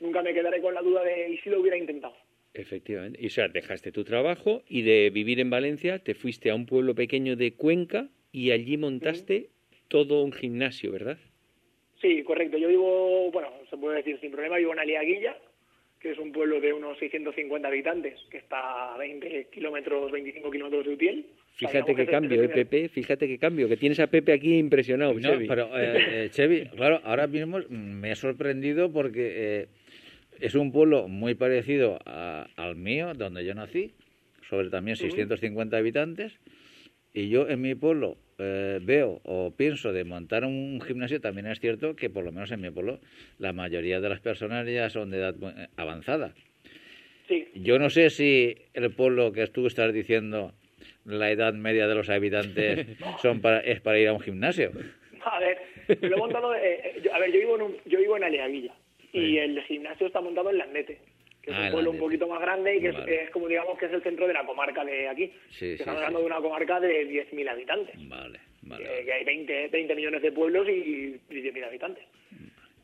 Nunca 0.00 0.20
me 0.20 0.34
quedaré 0.34 0.60
con 0.60 0.74
la 0.74 0.82
duda 0.82 1.04
de 1.04 1.30
y 1.30 1.38
si 1.38 1.50
lo 1.50 1.60
hubiera 1.60 1.76
intentado. 1.76 2.16
Efectivamente. 2.52 3.20
Y 3.22 3.28
o 3.28 3.30
sea, 3.30 3.46
dejaste 3.46 3.92
tu 3.92 4.02
trabajo 4.02 4.64
y 4.68 4.82
de 4.82 5.10
vivir 5.10 5.38
en 5.38 5.50
Valencia 5.50 6.00
te 6.00 6.14
fuiste 6.14 6.50
a 6.50 6.56
un 6.56 6.66
pueblo 6.66 6.96
pequeño 6.96 7.36
de 7.36 7.54
Cuenca 7.54 8.08
y 8.32 8.50
allí 8.50 8.76
montaste 8.76 9.50
todo 9.86 10.24
un 10.24 10.32
gimnasio, 10.32 10.90
¿verdad? 10.90 11.18
Sí, 12.00 12.24
correcto. 12.24 12.58
Yo 12.58 12.66
vivo, 12.66 13.30
bueno, 13.30 13.52
se 13.70 13.76
puede 13.76 13.98
decir 13.98 14.18
sin 14.18 14.32
problema, 14.32 14.56
vivo 14.56 14.72
en 14.72 14.80
Aliaguilla, 14.80 15.38
que 16.00 16.12
es 16.12 16.18
un 16.18 16.32
pueblo 16.32 16.60
de 16.60 16.72
unos 16.72 16.98
650 16.98 17.66
habitantes, 17.66 18.18
que 18.30 18.38
está 18.38 18.94
a 18.94 18.98
20 18.98 19.48
kilómetros, 19.52 20.12
25 20.12 20.50
kilómetros 20.50 20.86
de 20.86 20.92
Utiel. 20.92 21.26
Fíjate 21.54 21.94
qué 21.94 22.06
cambio, 22.06 22.42
¿eh, 22.42 22.48
Pepe? 22.48 22.88
Fíjate 22.88 23.26
qué 23.26 23.38
cambio, 23.38 23.68
que 23.68 23.76
tienes 23.76 23.98
a 23.98 24.06
Pepe 24.06 24.32
aquí 24.32 24.56
impresionado, 24.56 25.12
no, 25.14 25.38
Pero, 25.48 25.76
eh, 25.76 26.24
eh, 26.24 26.28
Chevy, 26.30 26.66
claro, 26.66 27.00
ahora 27.02 27.26
mismo 27.26 27.58
me 27.68 28.12
he 28.12 28.16
sorprendido 28.16 28.92
porque 28.92 29.32
eh, 29.34 29.66
es 30.38 30.54
un 30.54 30.70
pueblo 30.70 31.08
muy 31.08 31.34
parecido 31.34 31.98
al 32.04 32.76
mío, 32.76 33.12
donde 33.14 33.44
yo 33.44 33.54
nací, 33.54 33.92
sobre 34.48 34.70
también 34.70 34.96
650 34.96 35.76
habitantes, 35.76 36.38
y 37.12 37.28
yo 37.28 37.48
en 37.48 37.60
mi 37.60 37.74
pueblo 37.74 38.18
eh, 38.38 38.78
veo 38.80 39.20
o 39.24 39.50
pienso 39.50 39.92
de 39.92 40.04
montar 40.04 40.44
un 40.44 40.80
gimnasio, 40.80 41.20
también 41.20 41.46
es 41.46 41.60
cierto 41.60 41.96
que 41.96 42.08
por 42.08 42.24
lo 42.24 42.32
menos 42.32 42.50
en 42.52 42.60
mi 42.60 42.70
pueblo 42.70 43.00
la 43.38 43.52
mayoría 43.52 44.00
de 44.00 44.08
las 44.08 44.20
personas 44.20 44.66
ya 44.66 44.88
son 44.90 45.10
de 45.10 45.18
edad 45.18 45.34
eh, 45.42 45.68
avanzada. 45.76 46.34
Sí. 47.26 47.48
Yo 47.54 47.78
no 47.78 47.90
sé 47.90 48.10
si 48.10 48.56
el 48.74 48.90
pueblo 48.92 49.32
que 49.32 49.46
tú 49.48 49.66
estás 49.66 49.92
diciendo, 49.92 50.52
la 51.04 51.30
edad 51.30 51.52
media 51.52 51.86
de 51.86 51.94
los 51.94 52.08
habitantes 52.08 52.86
son 53.22 53.40
para, 53.40 53.60
es 53.60 53.80
para 53.80 53.98
ir 53.98 54.08
a 54.08 54.12
un 54.12 54.20
gimnasio. 54.20 54.72
A 55.24 55.40
ver, 55.40 55.58
lo 56.00 56.16
he 56.16 56.18
montado, 56.18 56.54
eh, 56.54 57.02
a 57.12 57.18
ver, 57.18 57.32
yo 57.32 57.40
vivo 57.40 57.58
en, 57.60 57.76
yo 57.86 57.98
vivo 57.98 58.16
en 58.16 58.24
Aleavilla 58.24 58.74
y 59.12 59.38
el 59.38 59.60
gimnasio 59.62 60.06
está 60.06 60.20
montado 60.20 60.50
en 60.50 60.58
Landete 60.58 60.98
que 61.48 61.54
es 61.54 61.60
un 61.60 61.66
ah, 61.66 61.70
pueblo 61.70 61.90
un 61.92 61.98
poquito 61.98 62.28
más 62.28 62.40
grande 62.40 62.76
y 62.76 62.80
que 62.80 62.88
es, 62.88 63.30
como 63.30 63.48
digamos 63.48 63.78
que 63.78 63.86
es 63.86 63.92
el 63.92 64.02
centro 64.02 64.26
de 64.26 64.34
la 64.34 64.44
comarca 64.44 64.84
de 64.84 65.08
aquí. 65.08 65.32
estamos 65.58 65.96
hablando 65.96 66.20
de 66.20 66.26
una 66.26 66.40
comarca 66.40 66.78
de 66.80 67.08
10.000 67.08 67.48
habitantes. 67.48 67.94
Vale, 68.08 68.38
Que, 69.04 69.12
hay 69.12 69.24
20, 69.24 69.68
20 69.68 69.94
millones 69.94 70.22
de 70.22 70.32
pueblos 70.32 70.68
y, 70.68 71.18
10.000 71.30 71.64
habitantes. 71.64 72.04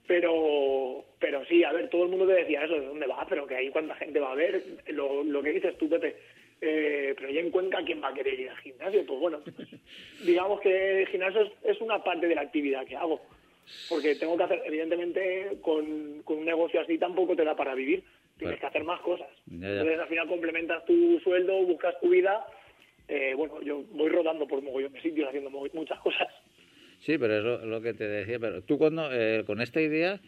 Pero, 0.07 1.05
pero 1.19 1.45
sí, 1.47 1.65
a 1.65 1.73
ver, 1.73 1.89
todo 1.89 2.05
el 2.05 2.11
mundo 2.11 2.27
te 2.27 2.35
decía 2.35 2.65
eso, 2.65 2.75
¿de 2.75 2.87
dónde 2.87 3.07
vas? 3.07 3.27
Pero 3.29 3.47
que 3.47 3.57
ahí 3.57 3.71
cuánta 3.71 3.95
gente 3.97 4.21
va 4.21 4.33
a 4.33 4.37
ver. 4.37 4.63
Lo, 4.89 5.23
lo 5.23 5.43
que 5.43 5.53
dices 5.53 5.79
tú, 5.79 5.89
Pepe, 5.89 6.17
eh, 6.61 7.15
pero 7.17 7.31
ya 7.31 7.41
en 7.41 7.51
Cuenca, 7.51 7.83
¿quién 7.85 8.03
va 8.03 8.09
a 8.09 8.15
querer 8.15 8.39
ir 8.39 8.51
al 8.51 8.57
gimnasio? 8.59 9.05
Pues 9.07 9.21
bueno, 9.21 9.41
digamos 10.25 10.61
que 10.61 11.03
el 11.03 11.09
gimnasio 11.09 11.51
es, 11.63 11.81
una 11.81 12.03
parte 12.03 12.27
de 12.27 12.35
la 12.35 12.43
actividad 12.43 12.87
que 12.87 12.97
hago. 12.97 13.21
Porque 13.89 14.15
tengo 14.17 14.37
que 14.37 14.43
hacer, 14.45 14.63
evidentemente, 14.67 15.59
con, 15.63 16.23
con 16.23 16.39
un 16.39 16.45
negocio 16.45 16.81
así 16.83 16.99
tampoco 16.99 17.35
te 17.35 17.45
da 17.45 17.57
para 17.57 17.75
vivir 17.75 18.05
tienes 18.39 18.61
que 18.61 18.67
hacer 18.67 18.85
más 18.85 19.01
cosas. 19.01 19.29
Entonces 19.51 19.99
al 19.99 20.09
final 20.09 20.29
complementas 20.29 20.85
tu 20.85 21.21
sueldo, 21.21 21.63
buscas 21.65 21.99
tu 22.01 22.11
vida. 22.11 22.47
Eh, 23.09 23.35
bueno, 23.37 23.61
yo 23.63 23.83
voy 23.93 24.09
rodando 24.09 24.47
por 24.47 24.63
mogollón 24.63 24.93
de 24.93 25.03
sitios 25.03 25.29
haciendo 25.29 25.51
muchas 25.51 25.99
cosas. 26.01 26.29
Sí, 27.01 27.19
pero 27.19 27.37
es 27.37 27.65
lo, 27.65 27.81
que 27.83 27.93
te 27.93 28.09
decía. 28.09 28.39
Pero 28.39 28.63
tú 28.63 28.79
cuando, 28.79 29.11
eh, 29.13 29.45
con 29.47 29.61
esta 29.61 29.81
idea, 29.81 30.21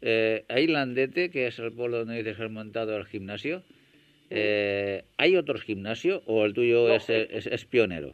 eh, 0.00 0.44
hay 0.48 0.66
Landete, 0.66 1.30
que 1.30 1.48
es 1.48 1.58
el 1.58 1.72
pueblo 1.72 1.98
donde 1.98 2.18
dices 2.18 2.36
que 2.36 2.44
has 2.44 2.50
montado 2.50 2.96
el 2.96 3.06
gimnasio. 3.06 3.62
Eh, 4.30 5.02
¿Hay 5.18 5.36
otros 5.36 5.62
gimnasios 5.62 6.22
o 6.26 6.44
el 6.44 6.54
tuyo 6.54 6.94
es, 6.94 7.10
es, 7.10 7.64
pionero? 7.64 8.12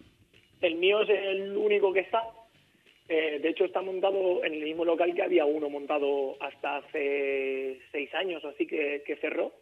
El 0.62 0.76
mío 0.76 1.02
es 1.02 1.11
el 1.11 1.56
único 1.56 1.92
que 1.92 2.00
está 2.00 2.22
Eh, 3.08 3.38
de 3.40 3.48
hecho, 3.48 3.64
está 3.64 3.82
montado 3.82 4.44
en 4.44 4.54
el 4.54 4.62
mismo 4.62 4.84
local 4.84 5.14
que 5.14 5.22
había 5.22 5.44
uno 5.44 5.68
montado 5.68 6.36
hasta 6.40 6.78
hace 6.78 7.80
seis 7.92 8.12
años 8.14 8.44
o 8.44 8.48
así 8.48 8.66
que, 8.66 9.02
que 9.06 9.16
cerró. 9.16 9.52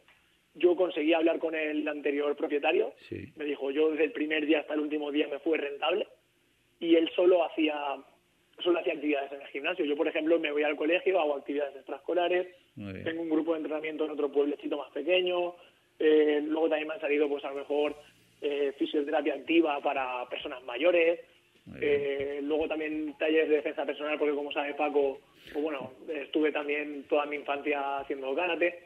Yo 0.54 0.76
conseguí 0.76 1.12
hablar 1.12 1.38
con 1.38 1.54
el 1.54 1.86
anterior 1.86 2.36
propietario. 2.36 2.94
Sí. 3.08 3.32
Me 3.36 3.44
dijo, 3.44 3.70
yo 3.70 3.90
desde 3.90 4.04
el 4.04 4.12
primer 4.12 4.46
día 4.46 4.60
hasta 4.60 4.74
el 4.74 4.80
último 4.80 5.10
día 5.10 5.26
me 5.28 5.40
fue 5.40 5.58
rentable. 5.58 6.06
Y 6.80 6.96
él 6.96 7.10
solo 7.14 7.44
hacía 7.44 7.74
solo 8.60 8.78
hacía 8.78 8.92
actividades 8.92 9.32
en 9.32 9.40
el 9.40 9.48
gimnasio. 9.48 9.84
Yo, 9.84 9.96
por 9.96 10.08
ejemplo, 10.08 10.38
me 10.38 10.52
voy 10.52 10.62
al 10.62 10.76
colegio, 10.76 11.20
hago 11.20 11.36
actividades 11.36 11.76
extraescolares, 11.76 12.48
tengo 12.74 13.22
un 13.22 13.30
grupo 13.30 13.52
de 13.52 13.58
entrenamiento 13.58 14.04
en 14.04 14.12
otro 14.12 14.30
pueblecito 14.30 14.76
más 14.76 14.90
pequeño, 14.92 15.54
eh, 15.98 16.42
luego 16.44 16.68
también 16.68 16.88
me 16.88 16.94
han 16.94 17.00
salido, 17.00 17.28
pues 17.28 17.44
a 17.44 17.50
lo 17.50 17.56
mejor, 17.56 17.96
eh, 18.40 18.72
fisioterapia 18.78 19.34
activa 19.34 19.80
para 19.80 20.28
personas 20.28 20.62
mayores. 20.64 21.20
Eh, 21.80 22.40
luego 22.42 22.68
también 22.68 23.14
talleres 23.18 23.48
de 23.48 23.56
defensa 23.56 23.86
personal, 23.86 24.18
porque 24.18 24.34
como 24.34 24.52
sabe 24.52 24.74
Paco, 24.74 25.20
pues 25.52 25.62
bueno, 25.62 25.92
estuve 26.08 26.52
también 26.52 27.04
toda 27.08 27.26
mi 27.26 27.36
infancia 27.36 27.98
haciendo 27.98 28.34
karate. 28.34 28.82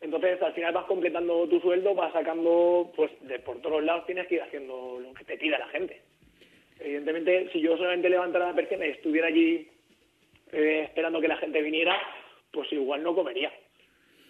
Entonces, 0.00 0.40
al 0.40 0.54
final 0.54 0.72
vas 0.72 0.86
completando 0.86 1.46
tu 1.48 1.60
sueldo, 1.60 1.94
vas 1.94 2.12
sacando, 2.12 2.90
pues 2.96 3.10
de 3.20 3.38
por 3.40 3.60
todos 3.60 3.84
lados 3.84 4.06
tienes 4.06 4.26
que 4.28 4.36
ir 4.36 4.42
haciendo 4.42 4.98
lo 5.00 5.12
que 5.12 5.24
te 5.24 5.36
pida 5.36 5.58
la 5.58 5.68
gente. 5.68 6.00
Evidentemente, 6.78 7.50
si 7.52 7.60
yo 7.60 7.76
solamente 7.76 8.08
levantara 8.08 8.46
la 8.46 8.54
persiana 8.54 8.86
y 8.86 8.90
estuviera 8.90 9.26
allí 9.26 9.68
eh, 10.52 10.82
esperando 10.84 11.20
que 11.20 11.28
la 11.28 11.36
gente 11.36 11.60
viniera, 11.60 11.94
pues 12.50 12.72
igual 12.72 13.02
no 13.02 13.14
comería. 13.14 13.52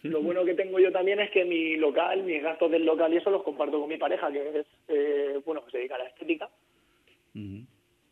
Lo 0.02 0.20
bueno 0.22 0.44
que 0.44 0.54
tengo 0.54 0.80
yo 0.80 0.90
también 0.90 1.20
es 1.20 1.30
que 1.30 1.44
mi 1.44 1.76
local, 1.76 2.24
mis 2.24 2.42
gastos 2.42 2.70
del 2.72 2.84
local 2.84 3.12
y 3.12 3.18
eso 3.18 3.30
los 3.30 3.44
comparto 3.44 3.78
con 3.78 3.88
mi 3.88 3.98
pareja, 3.98 4.32
que 4.32 4.60
es, 4.60 4.66
eh, 4.88 5.40
bueno, 5.44 5.64
que 5.64 5.70
se 5.70 5.78
dedica 5.78 5.94
a 5.94 5.98
la 5.98 6.08
estética. 6.08 6.50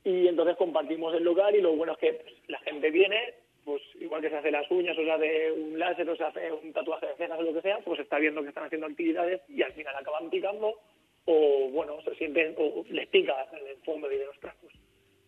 Y 0.08 0.26
entonces 0.26 0.56
compartimos 0.56 1.14
el 1.14 1.22
local 1.22 1.54
y 1.54 1.60
lo 1.60 1.76
bueno 1.76 1.92
es 1.92 1.98
que 1.98 2.12
pues, 2.14 2.34
la 2.46 2.58
gente 2.60 2.90
viene, 2.90 3.34
pues 3.62 3.82
igual 4.00 4.22
que 4.22 4.30
se 4.30 4.36
hace 4.36 4.50
las 4.50 4.70
uñas 4.70 4.96
o 4.96 5.02
se 5.02 5.10
hace 5.10 5.52
un 5.52 5.78
láser 5.78 6.08
o 6.08 6.16
se 6.16 6.24
hace 6.24 6.50
un 6.50 6.72
tatuaje 6.72 7.08
de 7.08 7.16
cejas 7.16 7.38
o 7.38 7.42
lo 7.42 7.52
que 7.52 7.60
sea, 7.60 7.78
pues 7.84 8.00
está 8.00 8.18
viendo 8.18 8.40
que 8.40 8.48
están 8.48 8.64
haciendo 8.64 8.86
actividades 8.86 9.42
y 9.50 9.60
al 9.60 9.74
final 9.74 9.94
acaban 9.94 10.30
picando 10.30 10.80
o 11.26 11.68
bueno, 11.72 12.00
se 12.00 12.14
sienten 12.14 12.54
o 12.56 12.86
les 12.88 13.06
pica 13.08 13.34
en 13.52 13.68
el 13.68 13.76
fondo 13.84 14.10
y 14.10 14.16
de 14.16 14.24
los 14.24 14.40
trapos. 14.40 14.72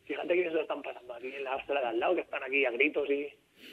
Fíjate 0.07 0.35
que 0.35 0.45
se 0.45 0.51
lo 0.51 0.63
están 0.63 0.81
pasando 0.81 1.13
aquí 1.13 1.27
en 1.27 1.45
la 1.45 1.59
de 1.59 1.75
al 1.75 2.01
lado, 2.01 2.15
que 2.15 2.23
están 2.23 2.43
aquí 2.43 2.65
a 2.65 2.71
gritos 2.71 3.11
y 3.11 3.29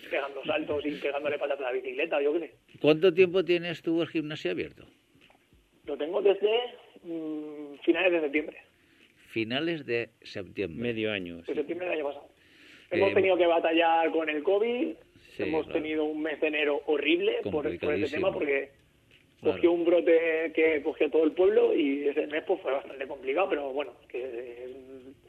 pegando 0.09 0.43
saltos 0.43 0.85
y 0.85 0.91
pegándole 0.95 1.39
patas 1.39 1.59
a 1.61 1.63
la 1.63 1.71
bicicleta, 1.71 2.21
yo 2.21 2.33
qué 2.33 2.39
sé. 2.39 2.55
¿Cuánto 2.81 3.13
tiempo 3.13 3.45
tienes 3.45 3.81
tú 3.81 4.01
el 4.01 4.09
gimnasio 4.09 4.51
abierto? 4.51 4.83
Lo 5.85 5.97
tengo 5.97 6.21
desde 6.21 6.51
mm, 7.03 7.75
finales 7.85 8.11
de 8.11 8.19
septiembre, 8.19 8.57
Finales 9.41 9.85
de 9.85 10.09
septiembre. 10.23 10.81
Medio 10.81 11.11
año. 11.11 11.37
de 11.43 11.53
septiembre 11.53 11.85
del 11.87 11.97
año 11.99 12.05
pasado. 12.07 12.27
Eh, 12.89 12.97
Hemos 12.97 13.13
tenido 13.13 13.37
que 13.37 13.45
batallar 13.45 14.09
con 14.11 14.29
el 14.29 14.41
COVID, 14.41 14.87
Sí, 15.35 15.43
hemos 15.43 15.65
claro. 15.67 15.79
tenido 15.79 16.05
un 16.05 16.23
mes 16.23 16.41
de 16.41 16.47
enero 16.47 16.81
horrible 16.87 17.33
por, 17.43 17.77
por 17.79 17.93
ese 17.93 18.15
tema 18.15 18.33
porque 18.33 18.71
Claro. 19.39 19.53
cogió 19.57 19.71
un 19.73 19.85
brote 19.85 20.51
que 20.55 20.81
cogió 20.81 21.11
todo 21.11 21.23
el 21.23 21.33
pueblo 21.33 21.75
y 21.75 22.07
ese 22.07 22.25
mes 22.25 22.43
pues 22.47 22.59
fue 22.61 22.71
bastante 22.71 23.05
complicado, 23.05 23.47
pero 23.49 23.71
bueno, 23.71 23.93
que 24.09 24.23
eh, 24.23 24.73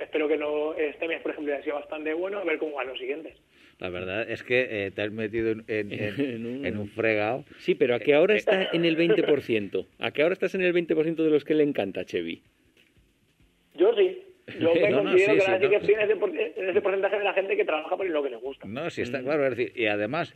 espero 0.00 0.26
que 0.26 0.38
no 0.38 0.72
este 0.72 1.06
mes, 1.06 1.20
por 1.20 1.32
ejemplo, 1.32 1.52
haya 1.52 1.62
sido 1.62 1.74
bastante 1.76 2.14
bueno, 2.14 2.38
a 2.38 2.44
ver 2.44 2.56
cómo 2.56 2.76
van 2.76 2.86
los 2.86 2.98
siguientes. 2.98 3.36
La 3.78 3.90
verdad 3.90 4.28
es 4.30 4.42
que 4.42 4.86
eh, 4.86 4.90
te 4.92 5.02
has 5.02 5.12
metido 5.12 5.50
en, 5.50 5.64
en- 5.68 5.92
en- 5.92 6.20
En 6.20 6.46
un- 6.46 6.64
en 6.64 6.78
un 6.78 6.88
fregado. 6.88 7.44
Sí, 7.58 7.74
pero 7.74 7.94
a 7.94 8.00
que 8.00 8.14
ahora 8.14 8.34
está 8.36 8.70
en 8.72 8.86
el 8.86 8.96
20%. 8.96 9.86
A 9.98 10.10
que 10.12 10.22
ahora 10.22 10.32
estás 10.32 10.54
en 10.54 10.62
el 10.62 10.72
20% 10.72 11.16
de 11.16 11.28
los 11.30 11.44
que 11.44 11.52
le 11.52 11.64
encanta, 11.64 12.06
Chevy. 12.06 12.40
Yo 13.78 13.94
sí, 13.94 14.22
yo 14.60 14.74
me 14.74 14.90
No, 14.90 15.02
no, 15.02 15.10
considero 15.10 15.32
sí, 15.32 15.38
que 15.38 15.40
sí, 15.40 15.50
ahora 15.50 15.58
sí 15.60 15.66
no. 15.66 15.76
estoy 15.78 15.94
en 15.94 16.00
ese, 16.00 16.16
por- 16.16 16.36
en 16.36 16.68
ese 16.70 16.80
porcentaje 16.82 17.18
de 17.18 17.24
la 17.24 17.32
gente 17.34 17.56
que 17.56 17.64
trabaja 17.64 17.96
por 17.96 18.06
lo 18.06 18.22
que 18.22 18.30
le 18.30 18.36
gusta. 18.36 18.66
No, 18.66 18.90
sí 18.90 19.02
está 19.02 19.22
claro. 19.22 19.44
Es 19.46 19.56
decir, 19.56 19.72
y 19.76 19.86
además, 19.86 20.34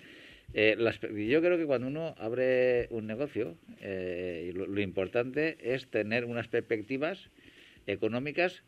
eh, 0.54 0.74
las- 0.78 1.00
yo 1.00 1.40
creo 1.40 1.58
que 1.58 1.66
cuando 1.66 1.86
uno 1.88 2.14
abre 2.18 2.86
un 2.90 3.06
negocio, 3.06 3.56
eh, 3.80 4.52
lo, 4.54 4.66
lo 4.66 4.80
importante 4.80 5.56
es 5.60 5.88
tener 5.90 6.24
unas 6.24 6.48
perspectivas 6.48 7.30
económicas 7.86 8.62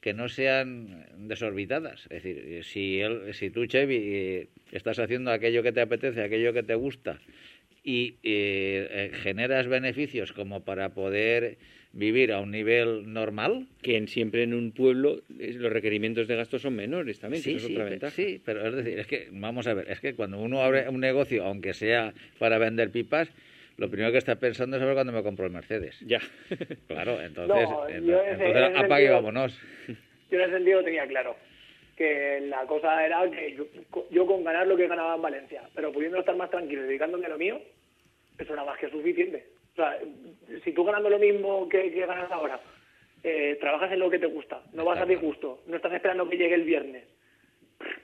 que 0.00 0.14
no 0.14 0.28
sean 0.28 1.06
desorbitadas. 1.28 2.06
Es 2.10 2.22
decir, 2.22 2.64
si, 2.64 3.00
él, 3.00 3.34
si 3.34 3.50
tú, 3.50 3.66
Chevy, 3.66 3.96
eh, 3.96 4.48
estás 4.72 4.98
haciendo 4.98 5.30
aquello 5.30 5.62
que 5.62 5.72
te 5.72 5.80
apetece, 5.82 6.22
aquello 6.22 6.52
que 6.52 6.62
te 6.62 6.74
gusta, 6.74 7.18
y 7.84 8.16
eh, 8.22 8.88
eh, 8.90 9.10
generas 9.22 9.66
beneficios 9.68 10.32
como 10.32 10.64
para 10.64 10.90
poder 10.94 11.58
vivir 11.92 12.32
a 12.32 12.40
un 12.40 12.50
nivel 12.52 13.12
normal, 13.12 13.66
Que 13.82 13.96
en, 13.96 14.06
siempre 14.08 14.42
en 14.44 14.54
un 14.54 14.72
pueblo 14.72 15.22
los 15.28 15.72
requerimientos 15.72 16.28
de 16.28 16.36
gastos 16.36 16.62
son 16.62 16.76
menores 16.76 17.18
también, 17.18 17.42
que 17.42 17.50
Sí, 17.50 17.56
eso 17.56 17.66
es 17.66 17.66
sí, 17.66 17.72
otra 17.74 17.84
ventaja. 17.90 18.14
sí, 18.14 18.40
pero 18.44 18.66
es 18.66 18.74
decir, 18.76 18.98
es 18.98 19.06
que, 19.06 19.28
vamos 19.32 19.66
a 19.66 19.74
ver, 19.74 19.90
es 19.90 20.00
que 20.00 20.14
cuando 20.14 20.38
uno 20.38 20.62
abre 20.62 20.88
un 20.88 21.00
negocio, 21.00 21.44
aunque 21.44 21.74
sea 21.74 22.12
para 22.38 22.58
vender 22.58 22.90
pipas, 22.90 23.28
lo 23.76 23.88
primero 23.90 24.12
que 24.12 24.18
está 24.18 24.36
pensando 24.36 24.76
es 24.76 24.80
saber 24.80 24.94
cuándo 24.94 25.12
me 25.12 25.22
compro 25.22 25.46
el 25.46 25.52
Mercedes. 25.52 25.98
Ya. 26.06 26.20
Claro, 26.86 27.20
entonces, 27.20 27.68
No, 27.68 27.86
ese- 27.88 27.96
entonces 27.98 28.34
ese 28.34 28.54
apague 28.78 29.04
y 29.04 29.06
sentido- 29.06 29.14
vámonos. 29.14 29.58
Yo 30.30 30.36
en 30.38 30.40
ese 30.42 30.52
sentido 30.52 30.84
tenía 30.84 31.06
claro 31.08 31.34
que 31.96 32.40
la 32.48 32.66
cosa 32.66 33.04
era 33.04 33.28
que 33.30 33.54
yo, 33.56 33.66
yo 34.10 34.26
con 34.26 34.44
ganar 34.44 34.66
lo 34.66 34.76
que 34.76 34.86
ganaba 34.86 35.16
en 35.16 35.22
Valencia, 35.22 35.62
pero 35.74 35.90
pudiendo 35.92 36.18
estar 36.20 36.36
más 36.36 36.50
tranquilo 36.50 36.82
y 36.84 36.86
dedicándome 36.86 37.26
a 37.26 37.30
lo 37.30 37.38
mío, 37.38 37.60
eso 38.38 38.52
era 38.52 38.64
más 38.64 38.78
que 38.78 38.88
suficiente. 38.90 39.44
O 39.72 39.76
sea, 39.76 39.98
si 40.64 40.72
tú 40.72 40.84
ganando 40.84 41.08
lo 41.10 41.18
mismo 41.18 41.68
que, 41.68 41.90
que 41.92 42.06
ganas 42.06 42.30
ahora, 42.30 42.60
eh, 43.22 43.56
trabajas 43.60 43.92
en 43.92 43.98
lo 44.00 44.10
que 44.10 44.18
te 44.18 44.26
gusta, 44.26 44.62
no 44.72 44.84
vas 44.84 44.96
Está 44.96 45.04
a 45.04 45.08
disgusto, 45.08 45.62
no 45.66 45.76
estás 45.76 45.92
esperando 45.92 46.28
que 46.28 46.36
llegue 46.36 46.54
el 46.54 46.64
viernes, 46.64 47.04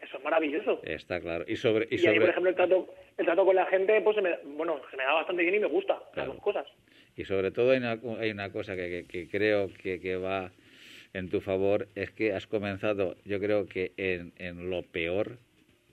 eso 0.03 0.19
es 0.19 0.25
maravilloso. 0.25 0.81
Está 0.85 1.21
claro. 1.21 1.45
Y 1.49 1.57
sobre... 1.57 1.87
Y 1.91 1.95
Y, 1.95 1.99
ahí, 1.99 2.05
sobre 2.05 2.21
por 2.21 2.29
ejemplo, 2.31 2.51
el 2.51 2.57
trato, 2.57 2.89
el 3.19 3.25
trato 3.27 3.45
con 3.45 3.57
la 3.57 3.67
gente, 3.67 4.01
pues 4.03 4.17
se 4.17 4.23
me, 4.23 4.37
bueno, 4.57 4.81
se 4.91 4.97
me 4.97 5.05
da 5.05 5.13
bastante 5.15 5.43
bien 5.43 5.55
y 5.57 5.61
me 5.61 5.67
gusta 5.67 6.01
Claro. 6.13 6.29
las 6.29 6.37
dos 6.37 6.43
cosas. 6.45 6.67
Y 7.17 7.25
sobre 7.25 7.51
todo 7.51 7.71
hay 7.73 7.79
una, 7.79 7.99
hay 8.21 8.31
una 8.31 8.53
cosa 8.53 8.77
que, 8.77 8.89
que- 8.89 9.07
que 9.07 9.29
creo 9.29 9.69
que, 9.83 10.01
que 10.01 10.17
va 10.17 10.51
en 11.15 11.31
tu 11.31 11.41
favor, 11.41 11.89
es 11.95 12.11
que 12.11 12.33
has 12.35 12.47
comenzado, 12.47 13.17
yo 13.25 13.41
creo 13.41 13.67
que 13.67 13.93
en, 13.97 14.33
en 14.37 14.69
lo 14.71 14.83
peor 14.83 15.39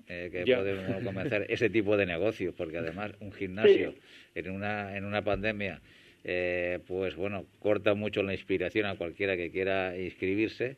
eh, 0.07 0.29
que 0.31 0.43
Ya. 0.45 0.59
uno 0.61 0.99
comenzar 1.03 1.45
ese 1.49 1.69
tipo 1.69 1.95
de 1.97 2.05
negocio, 2.05 2.53
porque 2.55 2.77
además 2.77 3.11
un 3.19 3.31
gimnasio 3.31 3.93
en 4.35 4.49
una, 4.49 4.97
en 4.97 5.05
una 5.05 5.21
pandemia, 5.23 5.79
eh, 6.23 6.79
pues 6.87 7.15
bueno, 7.15 7.45
corta 7.59 7.93
mucho 7.95 8.23
la 8.23 8.33
inspiración 8.33 8.85
a 8.85 8.95
cualquiera 8.95 9.35
que 9.37 9.51
quiera 9.51 9.97
inscribirse. 9.97 10.75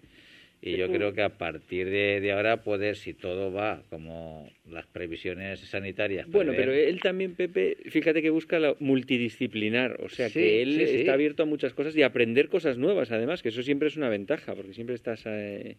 Y 0.61 0.77
yo 0.77 0.89
creo 0.91 1.13
que 1.13 1.21
a 1.21 1.29
partir 1.29 1.87
de, 1.91 2.19
de 2.21 2.31
ahora 2.31 2.63
puede, 2.63 2.95
si 2.95 3.13
todo 3.13 3.51
va 3.53 3.83
como 3.91 4.49
las 4.67 4.87
previsiones 4.87 5.59
sanitarias. 5.59 6.27
Bueno, 6.27 6.53
pero 6.55 6.73
él 6.73 7.01
también, 7.01 7.35
Pepe, 7.35 7.77
fíjate 7.91 8.23
que 8.23 8.31
busca 8.31 8.57
la 8.57 8.75
multidisciplinar, 8.79 9.97
o 10.01 10.09
sea, 10.09 10.27
Sí, 10.29 10.39
que 10.39 10.61
él 10.63 10.73
sí, 10.79 10.87
sí. 10.87 10.95
está 11.01 11.13
abierto 11.13 11.43
a 11.43 11.45
muchas 11.45 11.73
cosas 11.73 11.95
y 11.95 12.01
a 12.01 12.07
aprender 12.07 12.47
cosas 12.49 12.79
nuevas, 12.79 13.11
además, 13.11 13.43
que 13.43 13.49
eso 13.49 13.61
siempre 13.61 13.89
es 13.89 13.97
una 13.97 14.09
ventaja, 14.09 14.55
porque 14.55 14.73
siempre 14.73 14.95
estás... 14.95 15.21
eh, 15.27 15.75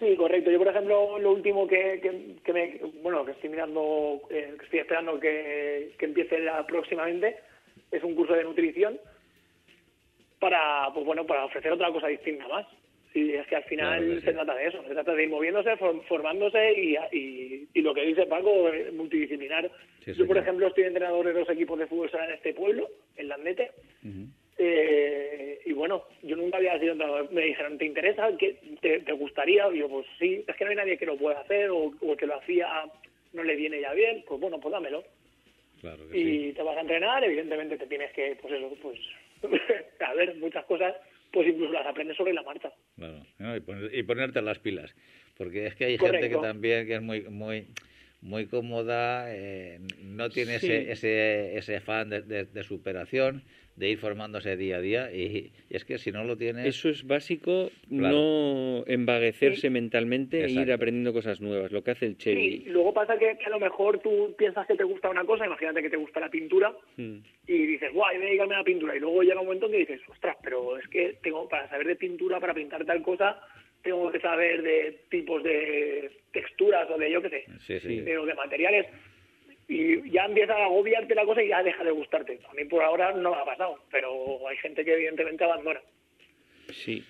Sí, 0.00 0.16
correcto. 0.16 0.50
Yo, 0.50 0.58
por 0.58 0.68
ejemplo, 0.68 1.18
lo 1.18 1.30
último 1.32 1.68
que, 1.68 2.00
que, 2.02 2.36
que 2.42 2.52
me, 2.52 2.80
bueno, 3.02 3.24
que 3.24 3.32
estoy 3.32 3.50
mirando, 3.50 4.22
eh, 4.30 4.54
que 4.58 4.64
estoy 4.64 4.80
esperando 4.80 5.20
que, 5.20 5.92
que 5.98 6.06
empiece 6.06 6.38
la- 6.40 6.66
próximamente, 6.66 7.36
es 7.92 8.02
un 8.02 8.14
curso 8.14 8.32
de 8.32 8.44
nutrición 8.44 8.98
para, 10.38 10.88
pues 10.94 11.04
bueno, 11.04 11.26
para 11.26 11.44
ofrecer 11.44 11.70
otra 11.72 11.92
cosa 11.92 12.08
distinta 12.08 12.48
más. 12.48 12.66
Sí, 13.12 13.34
es 13.34 13.46
que 13.48 13.56
al 13.56 13.64
final 13.64 13.98
Claro 13.98 14.06
que 14.14 14.20
sí. 14.20 14.26
se 14.26 14.32
trata 14.32 14.54
de 14.54 14.66
eso, 14.68 14.82
se 14.84 14.90
trata 14.94 15.14
de 15.14 15.22
ir 15.24 15.28
moviéndose, 15.28 15.70
form- 15.76 16.02
formándose 16.04 16.72
y, 16.80 16.96
y, 17.12 17.68
y 17.74 17.80
lo 17.82 17.92
que 17.92 18.02
dice 18.06 18.24
Paco, 18.26 18.68
eh, 18.72 18.90
multidisciplinar. 18.92 19.70
Sí, 20.04 20.12
Yo, 20.14 20.26
por 20.26 20.38
ejemplo, 20.38 20.68
estoy 20.68 20.84
entrenador 20.84 21.26
de 21.26 21.32
dos 21.32 21.50
equipos 21.50 21.78
de 21.78 21.88
fútbol 21.88 22.10
sala 22.10 22.26
en 22.26 22.34
este 22.34 22.54
pueblo, 22.54 22.88
en 23.16 23.28
Landete, 23.28 23.72
Ujú. 24.04 24.28
Eh, 24.62 25.58
y 25.64 25.72
bueno, 25.72 26.04
yo 26.22 26.36
nunca 26.36 26.58
había 26.58 26.78
sido 26.78 26.92
entrenador. 26.92 27.32
Me 27.32 27.42
dijeron, 27.46 27.78
¿te 27.78 27.86
interesa? 27.86 28.28
¿Qué, 28.38 28.58
te, 28.82 29.00
te 29.00 29.12
gustaría? 29.12 29.68
Y 29.72 29.78
yo, 29.78 29.88
pues 29.88 30.06
sí, 30.18 30.44
es 30.46 30.56
que 30.56 30.64
no 30.64 30.70
hay 30.70 30.76
nadie 30.76 30.98
que 30.98 31.06
lo 31.06 31.16
pueda 31.16 31.40
hacer 31.40 31.70
o, 31.70 31.92
o 32.00 32.16
que 32.16 32.26
lo 32.26 32.36
hacía 32.38 32.68
no 33.32 33.42
le 33.44 33.56
viene 33.56 33.80
ya 33.80 33.92
bien. 33.94 34.22
Pues 34.28 34.40
bueno, 34.40 34.60
pues 34.60 34.72
dámelo. 34.72 35.02
Claro 35.80 36.08
que 36.10 36.18
Y 36.18 36.48
sí. 36.48 36.52
te 36.54 36.62
vas 36.62 36.76
a 36.76 36.82
entrenar, 36.82 37.24
evidentemente 37.24 37.78
te 37.78 37.86
tienes 37.86 38.12
que, 38.12 38.36
pues 38.40 38.52
eso, 38.54 38.76
pues, 38.82 38.98
a 40.00 40.14
ver, 40.14 40.34
muchas 40.36 40.64
cosas, 40.66 40.94
pues 41.32 41.48
incluso 41.48 41.72
las 41.72 41.86
aprendes 41.86 42.16
sobre 42.18 42.34
la 42.34 42.42
marcha. 42.42 42.70
Claro, 42.96 43.22
y, 43.56 43.60
poner- 43.60 43.90
y 43.94 44.02
ponerte 44.02 44.42
las 44.42 44.58
pilas, 44.58 44.94
porque 45.38 45.66
es 45.66 45.74
que 45.76 45.86
hay 45.86 45.96
gente 45.98 46.28
que 46.28 46.36
también 46.36 46.86
que 46.86 46.96
es 46.96 47.02
muy 47.02 47.22
muy 47.22 47.66
muy 48.20 48.44
cómoda, 48.44 49.34
eh, 49.34 49.78
no 50.02 50.28
tiene 50.28 50.58
Sí. 50.58 50.66
ese, 50.66 50.92
ese 50.92 51.56
ese 51.56 51.76
afán 51.76 52.10
de, 52.10 52.20
de- 52.20 52.44
de 52.44 52.62
superación, 52.62 53.42
de 53.80 53.88
ir 53.90 53.98
formándose 53.98 54.56
día 54.56 54.76
a 54.76 54.80
día, 54.80 55.12
y, 55.12 55.50
y 55.68 55.76
es 55.76 55.84
que 55.84 55.98
si 55.98 56.12
no 56.12 56.22
lo 56.22 56.36
tienes, 56.36 56.66
Eso 56.66 56.88
es 56.90 57.04
básico, 57.06 57.70
Claro. 57.88 58.14
no 58.14 58.84
embaguecerse 58.86 59.70
mentalmente 59.70 60.36
e 60.44 60.44
ir 60.50 60.50
Exacto. 60.50 60.74
aprendiendo 60.74 61.12
cosas 61.12 61.40
nuevas, 61.40 61.72
lo 61.72 61.82
que 61.82 61.90
hace 61.92 62.06
el 62.06 62.16
Chevy. 62.18 62.58
Sí, 62.58 62.64
luego 62.68 62.92
pasa 62.94 63.18
que, 63.18 63.36
que 63.38 63.46
a 63.46 63.50
lo 63.50 63.58
mejor 63.58 63.98
tú 64.00 64.34
piensas 64.38 64.66
que 64.66 64.76
te 64.76 64.84
gusta 64.84 65.10
una 65.10 65.24
cosa, 65.24 65.46
imagínate 65.46 65.82
que 65.82 65.90
te 65.90 65.96
gusta 65.96 66.20
la 66.20 66.30
pintura, 66.30 66.72
Mm. 66.96 67.16
y 67.46 67.66
dices, 67.66 67.92
guay, 67.92 68.16
voy 68.18 68.26
a 68.26 68.28
dedicarme 68.28 68.54
a 68.54 68.58
la 68.58 68.64
pintura. 68.64 68.94
Y 68.96 69.00
luego 69.00 69.22
llega 69.22 69.40
un 69.40 69.46
momento 69.46 69.66
en 69.66 69.72
que 69.72 69.78
dices, 69.78 70.00
ostras, 70.08 70.36
pero 70.42 70.76
es 70.78 70.86
que 70.88 71.18
tengo 71.22 71.48
para 71.48 71.68
saber 71.68 71.86
de 71.86 71.96
pintura, 71.96 72.38
para 72.38 72.54
pintar 72.54 72.84
tal 72.84 73.02
cosa, 73.02 73.40
tengo 73.82 74.12
que 74.12 74.20
saber 74.20 74.60
de 74.62 75.00
tipos 75.08 75.42
de 75.42 76.10
texturas 76.32 76.86
o 76.90 76.98
de 76.98 77.10
yo 77.10 77.22
qué 77.22 77.30
sé, 77.30 77.44
Sí, 77.60 77.80
sí. 77.80 78.00
de, 78.00 78.18
o 78.18 78.26
de 78.26 78.34
materiales. 78.34 78.86
Y 79.72 80.10
ya 80.10 80.24
empieza 80.24 80.52
a 80.52 80.64
agobiarte 80.64 81.14
la 81.14 81.24
cosa 81.24 81.44
y 81.44 81.48
ya 81.48 81.62
deja 81.62 81.84
de 81.84 81.92
gustarte. 81.92 82.40
A 82.50 82.54
mí 82.54 82.64
por 82.64 82.82
ahora 82.82 83.12
no 83.12 83.30
me 83.30 83.36
ha 83.36 83.44
pasado, 83.44 83.78
pero 83.88 84.48
hay 84.48 84.56
gente 84.56 84.84
que 84.84 84.94
evidentemente 84.94 85.44
abandona. 85.44 85.80
Sí. 86.72 87.04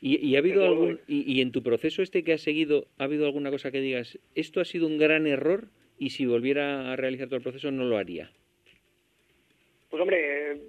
¿Y, 0.00 0.24
y 0.24 0.36
ha 0.36 0.38
habido 0.38 0.64
algún 0.64 1.00
y, 1.08 1.24
y 1.36 1.40
en 1.40 1.50
tu 1.50 1.64
proceso 1.64 2.02
este 2.02 2.22
que 2.22 2.34
has 2.34 2.42
seguido 2.42 2.86
ha 2.98 3.04
habido 3.04 3.26
alguna 3.26 3.50
cosa 3.50 3.72
que 3.72 3.80
digas 3.80 4.20
esto 4.36 4.60
ha 4.60 4.64
sido 4.64 4.86
un 4.86 4.98
gran 4.98 5.26
error 5.26 5.64
y 5.98 6.10
si 6.10 6.26
volviera 6.26 6.92
a 6.92 6.96
realizar 6.96 7.26
todo 7.26 7.38
el 7.38 7.42
proceso 7.42 7.72
no 7.72 7.82
lo 7.84 7.96
haría? 7.96 8.30
Pues 9.90 10.00
hombre, 10.00 10.60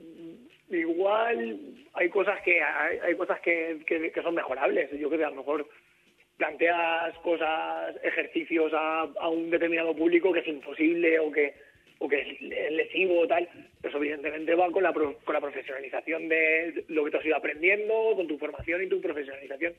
igual 0.72 1.60
hay 1.94 2.10
cosas 2.10 2.42
que 2.42 2.64
hay, 2.64 2.98
hay 2.98 3.16
cosas 3.16 3.40
que, 3.42 3.80
que, 3.86 4.12
que 4.12 4.22
son 4.24 4.34
mejorables. 4.34 4.90
Yo 4.98 5.08
creo 5.08 5.20
que 5.20 5.26
a 5.26 5.30
lo 5.30 5.36
mejor 5.36 5.70
planteas 6.38 7.18
cosas, 7.20 7.96
ejercicios 8.04 8.72
a, 8.74 9.06
un 9.30 9.50
determinado 9.50 9.96
público 9.96 10.32
que 10.32 10.40
es 10.40 10.48
imposible 10.48 11.20
o 11.20 11.32
que 11.32 11.54
o 12.00 12.08
que 12.08 12.22
es 12.22 12.42
lesivo 12.72 13.22
o 13.22 13.28
tal. 13.28 13.50
Eso 13.82 13.98
evidentemente 13.98 14.54
va 14.54 14.70
con 14.70 14.84
la, 14.84 14.94
con 14.94 15.34
la 15.34 15.42
profesionalización 15.42 16.30
de 16.30 16.86
lo 16.90 17.04
que 17.04 17.12
tú 17.12 17.18
has 17.18 17.26
ido 17.26 17.36
aprendiendo, 17.36 18.14
con 18.16 18.28
tu 18.28 18.38
formación 18.38 18.84
y 18.84 18.88
tu 18.88 19.02
profesionalización. 19.02 19.74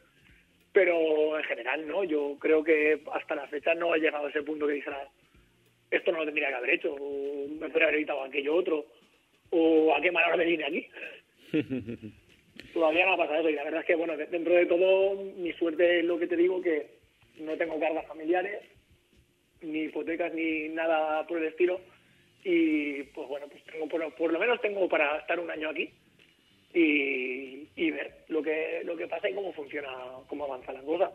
Pero 0.73 1.39
en 1.39 1.45
general, 1.45 1.87
¿no? 1.87 2.03
Yo 2.03 2.37
creo 2.41 2.65
que 2.65 3.03
hasta 3.13 3.37
la 3.37 3.47
fecha 3.47 3.73
no 3.75 3.93
ha 3.93 3.99
llegado 3.99 4.27
a 4.27 4.31
ese 4.31 4.43
punto 4.43 4.67
que 4.67 4.75
dijera 4.75 5.09
esto 5.91 6.13
no 6.13 6.19
lo 6.19 6.25
tendría 6.27 6.49
que 6.49 6.55
haber 6.55 6.71
hecho, 6.71 6.95
o 6.95 7.49
me 7.49 7.69
podría 7.69 7.85
haber 7.89 7.95
evitado 7.97 8.23
aquello 8.23 8.55
otro, 8.55 8.87
o 9.51 9.95
a 9.95 10.01
qué 10.01 10.11
mala 10.11 10.29
hora 10.29 10.37
me 10.37 10.45
vine 10.45 10.65
aquí. 10.65 10.87
Todavía 12.73 13.07
no 13.07 13.13
ha 13.13 13.17
pasado 13.17 13.41
eso 13.41 13.51
y 13.51 13.55
la 13.55 13.65
verdad 13.65 13.81
es 13.81 13.87
que, 13.87 13.95
bueno, 13.95 14.17
de- 14.17 14.27
dentro 14.27 14.55
de 14.55 14.67
todo, 14.67 15.15
mi 15.37 15.53
suerte 15.55 16.01
es 16.01 16.05
lo 16.05 16.19
que 16.19 16.27
te 16.27 16.37
digo, 16.37 16.61
que 16.61 16.87
no 17.41 17.57
tengo 17.57 17.79
cargas 17.81 18.07
familiares, 18.07 18.63
ni 19.63 19.85
hipotecas, 19.85 20.33
ni 20.35 20.69
nada 20.69 21.27
por 21.27 21.39
el 21.39 21.45
estilo. 21.45 21.81
Y 22.45 23.03
pues 23.15 23.27
bueno, 23.29 23.47
pues 23.49 23.63
tengo 23.65 23.89
por, 23.89 24.01
lo- 24.01 24.15
por 24.15 24.33
lo 24.33 24.39
menos 24.39 24.61
tengo 24.61 24.89
para 24.89 25.19
estar 25.19 25.39
un 25.41 25.51
año 25.51 25.71
aquí 25.71 25.91
y, 26.75 27.67
y 27.77 27.91
ver 27.91 28.13
lo 28.29 28.43
que 28.43 28.83
lo 28.85 28.97
que 28.97 29.07
pasa 29.09 29.29
y 29.29 29.35
cómo 29.35 29.53
funciona, 29.53 29.89
cómo 30.29 30.45
avanza 30.45 30.73
la 30.73 30.83
cosa. 30.83 31.11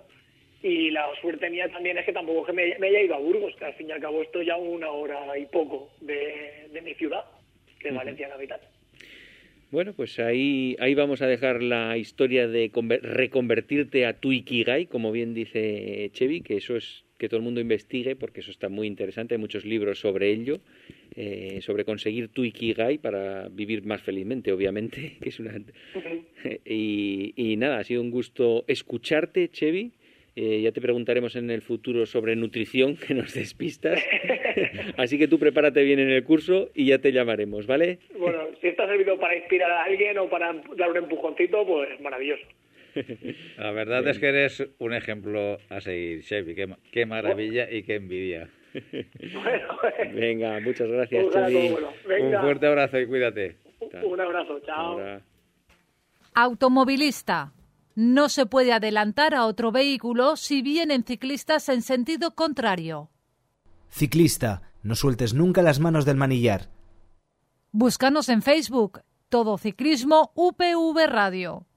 Y 0.62 0.92
la 0.92 1.10
suerte 1.22 1.50
mía 1.50 1.70
también 1.70 1.98
es 1.98 2.06
que 2.06 2.14
tampoco 2.14 2.46
que 2.46 2.54
me, 2.54 2.78
me 2.80 2.88
haya 2.88 3.02
ido 3.02 3.16
a 3.16 3.20
Burgos, 3.20 3.56
que 3.58 3.66
al 3.66 3.74
fin 3.74 3.90
y 3.90 3.92
al 3.92 4.02
cabo 4.02 4.22
estoy 4.22 4.46
ya 4.46 4.56
una 4.58 4.92
hora 4.92 5.38
y 5.38 5.46
poco 5.46 5.90
de, 6.02 6.68
de 6.72 6.82
mi 6.82 6.94
ciudad, 6.96 7.24
que 7.80 7.90
es 7.90 7.94
Valencia 7.96 8.30
capital. 8.30 8.62
Bueno, 9.74 9.94
pues 9.94 10.20
ahí, 10.20 10.76
ahí 10.78 10.94
vamos 10.94 11.24
a 11.24 11.28
dejar 11.28 11.64
la 11.64 11.98
historia 11.98 12.48
de 12.48 12.72
conver- 12.72 13.02
reconvertirte 13.02 14.06
a 14.06 14.14
tu 14.20 14.32
Ikigai, 14.32 14.86
como 14.86 15.12
bien 15.12 15.34
dice 15.34 16.12
Chevy, 16.14 16.42
que 16.42 16.58
eso 16.58 16.78
es 16.78 17.06
que 17.18 17.28
todo 17.28 17.40
el 17.40 17.44
mundo 17.44 17.60
investigue, 17.60 18.16
porque 18.16 18.42
eso 18.42 18.52
está 18.52 18.70
muy 18.70 18.86
interesante, 18.86 19.34
hay 19.34 19.40
muchos 19.42 19.66
libros 19.66 20.00
sobre 20.00 20.30
ello, 20.30 20.60
eh, 21.16 21.58
sobre 21.64 21.86
conseguir 21.86 22.28
tu 22.28 22.44
Ikigai 22.44 23.00
para 23.00 23.50
vivir 23.50 23.84
más 23.84 24.04
felizmente, 24.04 24.52
obviamente, 24.52 25.18
que 25.24 25.30
es 25.30 25.40
una... 25.40 25.60
y, 26.66 27.34
y 27.36 27.58
nada, 27.58 27.80
ha 27.80 27.84
sido 27.84 28.04
un 28.04 28.12
gusto 28.12 28.66
escucharte, 28.68 29.50
Chevy. 29.50 29.94
Eh, 30.36 30.62
ya 30.62 30.72
te 30.72 30.82
preguntaremos 30.82 31.36
en 31.36 31.50
el 31.50 31.62
futuro 31.64 32.06
sobre 32.06 32.36
nutrición, 32.36 32.96
que 33.08 33.16
nos 33.16 33.34
despistas. 33.34 34.00
Así 34.98 35.18
que 35.18 35.28
tú 35.28 35.40
prepárate 35.40 35.84
bien 35.84 36.00
en 36.00 36.10
el 36.10 36.24
curso 36.24 36.70
y 36.74 36.86
ya 36.88 37.00
te 37.00 37.12
llamaremos, 37.12 37.66
¿vale? 37.68 38.00
Bueno, 38.18 38.40
si 38.62 38.68
esto 38.68 38.84
ha 38.84 38.88
servido 38.88 39.20
para 39.20 39.36
inspirar 39.36 39.72
a 39.72 39.84
alguien 39.84 40.18
o 40.18 40.30
para 40.30 40.54
dar 40.78 40.90
un 40.92 40.98
empujoncito, 40.98 41.66
pues 41.66 42.00
maravilloso. 42.02 42.44
La 43.58 43.72
verdad 43.72 44.08
es 44.08 44.20
que 44.20 44.28
eres 44.28 44.64
un 44.80 44.94
ejemplo 44.94 45.58
a 45.70 45.82
seguir, 45.82 46.24
Chevy. 46.24 46.54
Qué, 46.56 46.68
ma- 46.68 46.78
qué 46.92 47.06
maravilla 47.06 47.70
y 47.72 47.84
qué 47.84 47.96
envidia. 47.96 48.50
Bueno, 49.34 49.68
Venga, 50.16 50.60
muchas 50.60 50.88
gracias, 50.90 51.26
Chevy. 51.32 51.70
bueno. 51.70 51.90
Un 52.38 52.42
fuerte 52.42 52.66
abrazo 52.66 53.00
y 53.00 53.06
cuídate. 53.06 53.58
un 54.04 54.20
abrazo, 54.20 54.60
chao. 54.66 54.76
Ahora. 54.94 55.22
Automovilista. 56.34 57.52
No 57.96 58.28
se 58.30 58.48
puede 58.48 58.74
adelantar 58.74 59.36
a 59.36 59.46
otro 59.46 59.72
vehículo 59.72 60.36
si 60.36 60.64
vienen 60.64 61.04
ciclistas 61.04 61.70
en 61.70 61.84
sentido 61.84 62.34
contrario. 62.34 63.10
Ciclista, 63.96 64.64
no 64.82 64.96
sueltes 64.96 65.36
nunca 65.36 65.62
las 65.62 65.80
manos 65.80 66.04
del 66.04 66.18
manillar. 66.18 66.62
Búscanos 67.72 68.28
en 68.28 68.42
Facebook. 68.42 69.02
Todo 69.30 69.60
Ciclismo 69.60 70.32
UPV 70.34 71.06
Radio. 71.06 71.68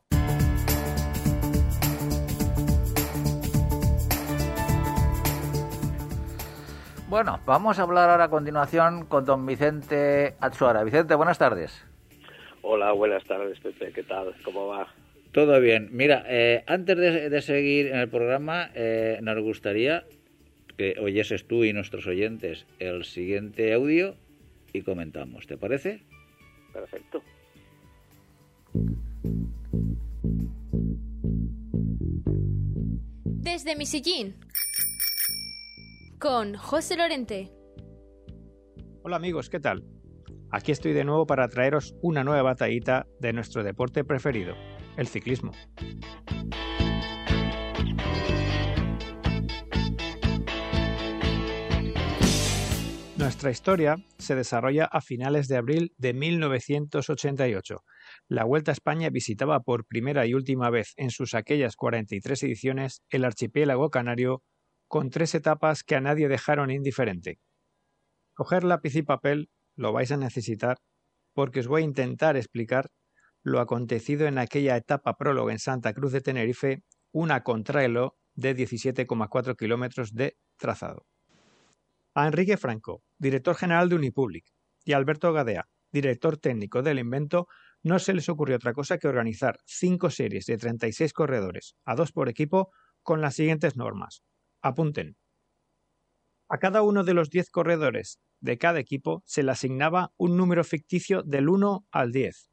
Bueno, 7.10 7.38
vamos 7.44 7.78
a 7.78 7.82
hablar 7.82 8.08
ahora 8.08 8.24
a 8.24 8.30
continuación 8.30 9.04
con 9.04 9.26
don 9.26 9.44
Vicente 9.44 10.36
Atsuara. 10.40 10.84
Vicente, 10.84 11.14
buenas 11.16 11.36
tardes. 11.36 11.84
Hola, 12.62 12.92
buenas 12.92 13.24
tardes, 13.24 13.60
Pepe. 13.60 13.92
¿Qué 13.92 14.04
tal? 14.04 14.34
¿Cómo 14.42 14.68
va? 14.68 14.88
Todo 15.32 15.60
bien. 15.60 15.90
Mira, 15.92 16.24
eh, 16.26 16.64
antes 16.66 16.96
de, 16.96 17.28
de 17.28 17.42
seguir 17.42 17.88
en 17.88 17.98
el 17.98 18.08
programa, 18.08 18.70
eh, 18.74 19.18
nos 19.20 19.38
gustaría 19.42 20.04
que 20.76 20.96
oyeses 21.00 21.46
tú 21.46 21.64
y 21.64 21.72
nuestros 21.72 22.06
oyentes 22.06 22.66
el 22.78 23.04
siguiente 23.04 23.72
audio 23.72 24.16
y 24.72 24.82
comentamos. 24.82 25.46
¿Te 25.46 25.56
parece? 25.56 26.02
Perfecto. 26.72 27.22
Desde 33.24 33.76
mi 33.76 33.86
sillín. 33.86 34.36
Con 36.18 36.56
José 36.56 36.96
Lorente. 36.96 37.50
Hola 39.02 39.16
amigos, 39.16 39.48
¿qué 39.48 39.60
tal? 39.60 39.84
Aquí 40.50 40.72
estoy 40.72 40.92
de 40.92 41.04
nuevo 41.04 41.26
para 41.26 41.48
traeros 41.48 41.94
una 42.02 42.24
nueva 42.24 42.42
batallita 42.42 43.06
de 43.20 43.32
nuestro 43.32 43.62
deporte 43.62 44.04
preferido, 44.04 44.54
el 44.96 45.06
ciclismo. 45.06 45.52
Nuestra 53.26 53.50
historia 53.50 53.96
se 54.18 54.36
desarrolla 54.36 54.84
a 54.84 55.00
finales 55.00 55.48
de 55.48 55.56
abril 55.56 55.92
de 55.98 56.14
1988. 56.14 57.82
La 58.28 58.44
Vuelta 58.44 58.70
a 58.70 58.72
España 58.72 59.10
visitaba 59.10 59.58
por 59.58 59.84
primera 59.84 60.26
y 60.26 60.34
última 60.34 60.70
vez 60.70 60.92
en 60.94 61.10
sus 61.10 61.34
aquellas 61.34 61.74
43 61.74 62.44
ediciones 62.44 63.02
el 63.08 63.24
archipiélago 63.24 63.90
canario 63.90 64.44
con 64.86 65.10
tres 65.10 65.34
etapas 65.34 65.82
que 65.82 65.96
a 65.96 66.00
nadie 66.00 66.28
dejaron 66.28 66.70
indiferente. 66.70 67.40
Coger 68.32 68.62
lápiz 68.62 68.94
y 68.94 69.02
papel 69.02 69.50
lo 69.74 69.92
vais 69.92 70.12
a 70.12 70.16
necesitar 70.16 70.76
porque 71.34 71.58
os 71.58 71.66
voy 71.66 71.82
a 71.82 71.86
intentar 71.86 72.36
explicar 72.36 72.90
lo 73.42 73.58
acontecido 73.58 74.28
en 74.28 74.38
aquella 74.38 74.76
etapa 74.76 75.16
prólogo 75.16 75.50
en 75.50 75.58
Santa 75.58 75.94
Cruz 75.94 76.12
de 76.12 76.20
Tenerife, 76.20 76.84
una 77.10 77.42
contrarreloj 77.42 78.12
de 78.36 78.54
17,4 78.54 79.56
kilómetros 79.56 80.14
de 80.14 80.36
trazado. 80.58 81.06
A 82.16 82.26
Enrique 82.26 82.56
Franco, 82.56 83.02
director 83.18 83.54
general 83.54 83.90
de 83.90 83.96
Unipublic, 83.96 84.46
y 84.86 84.94
a 84.94 84.96
Alberto 84.96 85.34
Gadea, 85.34 85.68
director 85.92 86.38
técnico 86.38 86.82
del 86.82 86.98
invento, 86.98 87.46
no 87.82 87.98
se 87.98 88.14
les 88.14 88.30
ocurrió 88.30 88.56
otra 88.56 88.72
cosa 88.72 88.96
que 88.96 89.06
organizar 89.06 89.58
cinco 89.66 90.08
series 90.08 90.46
de 90.46 90.56
36 90.56 91.12
corredores, 91.12 91.76
a 91.84 91.94
dos 91.94 92.12
por 92.12 92.30
equipo, 92.30 92.70
con 93.02 93.20
las 93.20 93.34
siguientes 93.34 93.76
normas. 93.76 94.22
Apunten. 94.62 95.18
A 96.48 96.56
cada 96.56 96.80
uno 96.80 97.04
de 97.04 97.12
los 97.12 97.28
10 97.28 97.50
corredores 97.50 98.18
de 98.40 98.56
cada 98.56 98.80
equipo 98.80 99.22
se 99.26 99.42
le 99.42 99.52
asignaba 99.52 100.14
un 100.16 100.38
número 100.38 100.64
ficticio 100.64 101.22
del 101.22 101.50
1 101.50 101.86
al 101.90 102.12
10. 102.12 102.50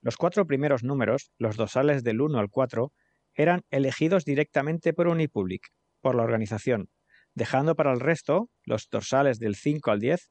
Los 0.00 0.16
cuatro 0.16 0.46
primeros 0.46 0.84
números, 0.84 1.32
los 1.38 1.56
dorsales 1.56 2.04
del 2.04 2.20
1 2.20 2.38
al 2.38 2.50
4, 2.50 2.92
eran 3.34 3.64
elegidos 3.70 4.24
directamente 4.24 4.92
por 4.92 5.08
Unipublic, 5.08 5.72
por 6.00 6.14
la 6.14 6.22
organización, 6.22 6.88
dejando 7.34 7.74
para 7.74 7.92
el 7.92 8.00
resto, 8.00 8.50
los 8.64 8.88
dorsales 8.90 9.38
del 9.38 9.56
5 9.56 9.90
al 9.90 10.00
10, 10.00 10.30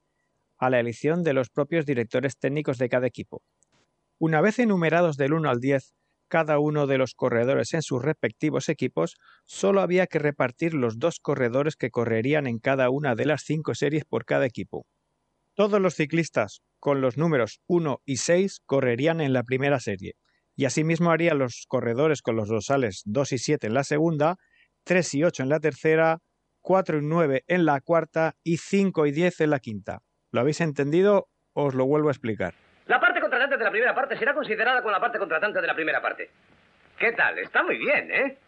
a 0.58 0.70
la 0.70 0.80
elección 0.80 1.22
de 1.22 1.32
los 1.32 1.50
propios 1.50 1.86
directores 1.86 2.38
técnicos 2.38 2.78
de 2.78 2.88
cada 2.88 3.06
equipo. 3.06 3.42
Una 4.18 4.40
vez 4.40 4.58
enumerados 4.58 5.16
del 5.16 5.34
1 5.34 5.50
al 5.50 5.60
10, 5.60 5.94
cada 6.28 6.58
uno 6.58 6.86
de 6.86 6.98
los 6.98 7.14
corredores 7.14 7.74
en 7.74 7.82
sus 7.82 8.02
respectivos 8.02 8.68
equipos, 8.68 9.16
solo 9.44 9.80
había 9.80 10.06
que 10.06 10.18
repartir 10.18 10.74
los 10.74 10.98
dos 10.98 11.20
corredores 11.20 11.76
que 11.76 11.90
correrían 11.90 12.46
en 12.46 12.58
cada 12.58 12.90
una 12.90 13.14
de 13.14 13.26
las 13.26 13.42
cinco 13.42 13.74
series 13.74 14.04
por 14.04 14.24
cada 14.24 14.46
equipo. 14.46 14.86
Todos 15.54 15.80
los 15.80 15.94
ciclistas 15.94 16.62
con 16.80 17.00
los 17.00 17.16
números 17.16 17.60
1 17.66 18.00
y 18.04 18.16
6 18.16 18.60
correrían 18.66 19.20
en 19.20 19.32
la 19.32 19.44
primera 19.44 19.78
serie, 19.78 20.14
y 20.56 20.64
asimismo 20.64 21.10
harían 21.10 21.38
los 21.38 21.66
corredores 21.68 22.22
con 22.22 22.36
los 22.36 22.48
dorsales 22.48 23.02
2 23.04 23.32
y 23.32 23.38
7 23.38 23.66
en 23.68 23.74
la 23.74 23.84
segunda, 23.84 24.36
3 24.84 25.14
y 25.14 25.24
8 25.24 25.42
en 25.44 25.48
la 25.48 25.60
tercera, 25.60 26.18
4 26.64 26.98
y 26.98 27.02
9 27.02 27.44
en 27.46 27.66
la 27.66 27.78
cuarta 27.82 28.36
y 28.42 28.56
5 28.56 29.06
y 29.06 29.12
10 29.12 29.42
en 29.42 29.50
la 29.50 29.58
quinta. 29.58 30.00
¿Lo 30.32 30.40
habéis 30.40 30.62
entendido? 30.62 31.28
Os 31.52 31.74
lo 31.74 31.84
vuelvo 31.84 32.08
a 32.08 32.12
explicar. 32.12 32.54
La 32.86 32.98
parte 32.98 33.20
contratante 33.20 33.58
de 33.58 33.64
la 33.64 33.70
primera 33.70 33.94
parte 33.94 34.18
será 34.18 34.32
considerada 34.32 34.82
con 34.82 34.90
la 34.90 34.98
parte 34.98 35.18
contratante 35.18 35.60
de 35.60 35.66
la 35.66 35.74
primera 35.74 36.00
parte. 36.00 36.30
¿Qué 36.98 37.12
tal? 37.12 37.38
Está 37.38 37.62
muy 37.62 37.76
bien, 37.76 38.10
¿eh? 38.10 38.38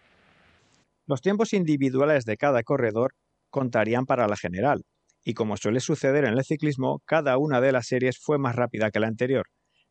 Los 1.06 1.20
tiempos 1.20 1.52
individuales 1.52 2.24
de 2.24 2.38
cada 2.38 2.62
corredor 2.62 3.12
contarían 3.50 4.06
para 4.06 4.26
la 4.26 4.36
general, 4.36 4.82
y 5.22 5.34
como 5.34 5.58
suele 5.58 5.80
suceder 5.80 6.24
en 6.24 6.38
el 6.38 6.44
ciclismo, 6.44 7.02
cada 7.04 7.36
una 7.36 7.60
de 7.60 7.72
las 7.72 7.86
series 7.86 8.18
fue 8.18 8.38
más 8.38 8.56
rápida 8.56 8.90
que 8.90 8.98
la 8.98 9.08
anterior. 9.08 9.44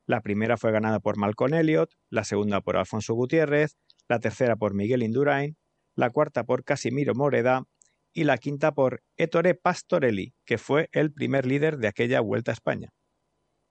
La 0.07 0.21
primera 0.21 0.57
fue 0.57 0.71
ganada 0.71 0.99
por 0.99 1.17
Malcolm 1.17 1.53
Elliott, 1.53 1.91
la 2.09 2.23
segunda 2.23 2.61
por 2.61 2.75
Alfonso 2.75 3.13
Gutiérrez, 3.13 3.75
la 4.09 4.19
tercera 4.19 4.55
por 4.55 4.73
Miguel 4.73 5.03
Indurain, 5.03 5.55
la 5.95 6.09
cuarta 6.09 6.43
por 6.43 6.63
Casimiro 6.63 7.13
Moreda 7.15 7.63
y 8.15 8.23
la 8.23 8.37
quinta 8.37 8.71
por 8.71 9.03
Ettore 9.17 9.55
Pastorelli, 9.55 10.33
que 10.45 10.57
fue 10.57 10.87
el 10.93 11.11
primer 11.11 11.45
líder 11.45 11.77
de 11.77 11.89
aquella 11.89 12.21
Vuelta 12.21 12.51
a 12.51 12.53
España. 12.53 12.89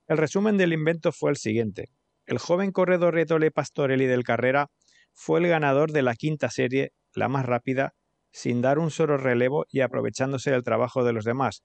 El 0.06 0.18
resumen 0.18 0.58
del 0.58 0.74
invento 0.74 1.12
fue 1.12 1.30
el 1.30 1.36
siguiente. 1.36 1.88
El 2.26 2.36
joven 2.36 2.70
corredor 2.70 3.18
Ettore 3.18 3.50
Pastorelli 3.50 4.04
del 4.04 4.22
Carrera 4.22 4.70
fue 5.14 5.40
el 5.40 5.48
ganador 5.48 5.92
de 5.92 6.02
la 6.02 6.14
quinta 6.14 6.50
serie, 6.50 6.92
la 7.14 7.28
más 7.28 7.46
rápida, 7.46 7.94
sin 8.32 8.60
dar 8.60 8.78
un 8.78 8.90
solo 8.90 9.16
relevo 9.16 9.64
y 9.70 9.80
aprovechándose 9.80 10.50
del 10.50 10.62
trabajo 10.62 11.04
de 11.04 11.14
los 11.14 11.24
demás, 11.24 11.64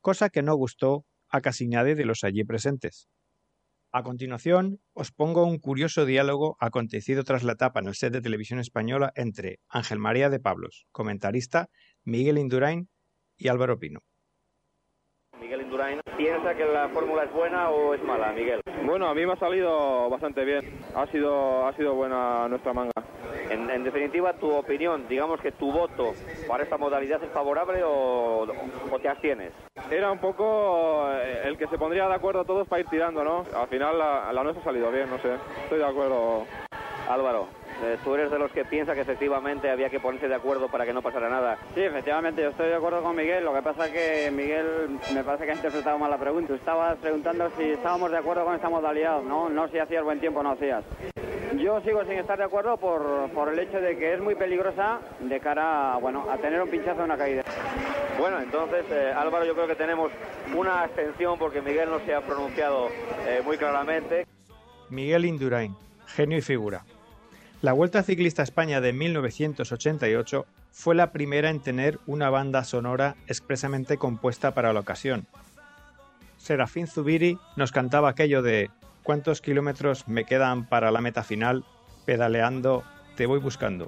cosa 0.00 0.30
que 0.30 0.42
no 0.42 0.54
gustó 0.54 1.04
a 1.28 1.42
casi 1.42 1.68
nadie 1.68 1.96
de 1.96 2.06
los 2.06 2.24
allí 2.24 2.44
presentes. 2.44 3.08
A 3.92 4.02
continuación, 4.02 4.80
os 4.94 5.12
pongo 5.12 5.44
un 5.44 5.58
curioso 5.58 6.06
diálogo 6.06 6.56
acontecido 6.60 7.24
tras 7.24 7.44
la 7.44 7.52
etapa 7.52 7.80
en 7.80 7.88
el 7.88 7.94
set 7.94 8.12
de 8.12 8.22
televisión 8.22 8.58
española 8.58 9.12
entre 9.16 9.58
Ángel 9.68 9.98
María 9.98 10.30
de 10.30 10.40
Pablos, 10.40 10.86
comentarista, 10.92 11.68
Miguel 12.06 12.38
Indurain 12.38 12.88
y 13.36 13.48
Álvaro 13.48 13.78
Pino. 13.78 13.98
Miguel 15.40 15.62
Indurain, 15.62 16.00
¿piensa 16.16 16.54
que 16.54 16.64
la 16.64 16.88
fórmula 16.88 17.24
es 17.24 17.32
buena 17.32 17.70
o 17.70 17.94
es 17.94 18.02
mala, 18.04 18.32
Miguel? 18.32 18.60
Bueno, 18.84 19.08
a 19.08 19.14
mí 19.14 19.26
me 19.26 19.32
ha 19.32 19.36
salido 19.36 20.08
bastante 20.08 20.44
bien. 20.44 20.78
Ha 20.94 21.06
sido, 21.08 21.66
ha 21.66 21.72
sido 21.74 21.94
buena 21.94 22.48
nuestra 22.48 22.72
manga. 22.72 22.92
En, 23.50 23.68
en 23.68 23.82
definitiva, 23.82 24.34
tu 24.34 24.48
opinión, 24.52 25.08
digamos 25.08 25.40
que 25.40 25.50
tu 25.50 25.72
voto 25.72 26.14
para 26.46 26.62
esta 26.62 26.78
modalidad 26.78 27.22
es 27.24 27.30
favorable 27.30 27.82
o, 27.82 28.46
o 28.90 28.98
te 29.00 29.08
abstienes. 29.08 29.52
Era 29.90 30.10
un 30.12 30.20
poco 30.20 31.10
eh, 31.10 31.42
el 31.44 31.58
que 31.58 31.66
se 31.66 31.76
pondría 31.76 32.06
de 32.06 32.14
acuerdo 32.14 32.44
todos 32.44 32.68
para 32.68 32.82
ir 32.82 32.88
tirando, 32.88 33.24
¿no? 33.24 33.44
Al 33.54 33.66
final 33.68 33.98
la, 33.98 34.32
la 34.32 34.42
nuestra 34.44 34.62
ha 34.62 34.64
salido 34.64 34.92
bien, 34.92 35.10
no 35.10 35.18
sé. 35.18 35.34
Estoy 35.64 35.78
de 35.78 35.86
acuerdo. 35.86 36.46
Álvaro, 37.08 37.48
eh, 37.82 37.96
tú 38.02 38.14
eres 38.14 38.30
de 38.30 38.38
los 38.38 38.50
que 38.52 38.64
piensa 38.64 38.94
que 38.94 39.02
efectivamente 39.02 39.70
había 39.70 39.88
que 39.90 40.00
ponerse 40.00 40.28
de 40.28 40.34
acuerdo 40.34 40.68
para 40.68 40.84
que 40.84 40.92
no 40.92 41.02
pasara 41.02 41.28
nada. 41.28 41.58
Sí, 41.74 41.82
efectivamente, 41.82 42.42
yo 42.42 42.50
estoy 42.50 42.68
de 42.68 42.76
acuerdo 42.76 43.02
con 43.02 43.14
Miguel. 43.14 43.44
Lo 43.44 43.54
que 43.54 43.62
pasa 43.62 43.86
es 43.86 43.92
que 43.92 44.30
Miguel 44.30 44.98
me 45.14 45.22
parece 45.22 45.44
que 45.44 45.52
ha 45.52 45.54
interpretado 45.54 45.98
mal 45.98 46.10
la 46.10 46.18
pregunta. 46.18 46.48
Tú 46.48 46.54
estabas 46.54 46.96
preguntando 46.98 47.50
si 47.56 47.72
estábamos 47.72 48.10
de 48.10 48.18
acuerdo 48.18 48.44
con 48.44 48.54
esta 48.54 48.68
modalidad, 48.68 49.22
¿no? 49.22 49.48
No 49.48 49.68
si 49.68 49.78
hacías 49.78 50.02
buen 50.04 50.20
tiempo 50.20 50.40
o 50.40 50.42
no 50.42 50.52
hacías. 50.52 50.84
Yo 51.58 51.80
sigo 51.80 52.02
sin 52.04 52.18
estar 52.18 52.36
de 52.36 52.44
acuerdo 52.44 52.76
por, 52.76 53.30
por 53.30 53.48
el 53.48 53.58
hecho 53.58 53.80
de 53.80 53.96
que 53.96 54.14
es 54.14 54.20
muy 54.20 54.34
peligrosa 54.34 55.00
de 55.20 55.40
cara 55.40 55.94
a, 55.94 55.96
bueno, 55.98 56.26
a 56.30 56.36
tener 56.36 56.60
un 56.60 56.68
pinchazo 56.68 56.98
en 56.98 57.04
una 57.04 57.16
caída. 57.16 57.42
Bueno, 58.18 58.40
entonces, 58.40 58.84
eh, 58.90 59.12
Álvaro, 59.16 59.44
yo 59.44 59.54
creo 59.54 59.66
que 59.66 59.74
tenemos 59.74 60.10
una 60.54 60.82
abstención 60.82 61.38
porque 61.38 61.62
Miguel 61.62 61.90
no 61.90 62.00
se 62.00 62.14
ha 62.14 62.20
pronunciado 62.20 62.88
eh, 63.26 63.42
muy 63.44 63.56
claramente. 63.56 64.26
Miguel 64.90 65.24
Indurain, 65.24 65.74
genio 66.06 66.38
y 66.38 66.42
figura. 66.42 66.84
La 67.62 67.72
Vuelta 67.72 68.02
Ciclista 68.02 68.42
a 68.42 68.44
España 68.44 68.80
de 68.80 68.92
1988 68.92 70.46
fue 70.70 70.94
la 70.94 71.12
primera 71.12 71.50
en 71.50 71.60
tener 71.60 71.98
una 72.06 72.30
banda 72.30 72.64
sonora 72.64 73.16
expresamente 73.26 73.96
compuesta 73.96 74.52
para 74.52 74.72
la 74.72 74.80
ocasión. 74.80 75.26
Serafín 76.36 76.86
Zubiri 76.86 77.38
nos 77.56 77.72
cantaba 77.72 78.10
aquello 78.10 78.42
de 78.42 78.70
¿Cuántos 79.06 79.40
kilómetros 79.40 80.08
me 80.08 80.24
quedan 80.24 80.66
para 80.66 80.90
la 80.90 81.00
meta 81.00 81.22
final? 81.22 81.64
Pedaleando, 82.06 82.82
te 83.16 83.26
voy 83.26 83.38
buscando. 83.38 83.86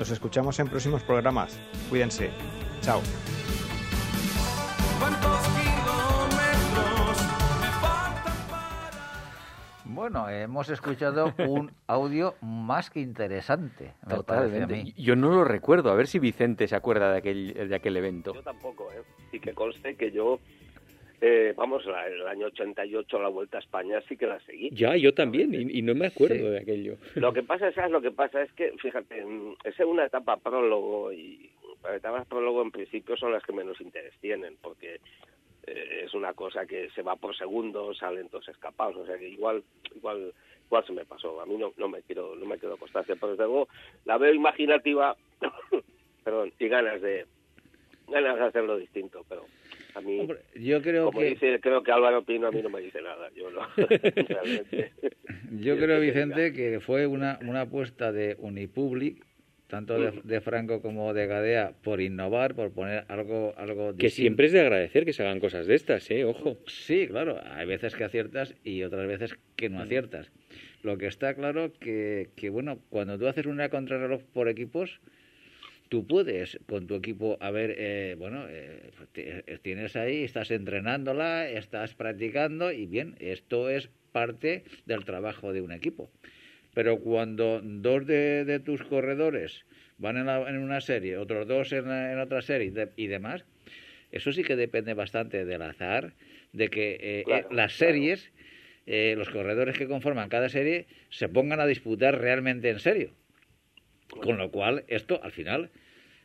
Nos 0.00 0.10
escuchamos 0.10 0.58
en 0.58 0.66
próximos 0.66 1.04
programas. 1.04 1.56
Cuídense. 1.88 2.30
Chao. 2.80 3.00
Bueno, 9.98 10.28
hemos 10.30 10.70
escuchado 10.70 11.34
un 11.38 11.72
audio 11.88 12.36
más 12.40 12.88
que 12.88 13.00
interesante. 13.00 13.94
a 14.06 14.66
mí. 14.68 14.94
Yo 14.96 15.16
no 15.16 15.30
lo 15.32 15.42
recuerdo. 15.42 15.90
A 15.90 15.96
ver 15.96 16.06
si 16.06 16.20
Vicente 16.20 16.68
se 16.68 16.76
acuerda 16.76 17.10
de 17.10 17.18
aquel, 17.18 17.68
de 17.68 17.74
aquel 17.74 17.96
evento. 17.96 18.32
Yo 18.32 18.42
tampoco, 18.44 18.92
¿eh? 18.92 19.02
Y 19.32 19.40
que 19.40 19.52
conste 19.54 19.96
que 19.96 20.12
yo, 20.12 20.38
eh, 21.20 21.52
vamos, 21.56 21.84
la- 21.84 22.06
el 22.06 22.28
año 22.28 22.46
88 22.46 23.20
la 23.20 23.28
Vuelta 23.28 23.56
a 23.56 23.60
España 23.60 24.00
sí 24.08 24.16
que 24.16 24.28
la 24.28 24.38
seguí. 24.42 24.70
Ya, 24.70 24.94
yo 24.96 25.12
también, 25.14 25.52
y, 25.52 25.78
y 25.80 25.82
no 25.82 25.96
me 25.96 26.06
acuerdo 26.06 26.36
Sí. 26.36 26.42
de 26.42 26.58
aquello. 26.60 26.96
Lo 27.16 27.32
que 27.32 27.42
pasa, 27.42 27.72
¿sabes 27.72 27.90
lo 27.90 28.00
que 28.00 28.12
pasa? 28.12 28.40
Es 28.40 28.52
que, 28.52 28.70
fíjate, 28.80 29.24
mm, 29.24 29.54
es 29.64 29.80
una 29.80 30.04
etapa 30.06 30.36
prólogo 30.36 31.10
y 31.12 31.50
las 31.82 31.96
etapas 31.96 32.24
prólogo 32.28 32.62
en 32.62 32.70
principio 32.70 33.16
son 33.16 33.32
las 33.32 33.42
que 33.42 33.52
menos 33.52 33.80
interés 33.80 34.14
tienen 34.20 34.58
porque 34.62 35.00
eh, 35.68 36.04
es 36.04 36.14
una 36.14 36.32
cosa 36.34 36.66
que 36.66 36.90
se 36.90 37.02
va 37.02 37.16
por 37.16 37.36
segundos, 37.36 37.98
salen 37.98 38.28
todos 38.28 38.48
escapados, 38.48 38.96
o 38.96 39.06
sea 39.06 39.18
que 39.18 39.28
igual, 39.28 39.62
igual, 39.94 40.32
igual 40.66 40.86
se 40.86 40.92
me 40.92 41.04
pasó. 41.04 41.40
A 41.40 41.46
mí 41.46 41.56
no, 41.56 41.72
no 41.76 41.88
me 41.88 42.02
quiero, 42.02 42.34
no 42.34 42.46
me 42.46 42.58
quedo 42.58 42.76
constancia, 42.76 43.16
pero 43.16 43.32
desde 43.32 43.44
luego 43.44 43.68
la 44.04 44.18
veo 44.18 44.32
imaginativa, 44.32 45.16
perdón, 46.24 46.52
y 46.58 46.68
ganas 46.68 47.00
de, 47.02 47.26
ganas 48.08 48.36
de 48.36 48.44
hacerlo 48.44 48.76
distinto, 48.78 49.24
pero 49.28 49.44
a 49.94 50.00
mí, 50.00 50.20
Hombre, 50.20 50.40
yo 50.54 50.80
creo 50.82 51.06
como 51.06 51.18
que 51.18 51.26
dice, 51.30 51.60
creo 51.60 51.82
que 51.82 51.92
Álvaro 51.92 52.22
Pino 52.22 52.48
a 52.48 52.50
mí 52.50 52.62
no 52.62 52.70
me 52.70 52.80
dice 52.80 53.02
nada, 53.02 53.30
yo 53.34 53.50
no, 53.50 53.60
realmente. 53.76 54.92
yo 55.50 55.76
creo 55.76 56.00
Vicente 56.00 56.52
que 56.52 56.80
fue 56.80 57.06
una, 57.06 57.38
una 57.42 57.62
apuesta 57.62 58.12
de 58.12 58.36
Unipublic 58.38 59.27
tanto 59.68 60.00
de, 60.00 60.20
de 60.24 60.40
Franco 60.40 60.82
como 60.82 61.14
de 61.14 61.26
Gadea 61.26 61.72
por 61.82 62.00
innovar, 62.00 62.54
por 62.54 62.72
poner 62.72 63.04
algo 63.08 63.54
algo 63.56 63.90
Que 63.96 64.06
distinto. 64.06 64.14
siempre 64.22 64.46
es 64.46 64.52
de 64.52 64.60
agradecer 64.60 65.04
que 65.04 65.12
se 65.12 65.22
hagan 65.22 65.38
cosas 65.40 65.66
de 65.66 65.74
estas, 65.76 66.10
¿eh? 66.10 66.24
Ojo. 66.24 66.58
Sí, 66.66 67.06
claro, 67.06 67.40
hay 67.52 67.66
veces 67.66 67.94
que 67.94 68.04
aciertas 68.04 68.54
y 68.64 68.82
otras 68.82 69.06
veces 69.06 69.38
que 69.56 69.68
Mm. 69.68 69.72
no 69.74 69.80
aciertas. 69.82 70.30
Lo 70.82 70.96
que 70.98 71.06
está 71.06 71.34
claro 71.34 71.72
que, 71.78 72.30
que 72.36 72.50
bueno, 72.50 72.80
cuando 72.88 73.18
tú 73.18 73.26
haces 73.28 73.46
una 73.46 73.68
contrarreloj 73.68 74.22
por 74.32 74.48
equipos, 74.48 75.00
tú 75.88 76.06
puedes 76.06 76.58
con 76.66 76.86
tu 76.86 76.94
equipo, 76.94 77.36
a 77.40 77.50
ver, 77.50 77.74
eh, 77.78 78.14
bueno, 78.18 78.46
eh, 78.48 78.90
tienes 79.62 79.96
ahí, 79.96 80.22
estás 80.24 80.50
entrenándola, 80.50 81.48
estás 81.48 81.94
practicando 81.94 82.72
y 82.72 82.86
bien, 82.86 83.16
esto 83.20 83.68
es 83.70 83.90
parte 84.12 84.64
del 84.86 85.04
trabajo 85.04 85.52
de 85.52 85.60
un 85.60 85.72
equipo. 85.72 86.10
Pero 86.74 86.98
cuando 86.98 87.60
dos 87.62 88.06
de, 88.06 88.44
de 88.44 88.60
tus 88.60 88.82
corredores 88.84 89.64
van 89.98 90.16
en, 90.16 90.26
la- 90.26 90.48
en 90.48 90.58
una 90.58 90.80
serie, 90.80 91.16
otros 91.16 91.46
dos 91.48 91.72
en, 91.72 91.88
la- 91.88 92.12
en 92.12 92.18
otra 92.18 92.42
serie 92.42 92.68
y, 92.68 92.70
de- 92.70 92.90
y 92.96 93.06
demás, 93.08 93.44
eso 94.12 94.32
sí 94.32 94.42
que 94.44 94.56
depende 94.56 94.94
bastante 94.94 95.44
del 95.44 95.62
azar, 95.62 96.12
de 96.52 96.68
que 96.68 96.96
eh, 97.00 97.22
Claro, 97.24 97.48
eh, 97.50 97.54
las 97.54 97.72
claro. 97.76 97.90
series, 97.92 98.32
eh, 98.86 99.14
los 99.18 99.28
corredores 99.28 99.76
que 99.76 99.86
conforman 99.86 100.28
cada 100.28 100.48
serie, 100.48 100.86
se 101.10 101.28
pongan 101.28 101.60
a 101.60 101.66
disputar 101.66 102.20
realmente 102.20 102.70
en 102.70 102.78
serio. 102.78 103.10
Con 104.08 104.38
lo 104.38 104.50
cual, 104.50 104.84
esto 104.88 105.22
al 105.22 105.32
final, 105.32 105.70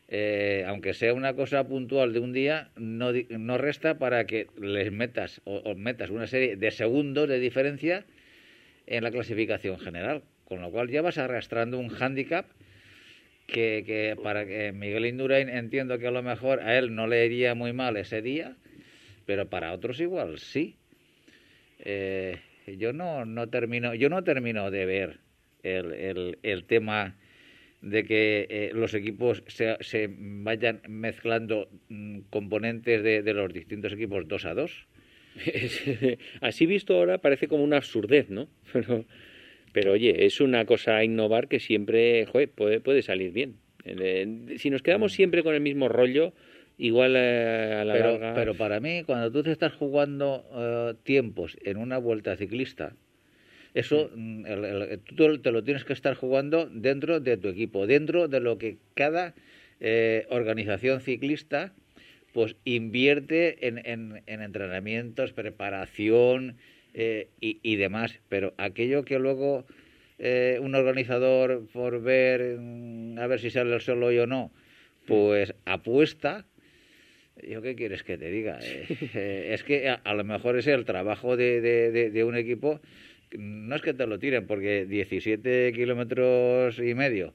eh, 0.08 0.64
aunque 0.68 0.94
sea 0.94 1.14
una 1.14 1.34
cosa 1.34 1.68
puntual 1.68 2.14
de 2.14 2.20
un 2.20 2.32
día, 2.32 2.70
no, 2.78 3.12
no 3.12 3.58
resta 3.58 3.98
para 3.98 4.26
que 4.26 4.48
les 4.62 4.92
metas 4.92 5.42
o, 5.44 5.58
o 5.58 5.76
metas 5.76 6.10
una 6.10 6.28
serie 6.28 6.56
de 6.56 6.72
segundos 6.72 7.28
de 7.28 7.40
diferencia 7.40 8.06
en 8.88 9.04
la 9.04 9.12
clasificación 9.12 9.80
general. 9.80 10.24
Con 10.54 10.62
lo 10.62 10.70
cual 10.70 10.88
ya 10.88 11.02
vas 11.02 11.18
arrastrando 11.18 11.80
un 11.80 11.90
hándicap 11.90 12.46
que, 13.48 13.84
que 13.88 14.16
para 14.22 14.46
que 14.46 14.72
Miguel 14.72 15.08
Indurain 15.08 15.50
entiendo 15.50 15.98
que 15.98 16.06
a 16.06 16.12
lo 16.12 16.22
mejor 16.22 16.60
a 16.60 16.78
él 16.78 16.94
no 16.94 17.08
le 17.08 17.26
iría 17.26 17.56
muy 17.56 17.74
mal 17.74 17.98
ese 17.98 18.22
día, 18.22 18.56
pero 19.26 19.50
para 19.50 19.74
otros 19.74 20.00
igual 20.00 20.38
sí. 20.38 20.76
Eh, 21.80 22.38
yo 22.68 22.94
no, 22.94 23.26
no 23.26 23.50
termino, 23.50 23.96
yo 23.96 24.10
no 24.10 24.24
termino 24.24 24.70
de 24.70 24.86
ver 24.86 25.20
el, 25.64 25.92
el, 25.92 26.38
el 26.44 26.66
tema 26.66 27.16
de 27.82 28.04
que 28.06 28.46
eh, 28.52 28.72
los 28.76 28.94
equipos 28.94 29.44
se, 29.48 29.76
se 29.80 30.08
vayan 30.16 30.82
mezclando 30.88 31.68
mm, 31.90 32.20
componentes 32.30 33.02
de, 33.02 33.24
de 33.24 33.34
los 33.34 33.52
distintos 33.52 33.92
equipos 33.94 34.28
dos 34.28 34.46
a 34.46 34.54
dos. 34.54 34.86
Así 36.42 36.68
visto 36.68 36.94
ahora 36.94 37.18
parece 37.18 37.48
como 37.48 37.64
una 37.64 37.78
absurdez, 37.78 38.30
¿no? 38.30 38.48
Pero, 38.72 39.06
pero 39.74 39.92
oye, 39.92 40.26
es 40.26 40.40
una 40.40 40.66
cosa 40.66 40.98
a 40.98 41.04
innovar 41.04 41.48
que 41.50 41.60
siempre 41.60 42.26
joder, 42.26 42.50
puede, 42.50 42.80
puede 42.80 43.02
salir 43.02 43.32
bien. 43.32 43.56
Eh, 43.86 44.56
Si 44.58 44.70
nos 44.70 44.82
quedamos 44.82 45.12
siempre 45.12 45.44
con 45.44 45.54
el 45.54 45.62
mismo 45.62 45.90
rollo, 45.90 46.34
igual 46.78 47.16
eh, 47.18 47.78
a 47.82 47.84
la 47.84 47.94
Pero, 47.94 48.12
larga... 48.12 48.34
pero 48.34 48.54
para 48.56 48.80
mí, 48.80 49.04
cuando 49.06 49.32
tú 49.32 49.44
te 49.44 49.52
estás 49.52 49.74
jugando 49.74 50.46
eh, 50.56 50.94
tiempos 51.04 51.58
en 51.66 51.78
una 51.78 51.98
vuelta 51.98 52.38
ciclista, 52.38 52.96
eso 53.74 54.10
mm, 54.16 54.46
el- 54.46 54.66
el- 54.66 55.00
tú 55.00 55.38
te 55.40 55.52
lo 55.52 55.64
tienes 55.64 55.84
que 55.84 55.94
estar 55.94 56.14
jugando 56.16 56.68
dentro 56.72 57.20
de 57.20 57.38
tu 57.38 57.48
equipo, 57.50 57.88
dentro 57.88 58.28
de 58.28 58.40
lo 58.40 58.58
que 58.58 58.78
cada 58.94 59.34
eh, 59.80 60.28
organización 60.30 61.02
ciclista 61.02 61.74
pues 62.32 62.56
invierte 62.66 63.68
en, 63.68 63.80
en, 63.86 64.24
en 64.26 64.42
entrenamientos, 64.42 65.34
preparación 65.34 66.56
eh, 66.94 67.28
y, 67.42 67.60
y 67.64 67.76
demás. 67.76 68.20
Pero 68.30 68.54
aquello 68.58 69.04
que 69.06 69.20
luego 69.20 69.66
eh, 70.20 70.60
un 70.62 70.76
organizador 70.76 71.68
por 71.74 72.02
ver 72.02 72.58
mm, 72.60 73.18
a 73.20 73.28
ver 73.28 73.40
si 73.40 73.50
sale 73.50 73.74
el 73.74 73.82
sol 73.82 74.04
hoy 74.04 74.18
o 74.20 74.28
no, 74.28 74.52
pues 75.08 75.54
apuesta. 75.66 76.46
¿Yo 77.42 77.62
qué 77.62 77.76
quieres 77.76 78.04
que 78.04 78.18
te 78.18 78.30
diga? 78.30 78.60
Eh, 78.62 78.86
eh, 79.16 79.50
es 79.54 79.64
que 79.64 79.90
a, 79.90 79.96
a 79.96 80.14
lo 80.14 80.24
mejor 80.24 80.58
es 80.58 80.68
el 80.68 80.86
trabajo 80.86 81.36
de, 81.36 81.62
de- 81.62 81.92
de- 81.92 82.10
de 82.12 82.24
un 82.24 82.36
equipo. 82.36 82.80
No 83.36 83.76
es 83.76 83.82
que 83.82 83.96
te 83.96 84.06
lo 84.06 84.20
tiren, 84.20 84.46
porque 84.46 84.86
17 84.86 85.72
kilómetros 85.74 86.78
y 86.78 86.94
medio 86.94 87.34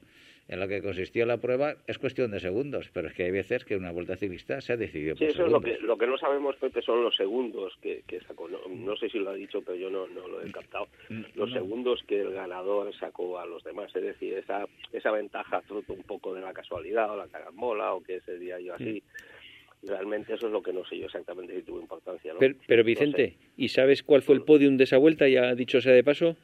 en 0.49 0.59
lo 0.59 0.67
que 0.67 0.81
consistió 0.81 1.27
la 1.27 1.37
prueba 1.37 1.75
es 1.85 1.99
cuestión 1.99 2.31
de 2.31 2.39
segundos, 2.39 2.89
pero 2.91 3.07
es 3.07 3.13
que 3.13 3.23
hay 3.23 3.31
veces 3.31 3.63
que 3.65 3.75
una 3.77 3.91
vuelta 3.91 4.15
ciclista 4.17 4.59
se 4.61 4.73
ha 4.73 4.77
decidido 4.77 5.15
Sí, 5.15 5.25
por 5.25 5.29
eso 5.29 5.45
es 5.45 5.51
lo 5.51 5.59
segundos. 5.59 5.79
que, 5.79 5.85
lo 5.87 5.97
que 5.97 6.07
no 6.07 6.17
sabemos, 6.17 6.55
Pepe, 6.55 6.81
son 6.81 7.03
los 7.03 7.15
segundos 7.15 7.77
que, 7.81 8.01
que 8.07 8.19
sacó. 8.21 8.49
No, 8.49 8.57
no 8.67 8.95
sé 8.97 9.09
si 9.09 9.19
lo 9.19 9.29
ha 9.29 9.35
dicho, 9.35 9.61
pero 9.61 9.77
yo 9.77 9.91
no, 9.91 10.07
no 10.07 10.27
lo 10.27 10.41
he 10.41 10.51
captado. 10.51 10.87
Los 11.35 11.49
no. 11.49 11.55
segundos 11.55 12.03
que 12.07 12.19
el 12.21 12.31
ganador 12.33 12.91
sacó 12.95 13.37
a 13.37 13.45
los 13.45 13.63
demás. 13.63 13.95
Es 13.95 14.01
decir, 14.01 14.33
esa, 14.33 14.65
esa 14.91 15.11
ventaja 15.11 15.61
fruto 15.61 15.93
un 15.93 16.01
poco 16.03 16.33
de 16.33 16.41
la 16.41 16.51
casualidad 16.51 17.11
o 17.11 17.15
la 17.17 17.27
carambola 17.27 17.93
o 17.93 18.01
que 18.01 18.15
ese 18.15 18.39
día 18.39 18.59
yo 18.59 18.73
así. 18.73 19.03
Realmente 19.83 20.33
eso 20.33 20.47
es 20.47 20.51
lo 20.51 20.61
que 20.63 20.73
no 20.73 20.83
sé 20.85 20.97
yo 20.97 21.05
exactamente 21.05 21.55
si 21.55 21.61
tuvo 21.61 21.79
importancia. 21.79 22.33
¿no? 22.33 22.39
Pero, 22.39 22.55
pero 22.67 22.83
Vicente, 22.83 23.29
sé. 23.29 23.37
¿y 23.55 23.69
sabes 23.69 24.03
cuál 24.03 24.23
fue 24.23 24.35
el 24.35 24.41
podium 24.41 24.77
de 24.77 24.83
esa 24.85 24.97
vuelta? 24.97 25.27
Ya 25.29 25.53
dicho 25.55 25.79
sea 25.79 25.93
de 25.93 26.03
paso. 26.03 26.35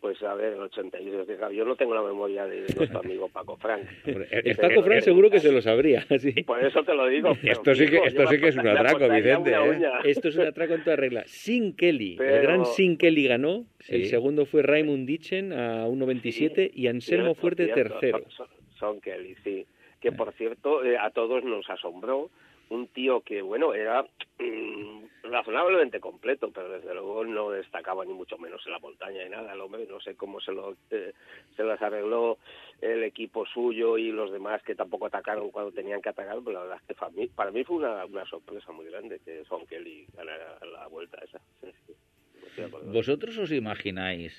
Pues 0.00 0.22
a 0.22 0.32
ver, 0.34 0.52
el 0.52 0.60
82. 0.60 1.26
fíjate, 1.26 1.56
Yo 1.56 1.64
no 1.64 1.74
tengo 1.74 1.92
la 1.92 2.02
memoria 2.02 2.46
de 2.46 2.60
nuestro 2.76 3.00
amigo 3.00 3.28
Paco 3.28 3.56
Frank. 3.56 3.82
El 4.06 4.26
Ese- 4.30 4.60
Paco 4.62 4.82
Fran 4.82 4.98
ese- 4.98 5.06
seguro 5.06 5.28
que 5.28 5.40
se 5.40 5.50
lo 5.50 5.60
sabría. 5.60 6.06
sí. 6.18 6.32
Por 6.44 6.64
eso 6.64 6.84
te 6.84 6.94
lo 6.94 7.08
digo. 7.08 7.32
Esto 7.42 7.74
sí 7.74 7.86
que- 7.88 7.98
esto 8.04 8.26
sí 8.28 8.38
que 8.38 8.48
es 8.48 8.56
un 8.56 8.68
atraco, 8.68 9.08
Vicente, 9.08 9.50
¿eh? 9.52 9.90
Esto 10.04 10.28
es 10.28 10.36
un 10.36 10.46
atraco 10.46 10.74
en 10.74 10.84
toda 10.84 10.94
regla. 10.96 11.24
Sin 11.26 11.74
Kelly. 11.74 12.16
El 12.20 12.42
gran 12.42 12.64
Sin 12.64 12.96
Kelly 12.96 13.26
ganó. 13.26 13.64
El 13.88 14.04
Sí. 14.04 14.10
segundo 14.10 14.46
fue 14.46 14.62
Raymond 14.62 15.06
Dichen 15.06 15.52
a 15.52 15.86
1.27 15.88 16.70
y 16.74 16.86
Anselmo 16.86 17.34
Fuerte 17.34 17.66
tercero. 17.66 18.18
Son, 18.28 18.30
son- 18.30 18.56
son 18.78 19.00
Kelly, 19.00 19.34
sí. 19.42 19.66
Que 20.00 20.12
por 20.12 20.32
cierto, 20.34 20.84
eh, 20.84 20.96
a 20.96 21.10
todos 21.10 21.42
nos 21.42 21.68
asombró 21.68 22.30
un 22.70 22.88
tío 22.88 23.22
que, 23.22 23.40
bueno, 23.42 23.72
era 23.74 24.02
mm, 24.38 25.04
razonablemente 25.30 26.00
completo, 26.00 26.50
pero 26.52 26.68
desde 26.70 26.92
luego 26.94 27.24
no 27.24 27.50
destacaba 27.50 28.04
ni 28.04 28.12
mucho 28.12 28.36
menos 28.38 28.64
en 28.66 28.72
la 28.72 28.78
montaña 28.78 29.24
y 29.24 29.30
nada. 29.30 29.52
El 29.52 29.60
hombre, 29.60 29.86
no 29.88 30.00
sé 30.00 30.14
cómo 30.16 30.40
se 30.40 30.52
lo 30.52 30.76
eh, 30.90 31.12
se 31.56 31.64
las 31.64 31.80
arregló 31.80 32.38
el 32.80 33.02
equipo 33.04 33.46
suyo 33.46 33.98
y 33.98 34.12
los 34.12 34.30
demás 34.30 34.62
que 34.62 34.74
tampoco 34.74 35.06
atacaron 35.06 35.50
cuando 35.50 35.72
tenían 35.72 36.00
que 36.02 36.10
atacar, 36.10 36.38
pero 36.44 36.52
la 36.52 36.60
verdad 36.60 36.78
es 36.80 36.86
que 36.88 36.94
para 36.94 37.10
mí, 37.10 37.26
para 37.28 37.50
fue 37.64 37.76
una, 37.76 38.04
una 38.04 38.24
sorpresa 38.26 38.70
muy 38.72 38.86
grande 38.86 39.20
que 39.24 39.44
Son 39.46 39.66
Kelly 39.66 40.06
ganara 40.14 40.58
la 40.64 40.86
vuelta 40.88 41.18
esa. 41.24 41.40
¿Vosotros 42.86 43.36
os 43.38 43.50
imagináis 43.52 44.32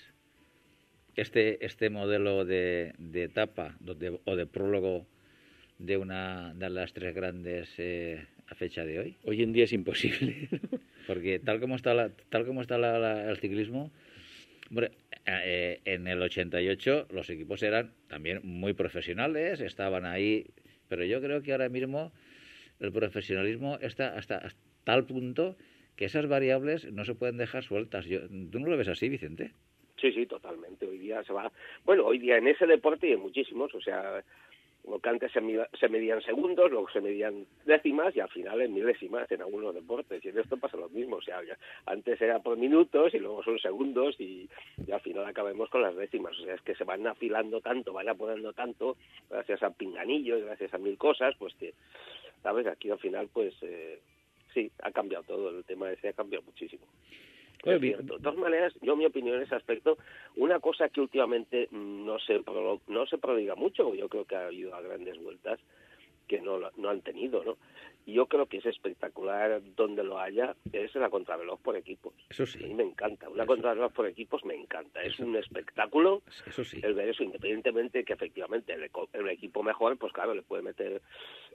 este, 1.15 1.65
este 1.65 1.89
modelo 1.89 2.45
de, 2.45 2.93
de 2.97 3.23
etapa 3.23 3.75
de- 3.79 4.19
o 4.25 4.35
de 4.35 4.45
prólogo 4.45 5.05
de 5.79 5.97
una 5.97 6.53
de 6.53 6.69
las 6.69 6.93
tres 6.93 7.15
grandes 7.15 7.73
eh, 7.77 8.25
a 8.47 8.55
fecha 8.55 8.85
de 8.85 8.99
hoy? 8.99 9.17
Hoy 9.23 9.41
en 9.41 9.51
día 9.53 9.63
es 9.63 9.73
imposible. 9.73 10.49
Porque 11.07 11.39
tal 11.39 11.59
como 11.59 11.75
está, 11.75 11.93
la, 11.93 12.09
tal 12.29 12.45
como 12.45 12.61
está 12.61 12.77
la- 12.77 12.99
la- 12.99 13.29
el 13.31 13.37
ciclismo, 13.37 13.91
hombre, 14.69 14.91
eh, 15.25 15.79
en 15.85 16.07
el 16.07 16.21
88 16.21 17.07
los 17.11 17.29
equipos 17.29 17.63
eran 17.63 17.93
también 18.07 18.41
muy 18.43 18.73
profesionales, 18.73 19.59
estaban 19.61 20.05
ahí, 20.05 20.45
pero 20.87 21.03
yo 21.05 21.19
creo 21.21 21.41
que 21.41 21.51
ahora 21.53 21.69
mismo 21.69 22.11
el 22.79 22.91
profesionalismo 22.91 23.77
está 23.81 24.15
hasta, 24.17 24.37
hasta 24.37 24.59
tal 24.83 25.05
punto 25.05 25.57
que 25.95 26.05
esas 26.05 26.27
variables 26.27 26.91
no 26.93 27.03
se 27.05 27.15
pueden 27.15 27.37
dejar 27.37 27.63
sueltas. 27.63 28.05
Yo, 28.05 28.21
¿Tú 28.27 28.59
no 28.59 28.67
lo 28.67 28.77
ves 28.77 28.87
así, 28.87 29.09
Vicente? 29.09 29.51
Sí, 29.99 30.11
sí, 30.13 30.25
totalmente. 30.25 30.85
Hoy 30.85 30.97
día 30.97 31.21
se 31.25 31.33
va. 31.33 31.51
Bueno, 31.83 32.05
hoy 32.05 32.19
día 32.19 32.37
en 32.37 32.47
ese 32.47 32.65
deporte 32.65 33.09
y 33.09 33.11
en 33.13 33.19
muchísimos, 33.19 33.73
o 33.75 33.81
sea, 33.81 34.23
lo 34.87 34.99
que 34.99 35.09
antes 35.09 35.31
se, 35.31 35.41
medían 35.89 36.21
segundos, 36.21 36.71
luego 36.71 36.89
se 36.89 37.01
medían 37.01 37.45
décimas 37.65 38.15
y 38.15 38.19
al 38.19 38.29
final 38.29 38.61
en 38.61 38.73
milésimas 38.73 39.31
en 39.31 39.41
algunos 39.41 39.75
deportes. 39.75 40.23
Y 40.23 40.29
en 40.29 40.39
esto 40.39 40.57
pasa 40.57 40.77
lo 40.77 40.89
mismo, 40.89 41.17
o 41.17 41.21
sea, 41.21 41.41
antes 41.85 42.19
era 42.21 42.39
por 42.39 42.57
minutos 42.57 43.13
y 43.13 43.19
luego 43.19 43.43
son 43.43 43.59
segundos 43.59 44.15
y, 44.19 44.49
y 44.85 44.91
al 44.91 45.01
final 45.01 45.25
acabemos 45.25 45.69
con 45.69 45.81
las 45.81 45.95
décimas. 45.95 46.37
O 46.39 46.43
sea, 46.43 46.55
es 46.55 46.61
que 46.61 46.75
se 46.75 46.83
van 46.83 47.05
afilando 47.05 47.61
tanto, 47.61 47.93
van 47.93 48.09
apodando 48.09 48.53
tanto, 48.53 48.97
gracias 49.29 49.61
a 49.63 49.69
pinganillos, 49.71 50.43
gracias 50.43 50.73
a 50.73 50.77
mil 50.77 50.97
cosas, 50.97 51.35
pues 51.37 51.53
que, 51.55 51.73
¿sabes? 52.41 52.67
Aquí 52.67 52.89
al 52.89 52.99
final, 52.99 53.29
pues. 53.31 53.53
Eh, 53.61 53.99
Sí, 54.53 54.71
ha 54.81 54.91
cambiado 54.91 55.23
todo, 55.25 55.49
el 55.49 55.63
tema 55.63 55.91
ese 55.91 56.09
ha 56.09 56.13
cambiado 56.13 56.43
muchísimo. 56.45 56.85
Cierto. 57.63 58.17
De 58.17 58.23
todas 58.23 58.37
maneras, 58.37 58.73
yo 58.81 58.95
mi 58.95 59.05
opinión 59.05 59.35
en 59.35 59.43
ese 59.43 59.55
aspecto, 59.55 59.97
una 60.37 60.59
cosa 60.59 60.87
que 60.89 61.01
últimamente 61.01 61.67
no 61.71 62.17
se 62.19 62.39
pro- 62.39 62.81
no 62.87 63.05
se 63.05 63.17
prodiga 63.17 63.55
mucho, 63.55 63.93
yo 63.93 64.07
creo 64.07 64.25
que 64.25 64.35
ha 64.35 64.47
habido 64.47 64.73
a 64.75 64.81
grandes 64.81 65.21
vueltas 65.21 65.59
que 66.27 66.39
no, 66.39 66.59
no 66.77 66.89
han 66.89 67.01
tenido, 67.01 67.43
¿no? 67.43 67.57
Yo 68.13 68.27
creo 68.27 68.45
que 68.47 68.57
es 68.57 68.65
espectacular 68.65 69.61
donde 69.75 70.03
lo 70.03 70.19
haya, 70.19 70.55
es 70.73 70.93
la 70.95 71.09
contrarreloj 71.09 71.59
por 71.61 71.75
equipos. 71.75 72.13
Eso 72.29 72.45
sí. 72.45 72.63
A 72.63 72.67
mí 72.67 72.73
me 72.73 72.83
encanta, 72.83 73.27
una 73.29 73.43
Eso. 73.43 73.47
contrarreloj 73.47 73.91
por 73.93 74.07
equipos 74.07 74.43
me 74.45 74.55
encanta, 74.55 75.01
es 75.01 75.13
Eso. 75.13 75.25
un 75.25 75.35
espectáculo 75.35 76.21
Eso 76.47 76.63
sí. 76.63 76.79
el 76.83 76.93
ver 76.93 77.09
eso, 77.09 77.23
independientemente 77.23 78.03
que 78.03 78.13
efectivamente 78.13 78.73
el, 78.73 78.89
el 79.13 79.29
equipo 79.29 79.63
mejor, 79.63 79.97
pues 79.97 80.13
claro, 80.13 80.33
le 80.33 80.41
puede 80.41 80.63
meter 80.63 81.01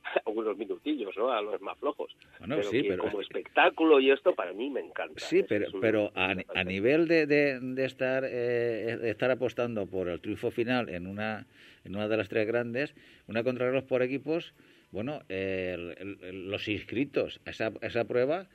algunos 0.27 0.57
minutillos, 0.57 1.17
¿no? 1.17 1.31
A 1.33 1.41
los 1.43 1.61
más 1.61 1.79
flojos. 1.79 2.15
Bueno, 2.39 2.57
pero 2.57 2.69
sí, 2.71 2.83
que 2.83 2.89
pero- 2.89 3.05
como 3.05 3.21
espectáculo 3.21 4.01
y 4.01 4.11
esto 4.11 4.35
para 4.35 4.53
mí 4.53 4.71
me 4.71 4.81
encanta. 4.81 5.21
Sí, 5.21 5.41
Es- 5.41 5.47
pero, 5.49 5.67
es 5.67 5.75
un- 5.75 5.81
pero 5.81 6.13
a, 6.15 6.35
a 6.55 6.65
nivel 6.65 7.09
de, 7.09 7.27
de, 7.27 7.59
de 7.61 7.85
estar 7.85 8.25
eh, 8.27 8.97
de 9.01 9.11
estar 9.11 9.31
apostando 9.31 9.87
por 9.87 10.09
el 10.09 10.21
triunfo 10.21 10.51
final 10.51 10.89
en 10.89 11.07
una 11.07 11.47
en 11.85 11.95
una 11.97 12.09
de 12.09 12.17
las 12.17 12.29
tres 12.31 12.47
grandes, 12.47 12.95
una 13.27 13.43
contrarreloj 13.45 13.85
por 13.85 14.03
equipos, 14.03 14.55
bueno, 14.95 15.21
eh, 15.29 15.77
el- 15.99 16.51
los 16.51 16.69
inscritos 16.69 17.41
a 17.45 17.51
esa, 17.51 17.73
a 17.83 17.87
esa 17.87 18.05
prueba 18.05 18.47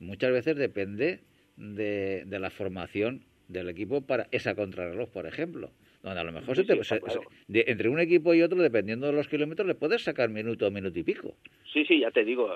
muchas 0.00 0.32
veces 0.32 0.56
depende 0.56 1.20
de, 1.56 2.24
de 2.26 2.38
la 2.40 2.50
formación 2.50 3.22
del 3.48 3.68
equipo 3.68 4.02
para 4.02 4.26
esa 4.32 4.54
contrarreloj, 4.56 5.08
por 5.10 5.26
ejemplo. 5.26 5.70
Donde 6.02 6.20
a 6.20 6.24
lo 6.24 6.32
mejor 6.32 6.54
Sí, 6.56 6.62
se 6.62 6.66
te- 6.66 6.74
sí, 6.74 6.80
está 6.80 6.94
se- 6.96 7.00
claro. 7.00 7.20
se- 7.22 7.52
de- 7.52 7.64
entre 7.68 7.88
un 7.88 7.98
equipo 8.00 8.34
y 8.34 8.42
otro, 8.42 8.60
dependiendo 8.60 9.06
de 9.06 9.12
los 9.14 9.28
kilómetros, 9.28 9.66
le 9.68 9.74
puedes 9.74 10.02
sacar 10.02 10.28
minuto 10.28 10.66
o 10.66 10.70
minuto 10.70 10.98
y 10.98 11.02
pico. 11.04 11.36
Sí, 11.72 11.84
sí, 11.86 12.00
ya 12.00 12.10
te 12.10 12.24
digo, 12.24 12.50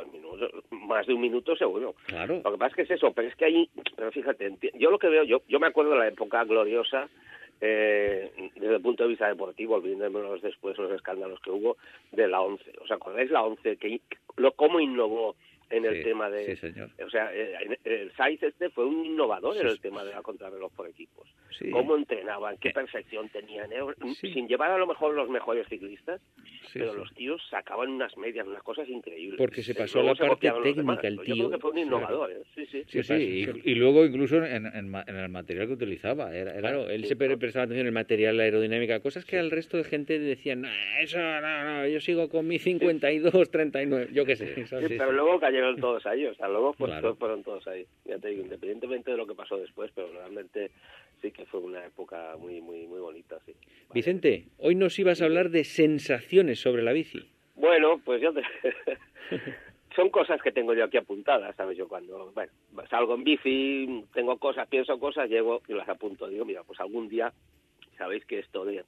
más 0.71 1.07
de 1.07 1.15
un 1.15 1.21
minuto 1.23 1.57
seguro. 1.57 1.95
Claro. 2.07 2.43
Lo 2.45 2.53
que 2.53 2.59
pasa 2.59 2.71
es 2.71 2.75
que 2.77 2.83
es 2.83 2.91
eso, 2.99 3.13
pero 3.15 3.29
es 3.29 3.37
que 3.37 3.45
ahí, 3.47 3.71
pero 3.97 4.11
fíjate, 4.13 4.53
yo 4.79 4.91
lo 4.91 4.99
que 4.99 5.09
veo, 5.09 5.25
yo, 5.25 5.43
yo 5.49 5.61
me 5.61 5.67
acuerdo 5.69 5.93
de 5.93 5.99
la 5.99 6.09
época 6.09 6.45
gloriosa, 6.45 7.09
eh, 7.61 8.51
desde 8.55 8.77
el 8.77 8.83
punto 8.83 9.03
de 9.03 9.11
vista 9.11 9.29
deportivo, 9.29 9.77
olvidémonos 9.77 10.43
después 10.43 10.79
los 10.79 10.93
escándalos 10.93 11.41
que 11.41 11.51
hubo, 11.51 11.77
de 12.13 12.29
la 12.29 12.41
11. 12.41 12.73
¿Os 12.83 12.91
acordáis 12.91 13.31
la 13.31 13.43
11? 13.43 13.77
Que, 13.77 14.01
lo, 14.37 14.53
¿Cómo 14.53 14.81
innovó 14.81 15.35
en 15.71 15.85
el 15.85 15.97
Sí, 15.99 16.03
tema 16.05 16.31
de... 16.31 16.45
sí, 16.47 16.57
señor. 16.57 16.91
O 17.05 17.11
sea, 17.11 17.31
eh, 17.35 17.55
en- 17.63 17.79
el 17.85 18.13
Saiz 18.17 18.43
este 18.43 18.71
fue 18.71 18.85
un 18.87 19.05
innovador 19.05 19.55
Sí, 19.55 19.61
en 19.61 19.67
el 19.69 19.75
sí. 19.75 19.81
tema 19.81 20.05
de 20.05 20.13
la 20.13 20.23
contrarreloj 20.23 20.73
por 20.75 20.89
equipos. 20.89 21.29
Sí. 21.59 21.71
Cómo 21.71 21.97
entrenaban, 21.97 22.57
qué 22.59 22.69
Eh, 22.69 22.73
perfección 22.73 23.29
tenían, 23.31 23.73
eh, 23.73 23.79
sí. 24.21 24.33
sin 24.33 24.47
llevar 24.49 24.71
a 24.71 24.79
lo 24.79 24.87
mejor 24.87 25.15
los 25.15 25.29
mejores 25.29 25.67
ciclistas, 25.69 26.21
Sí, 26.73 26.79
pero 26.81 26.93
sí. 26.93 26.99
los 26.99 27.15
tíos 27.15 27.43
sacaban 27.51 27.89
unas 27.91 28.17
medias, 28.17 28.47
unas 28.47 28.63
cosas 28.63 28.89
increíbles. 28.89 29.39
Porque 29.39 29.63
se 29.63 29.73
Eh, 29.73 29.75
pasó 29.75 30.03
la 30.03 30.15
se 30.15 30.27
parte 30.27 30.51
técnica 30.63 31.09
el 31.09 31.17
Yo 31.17 31.23
tío, 31.23 31.35
creo 31.35 31.51
que 31.51 31.59
fue 31.59 31.71
un 31.71 31.77
claro. 31.77 31.87
innovador, 31.97 32.33
¿eh? 32.33 32.43
sí, 32.55 32.67
sí. 32.67 33.03
Sí, 33.03 33.15
y, 33.15 33.71
y 33.71 33.75
luego 33.75 34.05
incluso 34.05 34.45
en, 34.45 34.67
en 34.67 34.95
en 35.09 35.17
el 35.17 35.29
material 35.29 35.67
que 35.67 35.73
utilizaba. 35.75 36.35
Era, 36.35 36.53
era- 36.53 36.61
Claro, 36.61 36.89
él 36.91 37.05
se 37.07 37.17
pre- 37.17 37.37
prestaba 37.37 37.65
atención 37.65 37.81
en 37.83 37.87
el 37.87 37.93
material, 37.93 38.37
la 38.37 38.43
aerodinámica, 38.45 39.01
cosas 39.01 39.25
que 39.25 39.39
al 39.39 39.51
resto 39.51 39.77
de 39.77 39.85
gente 39.85 40.19
decían, 40.19 40.63
"Nah, 40.63 41.01
eso 41.01 41.19
no, 41.19 41.65
no, 41.65 41.87
yo 41.89 42.01
sigo 42.01 42.29
con 42.29 42.47
mi 42.47 42.59
52, 42.59 43.51
39, 43.51 44.09
yo 44.13 44.25
qué 44.25 44.37
sé. 44.37 44.55
Sí, 44.55 44.67
¿sabes? 44.67 44.89
pero 44.99 45.13
luego 45.13 45.39
cayeron 45.61 45.77
todos 45.81 46.07
ahí, 46.07 46.27
o 46.27 46.35
sea, 46.35 46.49
luego 46.49 46.73
pues, 46.75 46.89
Claro. 46.91 47.03
todos 47.09 47.19
fueron 47.19 47.43
todos 47.43 47.67
ahí. 47.69 47.87
Ya 48.05 48.19
te 48.19 48.29
digo, 48.29 48.43
independientemente 48.43 49.11
de 49.11 49.17
lo 49.17 49.27
que 49.27 49.35
pasó 49.35 49.57
después, 49.57 49.91
pero 49.95 50.09
realmente 50.13 50.71
sí 51.21 51.31
que 51.33 51.45
fue 51.47 51.61
una 51.61 51.85
época 51.85 52.37
muy, 52.39 52.61
muy, 52.61 52.87
muy 52.87 53.01
bonita, 53.01 53.39
sí. 53.45 53.55
Vicente, 53.93 54.47
hoy 54.59 54.75
nos 54.75 54.99
ibas 54.99 55.21
a 55.21 55.25
hablar 55.25 55.51
de 55.51 55.65
sensaciones 55.65 56.61
sobre 56.61 56.83
la 56.83 56.93
bici. 56.93 57.21
Bueno, 57.57 58.01
pues 58.05 58.21
yo 58.23 58.33
te... 58.33 58.43
Son 59.97 60.11
cosas 60.11 60.41
que 60.43 60.53
tengo 60.53 60.75
yo 60.75 60.85
aquí 60.85 60.97
apuntadas, 60.97 61.57
¿sabes? 61.57 61.77
Yo 61.77 61.89
cuando, 61.89 62.31
bueno, 62.33 62.53
salgo 62.89 63.17
en 63.17 63.25
bici, 63.25 64.05
tengo 64.15 64.37
cosas, 64.39 64.69
pienso 64.69 64.97
cosas, 65.01 65.29
llego 65.29 65.61
y 65.67 65.73
las 65.73 65.89
apunto. 65.89 66.29
Digo, 66.29 66.45
mira, 66.45 66.63
pues 66.63 66.79
algún 66.79 67.09
día, 67.09 67.33
sabéis 67.97 68.25
que 68.25 68.39
esto 68.39 68.65
de, 68.65 68.85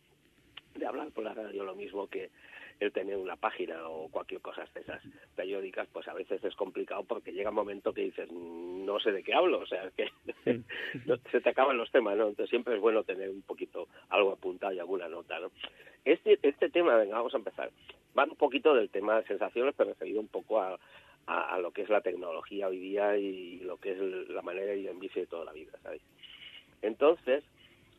de 0.77 0.87
hablar 0.87 1.09
por 1.11 1.25
la 1.25 1.35
radio 1.35 1.65
lo 1.65 1.75
mismo 1.75 2.07
que 2.07 2.31
el 2.81 2.93
tener 2.93 3.17
una 3.17 3.37
página 3.37 3.89
o 3.89 4.09
cualquier 4.09 4.41
cosa 4.41 4.67
de 4.75 4.81
esas 4.81 5.03
periódicas, 5.37 5.87
pues 5.93 6.09
a 6.09 6.15
veces 6.15 6.43
es 6.43 6.55
complicado 6.57 7.05
porque 7.05 7.33
llega 7.33 7.51
un 7.51 7.57
momento 7.57 7.93
que 7.93 8.03
dices, 8.03 8.29
"Mm, 8.33 8.85
no 8.87 8.99
sé 9.01 9.13
de 9.13 9.23
qué 9.23 9.35
hablo, 9.35 9.59
o 9.61 9.67
sea, 9.67 9.85
es 9.85 9.93
que 9.95 10.09
no- 11.07 11.19
se 11.31 11.41
te 11.41 11.49
acaban 11.51 11.77
los 11.77 11.91
temas, 11.91 12.17
¿no? 12.17 12.29
Entonces 12.29 12.51
siempre 12.51 12.75
es 12.75 12.81
bueno 12.81 13.05
tener 13.05 13.29
un 13.31 13.43
poquito 13.43 13.87
algo 14.09 14.33
apuntado 14.33 14.73
y 14.73 14.79
alguna 14.79 15.09
nota, 15.09 15.39
¿no? 15.39 15.51
Este, 16.05 16.39
este 16.43 16.71
tema, 16.71 16.97
venga, 16.97 17.17
vamos 17.17 17.35
a 17.35 17.39
empezar. 17.39 17.71
Va 18.19 18.25
un 18.25 18.35
poquito 18.37 18.75
del 18.75 18.89
tema 18.91 19.21
de 19.21 19.27
sensaciones, 19.27 19.75
pero 19.77 19.91
referido 19.91 20.19
un 20.21 20.29
poco 20.29 20.61
a, 20.61 20.79
a, 21.27 21.55
a 21.55 21.59
lo 21.59 21.71
que 21.73 21.83
es 21.83 21.91
la 21.91 22.01
tecnología 22.01 22.69
hoy 22.69 22.79
día 22.79 23.17
y 23.19 23.59
lo 23.61 23.77
que 23.77 23.93
es 23.93 23.99
la 24.31 24.41
manera 24.43 24.73
de 24.73 24.79
ir 24.79 24.89
en 24.89 24.99
bici 24.99 25.21
de 25.21 25.27
toda 25.27 25.45
la 25.45 25.53
vida, 25.53 25.73
¿sabéis? 25.83 26.03
Entonces, 26.83 27.45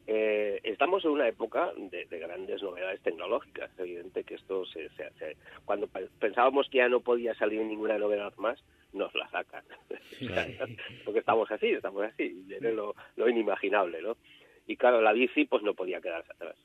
eh, 0.08 0.60
estamos 0.64 1.04
en 1.06 1.12
una 1.12 1.28
época 1.28 1.72
de, 1.78 2.06
de 2.06 2.20
grandes 2.20 2.62
novedades 2.62 3.02
tecnológicas. 3.02 3.72
Es 3.74 3.80
evidente 3.80 4.24
que 4.24 4.36
esto 4.36 4.66
se, 4.66 4.90
se- 4.90 5.12
se- 5.20 5.38
cuando 5.66 5.88
pe- 5.88 6.10
pensábamos 6.20 6.68
que 6.70 6.80
ya 6.80 6.90
no 6.90 7.02
podía 7.02 7.34
salir 7.36 7.62
ninguna 7.62 7.98
novedad 7.98 8.34
más, 8.38 8.62
nos 8.94 9.14
la 9.16 9.30
sacan. 9.30 9.64
Porque 11.06 11.20
estamos 11.20 11.50
así, 11.52 11.68
estamos 11.70 12.04
así. 12.04 12.30
Viene 12.46 12.72
lo, 12.74 12.96
lo 13.16 13.30
inimaginable, 13.30 14.02
¿no? 14.02 14.18
Y 14.68 14.76
claro, 14.78 15.02
la 15.02 15.14
bici 15.14 15.46
pues 15.46 15.64
no 15.64 15.74
podía 15.74 16.02
quedarse 16.02 16.32
atrás. 16.34 16.56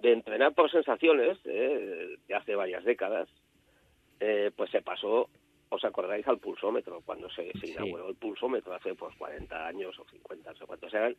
De 0.00 0.12
entrenar 0.12 0.52
por 0.54 0.70
sensaciones, 0.70 1.38
eh, 1.44 2.16
de 2.26 2.34
hace 2.34 2.54
varias 2.56 2.84
décadas, 2.84 3.28
eh, 4.20 4.50
pues 4.56 4.70
se 4.70 4.82
pasó, 4.82 5.28
¿os 5.74 5.84
acordáis 5.84 6.26
al 6.28 6.38
pulsómetro? 6.38 7.00
Cuando 7.00 7.30
se, 7.30 7.50
se 7.58 7.66
Sí. 7.66 7.72
inauguró 7.72 8.08
el 8.10 8.16
pulsómetro 8.16 8.74
hace 8.74 8.94
pues 8.94 9.14
40 9.16 9.66
años 9.66 9.98
o 9.98 10.04
50, 10.04 10.50
no 10.52 10.56
sé 10.58 10.66
cuántos 10.66 10.92
eran, 10.92 11.16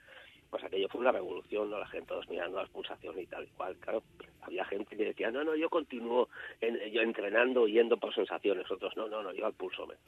pues 0.49 0.63
aquello 0.63 0.87
fue 0.89 1.01
una 1.01 1.11
revolución, 1.11 1.69
¿no? 1.71 1.79
La 1.79 1.87
gente 1.87 2.07
todos 2.07 2.29
mirando 2.29 2.57
las 2.61 2.69
pulsaciones 2.69 3.23
y 3.23 3.27
tal 3.27 3.43
y 3.45 3.47
cual, 3.47 3.75
claro. 3.77 4.03
Había 4.41 4.63
gente 4.65 4.95
que 4.95 5.05
decía, 5.05 5.31
no, 5.31 5.43
no, 5.43 5.55
yo 5.55 5.69
continúo 5.69 6.29
en- 6.61 6.77
yo 6.91 7.01
entrenando, 7.01 7.67
yendo 7.67 7.97
por 7.97 8.13
sensaciones. 8.13 8.69
Otros, 8.69 8.95
no, 8.95 9.07
no, 9.07 9.23
no, 9.23 9.33
yo 9.33 9.45
al 9.45 9.53
pulsómetro. 9.53 10.03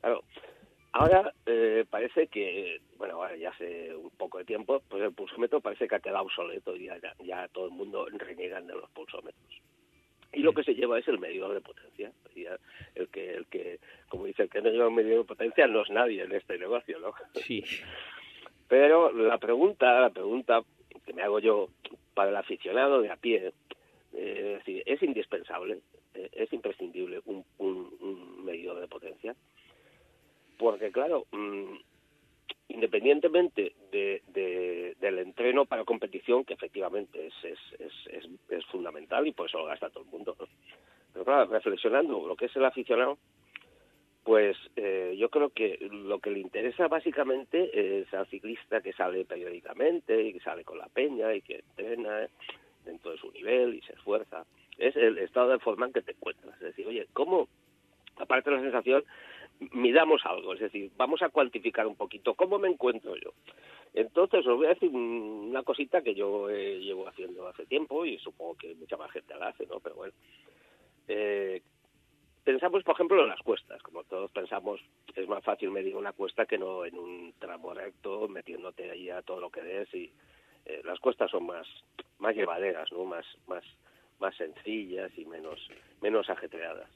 Claro, 0.00 0.22
ahora 0.92 1.32
eh, 1.46 1.84
parece 1.90 2.28
que, 2.28 2.80
bueno, 2.98 3.14
ahora 3.14 3.34
ya 3.36 3.50
hace 3.50 3.94
un 3.96 4.10
poco 4.10 4.38
de 4.38 4.44
tiempo, 4.44 4.82
pues 4.88 5.02
el 5.02 5.12
pulsómetro 5.14 5.60
parece 5.60 5.88
que 5.88 5.94
ha 5.96 6.00
quedado 6.00 6.24
obsoleto 6.24 6.76
y 6.76 6.84
ya, 6.86 6.98
ya, 6.98 7.14
ya 7.24 7.48
todo 7.48 7.64
el 7.66 7.72
mundo 7.72 8.06
reniegan 8.12 8.66
de 8.66 8.74
los 8.74 8.88
pulsómetros. 8.90 9.60
Y 10.32 10.40
lo 10.40 10.52
que 10.52 10.64
se 10.64 10.74
lleva 10.74 10.98
es 10.98 11.06
el 11.08 11.18
medidor 11.18 11.52
de 11.52 11.60
potencia. 11.60 12.10
El 12.94 13.08
que, 13.08 13.34
el 13.34 13.46
que, 13.46 13.78
como 14.08 14.24
dice, 14.24 14.44
el 14.44 14.50
que 14.50 14.62
no 14.62 14.70
lleva 14.70 14.88
un 14.88 14.94
medidor 14.94 15.18
de 15.18 15.28
potencia 15.28 15.66
no 15.66 15.82
es 15.82 15.90
nadie 15.90 16.22
en 16.22 16.32
este 16.32 16.58
negocio, 16.58 16.98
¿no? 16.98 17.12
Sí. 17.34 17.62
Pero 18.68 19.12
la 19.12 19.38
pregunta, 19.38 20.00
la 20.00 20.10
pregunta 20.10 20.62
que 21.04 21.12
me 21.12 21.22
hago 21.22 21.40
yo 21.40 21.68
para 22.14 22.30
el 22.30 22.36
aficionado 22.36 23.02
de 23.02 23.10
a 23.10 23.16
pie, 23.16 23.52
eh, 24.14 24.58
es 24.58 24.58
decir, 24.58 24.82
es 24.86 25.02
indispensable, 25.02 25.80
eh, 26.14 26.30
es 26.32 26.52
imprescindible 26.52 27.20
un, 27.26 27.44
un, 27.58 27.94
un 28.00 28.44
medidor 28.44 28.80
de 28.80 28.88
potencia, 28.88 29.34
porque 30.56 30.90
claro, 30.90 31.26
mm, 31.32 31.74
independientemente 32.68 33.74
de, 33.90 34.22
de- 34.28 34.96
del 35.00 35.18
entreno 35.18 35.64
para 35.66 35.84
competición, 35.84 36.44
que 36.44 36.54
efectivamente 36.54 37.26
es, 37.26 37.34
es, 37.44 37.92
es, 38.48 38.64
fundamental 38.66 39.26
y 39.26 39.32
por 39.32 39.48
eso 39.48 39.58
lo 39.58 39.66
gasta 39.66 39.90
todo 39.90 40.04
el 40.04 40.10
mundo, 40.10 40.34
pero 41.12 41.24
claro, 41.24 41.50
reflexionando 41.50 42.26
lo 42.26 42.36
que 42.36 42.46
es 42.46 42.56
el 42.56 42.64
aficionado, 42.64 43.18
pues 44.24 44.56
eh, 44.76 45.14
yo 45.18 45.28
creo 45.28 45.50
que 45.50 45.78
lo 45.90 46.20
que 46.20 46.30
le 46.30 46.38
interesa 46.38 46.86
básicamente 46.88 48.00
es 48.00 48.12
al 48.14 48.26
ciclista 48.28 48.80
que 48.80 48.92
sale 48.92 49.24
periódicamente 49.24 50.22
y 50.22 50.32
que 50.32 50.40
sale 50.40 50.64
con 50.64 50.78
la 50.78 50.86
peña 50.88 51.34
y 51.34 51.42
que 51.42 51.56
entrena 51.56 52.28
dentro 52.84 53.10
de 53.10 53.18
su 53.18 53.30
nivel 53.32 53.74
y 53.74 53.80
se 53.82 53.92
esfuerza. 53.94 54.44
Es 54.78 54.94
el 54.96 55.18
estado 55.18 55.50
de 55.50 55.58
forma 55.58 55.86
en 55.86 55.92
que 55.92 56.02
te 56.02 56.12
encuentras. 56.12 56.54
Es 56.54 56.60
decir, 56.60 56.86
oye, 56.86 57.06
¿cómo, 57.12 57.48
aparte 58.16 58.50
de 58.50 58.56
la 58.56 58.62
sensación, 58.62 59.04
midamos 59.72 60.24
algo? 60.26 60.54
Es 60.54 60.60
decir, 60.60 60.90
vamos 60.96 61.22
a 61.22 61.28
cuantificar 61.30 61.86
un 61.86 61.96
poquito 61.96 62.34
cómo 62.34 62.58
me 62.58 62.68
encuentro 62.68 63.14
yo. 63.16 63.32
Entonces 63.94 64.46
os 64.46 64.56
voy 64.56 64.66
a 64.66 64.70
decir 64.70 64.88
un- 64.90 65.48
una 65.50 65.62
cosita 65.62 66.02
que 66.02 66.14
yo 66.14 66.48
eh, 66.50 66.80
llevo 66.80 67.06
haciendo 67.08 67.46
hace 67.46 67.66
tiempo 67.66 68.04
y 68.06 68.18
supongo 68.18 68.56
que 68.56 68.74
mucha 68.74 68.96
más 68.96 69.10
gente 69.10 69.34
la 69.36 69.48
hace, 69.48 69.66
¿no? 69.66 69.80
Pero 69.80 69.96
bueno. 69.96 70.14
Eh, 71.08 71.60
pensamos, 72.44 72.82
por 72.84 72.94
ejemplo, 72.94 73.22
en 73.22 73.28
las 73.28 73.40
cuestas. 73.40 73.82
Como 73.82 74.04
todos 74.04 74.30
pensamos, 74.30 74.80
es 75.14 75.28
más 75.28 75.44
fácil 75.44 75.70
medir 75.70 75.96
una 75.96 76.12
cuesta 76.12 76.46
que 76.46 76.58
no 76.58 76.84
en 76.84 76.98
un 76.98 77.34
tramo 77.38 77.74
recto, 77.74 78.28
metiéndote 78.28 78.90
ahí 78.90 79.10
a 79.10 79.22
todo 79.22 79.40
lo 79.40 79.50
que 79.50 79.62
des. 79.62 79.92
Y 79.94 80.12
eh, 80.64 80.80
las 80.84 80.98
cuestas 81.00 81.30
son 81.30 81.46
más, 81.46 81.66
más 82.18 82.34
llevaderas, 82.34 82.90
¿no? 82.92 83.04
Más, 83.04 83.26
más, 83.46 83.64
más 84.20 84.34
sencillas 84.36 85.10
y 85.18 85.24
menos, 85.26 85.60
menos 86.00 86.30
ajetreadas. 86.30 86.88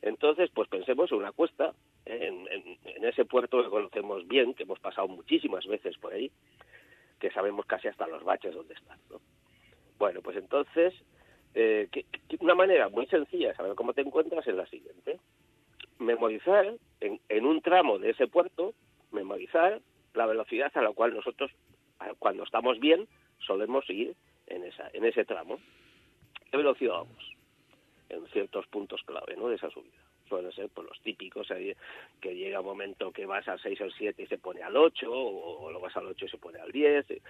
Entonces, 0.00 0.48
pues 0.54 0.68
pensemos 0.68 1.10
en 1.12 1.18
una 1.18 1.32
cuesta. 1.32 1.74
En, 2.08 3.04
ese 3.04 3.24
puerto 3.24 3.62
que 3.62 3.70
conocemos 3.70 4.26
bien, 4.26 4.54
que 4.54 4.64
hemos 4.64 4.80
pasado 4.80 5.08
muchísimas 5.08 5.66
veces 5.66 5.96
por 5.98 6.12
ahí, 6.12 6.30
que 7.20 7.30
sabemos 7.30 7.66
casi 7.66 7.88
hasta 7.88 8.06
los 8.06 8.24
baches 8.24 8.54
donde 8.54 8.74
están, 8.74 8.98
¿no? 9.10 9.20
Bueno, 9.98 10.22
pues 10.22 10.36
entonces, 10.36 10.94
eh, 11.54 11.88
una 12.40 12.54
manera 12.54 12.88
muy 12.88 13.06
sencilla 13.06 13.48
de 13.48 13.54
saber 13.54 13.74
cómo 13.74 13.92
te 13.92 14.02
encuentras 14.02 14.46
es 14.46 14.54
la 14.54 14.66
siguiente. 14.66 15.18
Memorizar 15.98 16.74
en, 17.00 17.46
un 17.46 17.60
tramo 17.60 17.98
de 17.98 18.10
ese 18.10 18.28
puerto, 18.28 18.74
memorizar 19.10 19.80
la 20.14 20.26
velocidad 20.26 20.70
a 20.74 20.82
la 20.82 20.92
cual 20.92 21.14
nosotros, 21.14 21.50
cuando 22.20 22.44
estamos 22.44 22.78
bien, 22.78 23.08
solemos 23.38 23.88
ir 23.90 24.14
en, 24.46 24.64
ese 25.04 25.24
tramo. 25.24 25.58
¿Qué 26.50 26.56
velocidad 26.56 26.92
vamos? 26.92 27.36
En 28.08 28.26
ciertos 28.28 28.66
puntos 28.68 29.02
clave 29.02 29.34
de 29.34 29.54
esa 29.54 29.70
subida. 29.70 30.07
Suelen 30.28 30.52
ser 30.52 30.68
pues, 30.68 30.86
los 30.88 31.00
típicos, 31.00 31.48
que 32.20 32.34
llega 32.34 32.60
un 32.60 32.66
momento 32.66 33.12
que 33.12 33.26
vas 33.26 33.46
al 33.48 33.60
6 33.60 33.80
o 33.80 33.84
al 33.84 33.92
7 33.92 34.22
y 34.22 34.26
se 34.26 34.38
pone 34.38 34.62
al 34.62 34.76
8, 34.76 35.10
o, 35.10 35.62
o 35.64 35.70
lo 35.72 35.80
vas 35.80 35.96
al 35.96 36.06
8 36.06 36.26
y 36.26 36.28
se 36.28 36.38
pone 36.38 36.58
al 36.60 36.70
10, 36.72 37.10
y- 37.10 37.22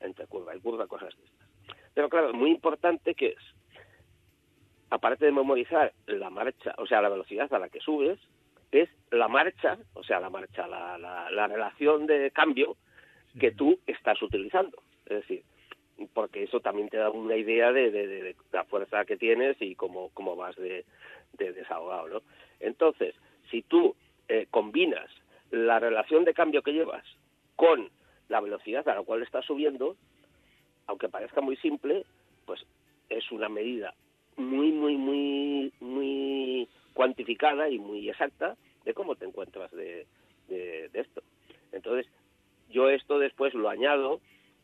entre 0.00 0.26
curva 0.26 0.54
y 0.56 0.60
curva, 0.60 0.86
cosas 0.86 1.16
de 1.16 1.24
estas. 1.24 1.48
Pero 1.94 2.08
claro, 2.08 2.32
muy 2.32 2.50
importante 2.50 3.14
que 3.14 3.28
es, 3.28 3.38
aparte 4.90 5.24
de 5.24 5.32
memorizar 5.32 5.92
la 6.06 6.30
marcha, 6.30 6.74
o 6.78 6.86
sea, 6.86 7.00
la 7.02 7.08
velocidad 7.08 7.52
a 7.52 7.58
la 7.58 7.68
que 7.68 7.80
subes, 7.80 8.18
es 8.70 8.88
la 9.10 9.28
marcha, 9.28 9.78
o 9.94 10.02
sea, 10.02 10.20
la 10.20 10.30
marcha, 10.30 10.66
la, 10.66 10.96
la, 10.98 11.30
la 11.30 11.46
relación 11.46 12.06
de 12.06 12.30
cambio 12.30 12.76
que 13.38 13.50
tú 13.52 13.78
estás 13.86 14.20
utilizando. 14.22 14.82
Es 15.06 15.20
decir, 15.20 15.42
porque 16.14 16.44
eso 16.44 16.60
también 16.60 16.81
te 16.92 16.98
da 16.98 17.08
una 17.08 17.36
idea 17.36 17.72
de, 17.72 17.90
de- 17.90 18.36
la 18.52 18.64
fuerza 18.64 19.06
que 19.06 19.16
tienes 19.16 19.56
y 19.60 19.74
cómo, 19.74 20.10
cómo 20.12 20.36
vas 20.36 20.54
de, 20.56 20.84
de 21.38 21.52
desahogado, 21.54 22.06
¿no? 22.08 22.22
Entonces, 22.60 23.14
si 23.50 23.62
tú 23.62 23.96
eh, 24.28 24.46
combinas 24.50 25.10
la 25.50 25.80
relación 25.80 26.24
de 26.26 26.34
cambio 26.34 26.60
que 26.62 26.74
llevas 26.74 27.02
con 27.56 27.88
la 28.28 28.40
velocidad 28.42 28.86
a 28.90 28.94
la 28.96 29.02
cual 29.02 29.22
estás 29.22 29.46
subiendo, 29.46 29.96
aunque 30.86 31.08
parezca 31.08 31.40
muy 31.40 31.56
simple, 31.56 32.04
pues 32.44 32.62
es 33.08 33.32
una 33.32 33.48
medida 33.48 33.94
muy, 34.36 34.70
muy, 34.70 34.98
muy, 34.98 35.72
muy 35.80 36.68
cuantificada 36.92 37.70
y 37.70 37.78
muy 37.78 38.10
exacta 38.10 38.54
de 38.84 38.92
cómo 38.92 39.16
te 39.16 39.24
encuentras 39.24 39.70
de 39.72 40.06
esto. 40.92 41.22
Entonces, 41.72 42.06
yo 42.68 42.90
esto 42.90 43.18
después 43.18 43.54
lo 43.54 43.70
añado 43.70 44.20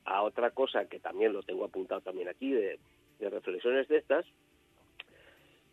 a 0.09 0.23
otra 0.23 0.51
cosa 0.51 0.87
que 0.87 0.99
también 0.99 1.33
lo 1.35 1.43
tengo 1.43 1.65
apuntado 1.65 2.01
también 2.01 2.29
aquí 2.29 2.51
de, 2.51 2.79
reflexiones 3.21 3.89
de 3.89 3.99
estas, 3.99 4.25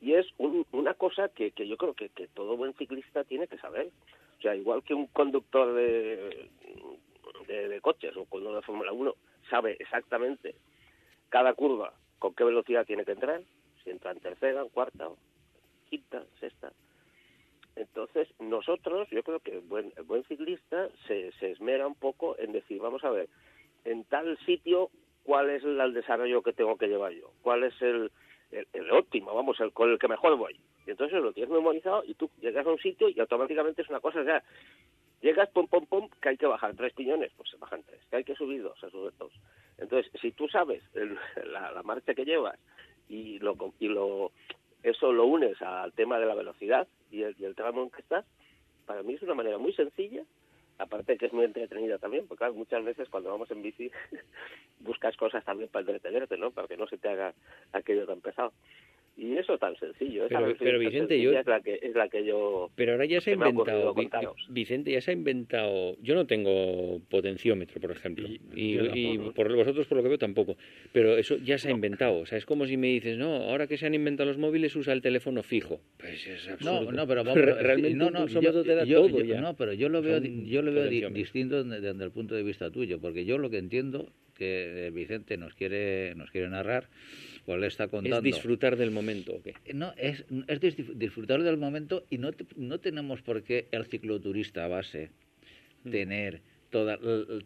y 0.01 0.13
es 0.13 0.27
un- 0.37 0.65
una 0.71 0.93
cosa 0.93 1.29
que, 1.29 1.51
yo 1.51 1.77
creo 1.77 1.93
que, 1.93 2.09
todo 2.33 2.57
buen 2.57 2.73
ciclista 2.73 3.23
tiene 3.23 3.47
que 3.47 3.57
saber. 3.57 3.89
O 4.37 4.41
sea, 4.41 4.55
igual 4.55 4.83
que 4.83 4.93
un 4.93 5.07
conductor 5.07 5.73
de, 5.73 6.49
de, 7.47 7.81
coches 7.81 8.15
o 8.17 8.25
conductor 8.25 8.61
de 8.61 8.65
Fórmula 8.65 8.91
1 8.91 9.13
sabe 9.49 9.77
exactamente 9.79 10.55
cada 11.29 11.53
curva 11.53 11.93
con 12.19 12.33
qué 12.33 12.43
velocidad 12.43 12.85
tiene 12.85 13.05
que 13.05 13.13
entrar, 13.13 13.41
si 13.83 13.91
entra 13.91 14.11
en 14.11 14.19
tercera, 14.19 14.61
en 14.61 14.69
cuarta, 14.69 15.07
quinta, 15.89 16.23
sexta. 16.39 16.73
Entonces, 17.75 18.27
nosotros, 18.39 19.07
yo 19.11 19.23
creo 19.23 19.39
que 19.39 19.51
el 19.51 19.61
buen, 19.61 19.93
el 19.95 20.03
buen 20.03 20.23
ciclista 20.25 20.89
se 21.07 21.31
esmera 21.51 21.87
un 21.87 21.95
poco 21.95 22.37
en 22.37 22.51
decir, 22.51 22.79
vamos 22.79 23.03
a 23.03 23.11
ver, 23.11 23.29
en 23.85 24.03
tal 24.05 24.37
sitio, 24.45 24.89
¿cuál 25.23 25.49
es 25.49 25.63
el, 25.63 25.93
desarrollo 25.93 26.41
que 26.41 26.53
tengo 26.53 26.77
que 26.77 26.87
llevar 26.87 27.13
yo? 27.13 27.31
¿Cuál 27.41 27.63
es 27.63 27.81
el, 27.81 28.11
el, 28.51 28.91
óptimo, 28.91 29.33
vamos, 29.33 29.59
el 29.59 29.71
con 29.71 29.91
el 29.91 29.99
que 29.99 30.07
mejor 30.07 30.35
voy? 30.35 30.59
Y 30.85 30.91
entonces 30.91 31.21
lo 31.21 31.33
tienes 31.33 31.51
memorizado 31.51 32.03
y 32.05 32.13
tú 32.15 32.29
llegas 32.41 32.65
a 32.65 32.71
un 32.71 32.79
sitio 32.79 33.09
y 33.09 33.19
automáticamente 33.19 33.81
es 33.81 33.89
una 33.89 33.99
cosa, 33.99 34.21
o 34.21 34.25
sea, 34.25 34.43
llegas, 35.21 35.49
pum, 35.49 35.67
pum, 35.67 35.85
pum, 35.85 36.09
que 36.21 36.29
hay 36.29 36.37
que 36.37 36.45
bajar 36.45 36.75
tres 36.75 36.93
piñones, 36.93 37.31
pues 37.37 37.49
se 37.49 37.57
bajan 37.57 37.83
tres, 37.83 38.01
que 38.09 38.17
hay 38.17 38.23
que 38.23 38.35
subir 38.35 38.61
dos, 38.61 38.79
se 38.79 38.89
suben 38.89 39.13
dos. 39.17 39.31
Entonces, 39.77 40.11
si 40.21 40.31
tú 40.31 40.47
sabes 40.47 40.83
el- 40.93 41.17
la, 41.51 41.71
la 41.71 41.83
marcha 41.83 42.13
que 42.13 42.25
llevas 42.25 42.59
y 43.09 43.39
lo 43.39 43.55
y 43.79 43.87
lo 43.87 44.31
eso 44.83 45.11
lo 45.11 45.25
unes 45.25 45.59
al 45.61 45.93
tema 45.93 46.19
de 46.19 46.27
la 46.27 46.35
velocidad 46.35 46.87
y 47.11 47.23
el, 47.23 47.35
y 47.39 47.45
el 47.45 47.55
tramo 47.55 47.83
en 47.83 47.89
que 47.89 48.01
estás, 48.01 48.25
para 48.85 49.01
mí 49.01 49.13
es 49.13 49.21
una 49.23 49.33
manera 49.33 49.57
muy 49.57 49.73
sencilla, 49.73 50.23
aparte 50.77 51.17
que 51.17 51.27
es 51.27 51.33
muy 51.33 51.45
entretenida 51.45 51.97
también, 51.97 52.27
porque 52.27 52.39
claro, 52.39 52.53
muchas 52.53 52.83
veces 52.83 53.09
cuando 53.09 53.29
vamos 53.29 53.49
en 53.51 53.61
bici 53.61 53.91
buscas 54.79 55.15
cosas 55.17 55.43
también 55.45 55.69
para 55.69 55.81
entretenerte, 55.81 56.37
¿no? 56.37 56.51
Para 56.51 56.67
que 56.67 56.77
no 56.77 56.87
se 56.87 56.97
te 56.97 57.09
haga 57.09 57.33
aquello 57.73 58.05
tan 58.05 58.21
pesado. 58.21 58.51
Y 59.17 59.37
eso 59.37 59.57
tan 59.57 59.75
sencillo. 59.77 60.25
esa 60.25 60.39
Pero- 60.59 60.77
Vicente, 60.79 61.21
yo- 61.21 61.31
es 61.39 61.45
la 61.47 61.61
que 61.61 61.79
es 61.81 61.95
la 61.95 62.09
que 62.09 62.25
yo 62.25 62.69
Pero 62.75 62.91
ahora 62.93 63.05
ya 63.05 63.21
se 63.21 63.31
ha 63.31 63.33
inventado, 63.35 63.95
Vicente, 64.49 64.91
ya 64.91 64.99
se 64.99 65.11
ha 65.11 65.13
inventado, 65.13 65.95
yo 66.01 66.15
no 66.15 66.25
tengo 66.27 66.99
potenciómetro, 67.09 67.79
por 67.79 67.91
ejemplo, 67.91 68.27
y, 68.55 69.17
por 69.33 69.55
vosotros 69.55 69.87
por 69.87 69.97
lo 69.97 70.03
que 70.03 70.09
veo 70.09 70.17
tampoco, 70.17 70.57
pero 70.91 71.17
eso 71.17 71.37
ya 71.37 71.57
se 71.57 71.69
ha 71.69 71.71
inventado, 71.71 72.17
o 72.19 72.25
sea, 72.25 72.37
es 72.37 72.45
como 72.45 72.65
si 72.67 72.75
me 72.75 72.87
dices, 72.87 73.17
no, 73.17 73.35
ahora 73.35 73.67
que 73.67 73.77
se 73.77 73.85
han 73.85 73.93
inventado 73.93 74.27
los 74.27 74.37
móviles 74.37 74.75
usa 74.75 74.91
el 74.93 75.01
teléfono 75.01 75.43
fijo, 75.43 75.79
pues 75.97 76.27
es 76.27 76.49
absurdo. 76.49 76.83
No, 76.83 76.91
no, 76.91 77.07
pero 77.07 77.23
vamos, 77.23 77.35
Re- 77.41 77.61
realmente 77.63 77.97
no, 77.97 78.09
no, 78.09 78.27
yo- 78.27 78.63
te 78.63 78.75
da 78.75 78.83
yo- 78.83 79.07
todo 79.07 79.19
yo- 79.19 79.25
ya. 79.25 79.39
No, 79.39 79.55
pero 79.55 79.71
yo 79.73 79.87
lo 79.87 80.01
veo, 80.01 80.19
yo 80.21 80.61
lo 80.61 80.73
veo 80.73 80.87
di- 80.89 81.05
distinto 81.13 81.63
desde, 81.63 81.79
desde 81.79 82.03
el 82.03 82.11
punto 82.11 82.35
de 82.35 82.43
vista 82.43 82.69
tuyo, 82.69 82.99
porque 82.99 83.23
yo 83.23 83.37
lo 83.37 83.49
que 83.49 83.59
entiendo 83.59 84.09
que 84.35 84.87
eh, 84.87 84.91
Vicente 84.91 85.37
nos 85.37 85.53
quiere, 85.55 86.13
nos 86.15 86.29
quiere 86.29 86.49
narrar, 86.49 86.87
pues 87.45 87.59
le 87.59 87.67
está 87.67 87.87
contando. 87.87 88.17
¿Es 88.17 88.23
disfrutar 88.23 88.75
del 88.75 88.91
momento 88.91 89.33
o 89.35 89.41
qué? 89.41 89.53
No, 89.73 89.93
es, 89.97 90.25
es 90.47 90.61
dis- 90.61 90.93
disfrutar 90.95 91.41
del 91.41 91.57
momento 91.57 92.05
y 92.09 92.17
no, 92.19 92.31
te- 92.33 92.45
no 92.55 92.79
tenemos 92.79 93.21
por 93.21 93.43
qué 93.43 93.67
el 93.71 93.85
cicloturista 93.85 94.67
base 94.67 95.09
Mm. 95.83 95.91
tener 95.91 96.41
toda, 96.71 96.97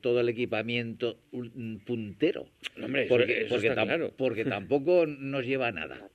todo 0.01 0.21
el 0.21 0.29
equipamiento 0.29 1.19
un- 1.31 1.81
puntero. 1.85 2.47
Hombre, 2.81 3.03
eso- 3.03 3.09
porque, 3.15 3.41
eso 3.41 3.49
porque, 3.49 3.67
está 3.67 3.81
tam- 3.81 3.87
claro. 3.87 4.13
porque 4.17 4.45
tampoco 4.67 5.05
nos 5.05 5.45
lleva 5.45 5.67
a 5.67 5.71
nada. 5.71 6.09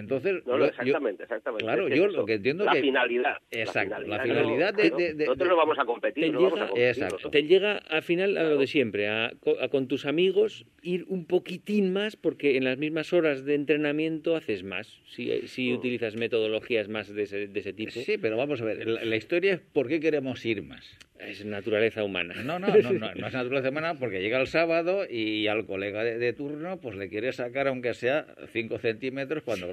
Entonces, 0.00 0.42
No, 0.46 0.52
no, 0.52 0.58
yo- 0.58 0.64
exactamente, 0.66 1.22
exactamente. 1.22 1.64
Claro, 1.64 1.86
Es 1.88 1.94
yo 1.96 2.06
eso, 2.06 2.16
lo 2.16 2.26
que 2.26 2.34
entiendo 2.34 2.64
la 2.64 2.72
que... 2.72 2.80
finalidad. 2.80 3.36
Exacto, 3.50 4.00
la 4.02 4.16
¿no? 4.18 4.22
finalidad 4.22 4.74
de- 4.74 4.82
Claro, 4.90 4.96
de- 4.96 5.14
de- 5.14 5.24
Nosotros 5.26 5.48
de- 5.48 5.50
no 5.50 5.56
vamos 5.56 5.78
a 5.78 5.84
competir, 5.84 6.24
te 6.24 6.30
no 6.30 6.38
vamos 6.42 6.52
a 6.52 6.54
llega- 6.56 6.66
competir. 6.68 6.88
Exacto. 6.88 7.14
nosotros. 7.16 7.32
Te 7.32 7.42
llega 7.44 7.76
al 7.78 8.02
final 8.02 8.36
a 8.38 8.42
lo 8.44 8.58
de 8.58 8.66
siempre, 8.66 9.08
a, 9.08 9.26
a 9.60 9.68
con 9.68 9.86
tus 9.88 10.06
amigos 10.06 10.66
ir 10.82 11.04
un 11.08 11.26
poquitín 11.26 11.92
más 11.92 12.16
porque 12.16 12.56
en 12.56 12.64
las 12.64 12.78
mismas 12.78 13.12
horas 13.12 13.44
de 13.44 13.54
entrenamiento 13.54 14.36
haces 14.36 14.62
más, 14.64 14.98
si, 15.08 15.46
si 15.46 15.72
utilizas 15.72 16.16
metodologías 16.16 16.88
más 16.88 17.14
de 17.14 17.22
ese, 17.22 17.46
de 17.48 17.60
ese 17.60 17.72
tipo. 17.72 17.90
Sí, 17.92 18.16
pero 18.18 18.36
vamos 18.36 18.60
a 18.60 18.64
ver, 18.64 18.86
la, 18.86 19.04
la 19.04 19.16
historia 19.16 19.54
es 19.54 19.60
por 19.60 19.88
qué 19.88 20.00
queremos 20.00 20.44
ir 20.46 20.62
más. 20.62 20.98
Es 21.18 21.44
naturaleza 21.44 22.02
humana. 22.02 22.32
No, 22.42 22.58
no, 22.58 22.68
no, 22.68 22.92
no, 22.92 23.14
no 23.14 23.26
es 23.26 23.34
naturaleza 23.34 23.68
humana 23.68 23.94
porque 23.98 24.22
llega 24.22 24.40
el 24.40 24.46
sábado 24.46 25.02
y 25.06 25.48
al 25.48 25.66
colega 25.66 26.02
de, 26.02 26.16
de 26.16 26.32
turno 26.32 26.80
pues 26.80 26.96
le 26.96 27.10
quiere 27.10 27.30
sacar 27.32 27.68
aunque 27.68 27.92
sea 27.92 28.24
5 28.52 28.78
centímetros 28.78 29.42
cuando 29.42 29.66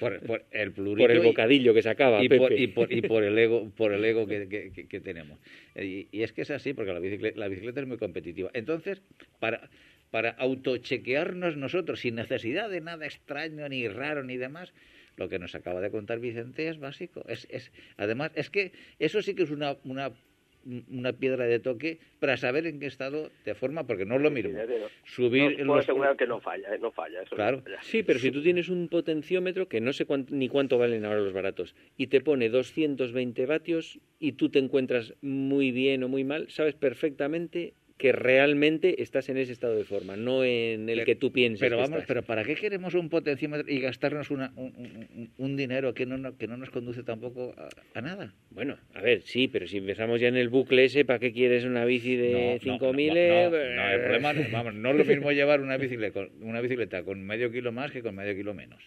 Por, 0.00 0.20
por 0.20 0.44
el 0.50 0.72
plurito 0.72 1.04
Por 1.04 1.10
el 1.10 1.22
y- 1.22 1.26
bocadillo 1.26 1.74
que 1.74 1.82
sacaba 1.82 2.22
y 2.22 2.28
Pepe. 2.28 2.38
por, 2.38 2.52
y, 2.52 2.66
por, 2.68 2.92
y 2.92 3.02
por 3.02 3.24
el 3.24 3.36
ego 3.38 3.70
por 3.76 3.92
el 3.92 4.04
ego 4.04 4.26
que, 4.28 4.48
que- 4.48 4.70
que- 4.72 4.86
que 4.88 5.00
tenemos. 5.00 5.38
Y, 5.74 6.08
y 6.12 6.22
es 6.22 6.32
que 6.32 6.42
es 6.42 6.50
así 6.50 6.72
porque 6.74 6.92
la 6.92 7.00
bicicleta, 7.00 7.38
la 7.38 7.48
bicicleta 7.48 7.80
es 7.80 7.86
muy 7.86 7.98
competitiva. 7.98 8.50
Entonces 8.54 9.02
para 9.40 9.68
para 10.10 10.30
autochequearnos 10.30 11.56
nosotros 11.56 12.00
sin 12.00 12.14
necesidad 12.14 12.70
de 12.70 12.80
nada 12.80 13.04
extraño 13.06 13.68
ni 13.68 13.88
raro 13.88 14.22
ni 14.24 14.36
demás 14.38 14.72
lo 15.16 15.28
que 15.28 15.38
nos 15.38 15.54
acaba 15.54 15.80
de 15.80 15.90
contar 15.90 16.20
Vicente 16.20 16.68
es 16.68 16.78
básico. 16.78 17.24
Es, 17.28 17.46
es 17.50 17.72
además 17.96 18.30
es 18.36 18.50
que 18.50 18.72
eso 19.00 19.20
sí 19.20 19.34
que 19.34 19.42
es 19.42 19.50
una 19.50 19.76
una 19.84 20.12
una 20.90 21.12
piedra 21.12 21.46
de 21.46 21.58
toque 21.60 21.98
para 22.20 22.36
saber 22.36 22.66
en 22.66 22.78
qué 22.80 22.86
estado 22.86 23.30
te 23.44 23.54
forma 23.54 23.86
porque 23.86 24.04
no 24.04 24.16
es 24.16 24.22
lo 24.22 24.30
mismo 24.30 24.50
subir 25.04 25.42
No, 25.42 25.48
en 25.50 25.56
puedo 25.66 25.76
los- 25.76 25.84
asegurar 25.84 26.16
que 26.16 26.26
no 26.26 26.40
falla, 26.40 26.74
¿eh? 26.74 26.78
no 26.78 26.90
falla. 26.92 27.22
Eso 27.22 27.30
no 27.32 27.36
Claro. 27.36 27.62
falla. 27.62 27.82
Sí, 27.82 28.02
pero 28.02 28.18
si 28.18 28.30
tú 28.30 28.42
tienes 28.42 28.68
un 28.68 28.88
potenciómetro 28.88 29.68
que 29.68 29.80
no 29.80 29.92
sé 29.92 30.04
cuánto- 30.04 30.34
ni 30.34 30.48
cuánto 30.48 30.76
valen 30.78 31.04
ahora 31.04 31.20
los 31.20 31.32
baratos 31.32 31.74
y 31.96 32.08
te 32.08 32.20
pone 32.20 32.48
220 32.50 33.46
vatios 33.46 33.98
y 34.18 34.32
tú 34.32 34.50
te 34.50 34.58
encuentras 34.58 35.14
muy 35.22 35.70
bien 35.70 36.02
o 36.02 36.08
muy 36.08 36.24
mal, 36.24 36.50
sabes 36.50 36.74
perfectamente 36.74 37.74
que 37.98 38.12
realmente 38.12 39.02
estás 39.02 39.28
en 39.28 39.38
ese 39.38 39.52
estado 39.52 39.74
de 39.76 39.84
forma, 39.84 40.16
no 40.16 40.44
en 40.44 40.88
el 40.88 40.98
Pero- 40.98 41.04
que 41.04 41.14
tú 41.16 41.32
piensas. 41.32 41.60
Pero 41.60 41.76
que 41.76 41.82
vamos, 41.82 41.96
estás. 41.98 42.06
pero 42.06 42.22
¿para 42.22 42.44
qué 42.44 42.54
queremos 42.54 42.94
un 42.94 43.08
potenciómetro 43.08 43.70
y 43.70 43.80
gastarnos 43.80 44.30
una- 44.30 44.52
un, 44.54 44.72
un- 44.76 45.30
un 45.36 45.56
dinero 45.56 45.92
que 45.94 46.06
no, 46.06 46.36
que 46.38 46.46
no 46.46 46.56
nos 46.56 46.70
conduce 46.70 47.02
tampoco 47.02 47.54
a, 47.58 47.68
a 47.98 48.00
nada? 48.00 48.32
Bueno, 48.50 48.78
a 48.94 49.02
ver, 49.02 49.22
sí, 49.22 49.48
pero 49.48 49.66
si 49.66 49.78
empezamos 49.78 50.20
ya 50.20 50.28
en 50.28 50.36
el 50.36 50.48
bucle 50.48 50.84
ese, 50.84 51.04
¿para 51.04 51.18
qué 51.18 51.32
quieres 51.32 51.64
una 51.64 51.84
bici 51.84 52.14
de 52.14 52.60
No, 52.64 52.78
no, 52.78 52.78
5.000? 52.78 53.08
no, 53.08 53.16
eh? 53.16 53.50
no, 53.50 53.74
no, 53.82 53.90
el 53.90 54.00
problema 54.00 54.32
no, 54.32 54.42
vamos, 54.52 54.74
no 54.74 54.90
es 54.92 54.96
lo 54.96 55.04
mismo 55.04 55.32
llevar 55.32 55.60
una 55.60 55.76
bicicleta, 55.76 56.12
con, 56.12 56.30
una 56.40 56.60
bicicleta 56.60 57.02
con 57.02 57.20
medio 57.26 57.50
kilo 57.50 57.72
más 57.72 57.90
que 57.90 58.02
con 58.02 58.14
medio 58.14 58.34
kilo 58.36 58.54
menos. 58.54 58.80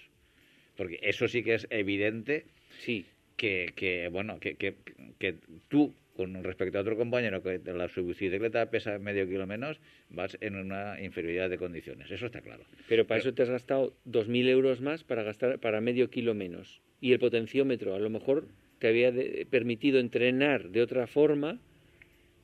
Porque 0.77 0.99
eso 1.01 1.27
sí 1.27 1.43
que 1.43 1.55
es 1.55 1.67
evidente 1.69 2.45
Sí, 2.79 3.05
que, 3.35 3.73
que 3.75 4.07
bueno, 4.07 4.39
que, 4.39 4.55
que, 4.55 4.75
que 5.19 5.35
tú, 5.67 5.93
con 6.21 6.43
respecto 6.43 6.77
a 6.77 6.81
otro 6.81 6.95
compañero 6.97 7.41
que 7.41 7.59
la 7.65 7.87
su 7.89 8.05
bicicleta 8.05 8.69
pesa 8.69 8.97
medio 8.99 9.27
kilo 9.27 9.47
menos, 9.47 9.79
vas 10.09 10.37
en 10.41 10.55
una 10.55 11.01
inferioridad 11.01 11.49
de 11.49 11.57
condiciones. 11.57 12.11
Eso 12.11 12.25
está 12.27 12.41
claro. 12.41 12.63
pero 12.87 13.05
para 13.07 13.19
eso 13.19 13.33
te 13.33 13.43
has 13.43 13.49
gastado 13.49 13.93
2.000 14.05 14.47
euros 14.49 14.81
más 14.81 15.03
para 15.03 15.23
gastar 15.23 15.59
para 15.59 15.81
medio 15.81 16.09
kilo 16.09 16.33
menos. 16.33 16.81
Y 16.99 17.13
el 17.13 17.19
potenciómetro 17.19 17.95
a 17.95 17.99
lo 17.99 18.09
mejor 18.09 18.45
te 18.79 18.87
había 18.87 19.11
de- 19.11 19.47
permitido 19.49 19.99
entrenar 19.99 20.69
de 20.69 20.81
otra 20.81 21.07
forma 21.07 21.59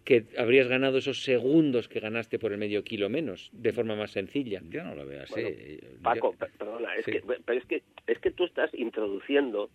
que 0.04 0.24
habrías 0.38 0.68
ganado 0.70 1.00
esos 1.00 1.24
segundos 1.24 1.90
que 1.90 2.00
ganaste 2.00 2.40
por 2.40 2.54
el 2.54 2.58
medio 2.58 2.84
kilo 2.84 3.10
menos, 3.10 3.50
de 3.52 3.74
forma 3.74 3.96
más 3.96 4.12
sencilla. 4.12 4.62
Yo 4.70 4.82
no 4.84 4.96
lo 4.96 5.06
veo 5.06 5.24
así. 5.24 5.34
Bueno, 5.42 6.02
Paco, 6.02 6.32
per- 6.34 6.52
perdona, 6.58 6.96
es 6.96 7.04
Sí. 7.06 7.12
que, 7.12 7.22
pero 7.46 7.60
es 7.60 7.66
que 7.66 7.84
es 8.08 8.18
que 8.20 8.32
tú 8.32 8.46
estás 8.46 8.74
introduciendo 8.74 9.70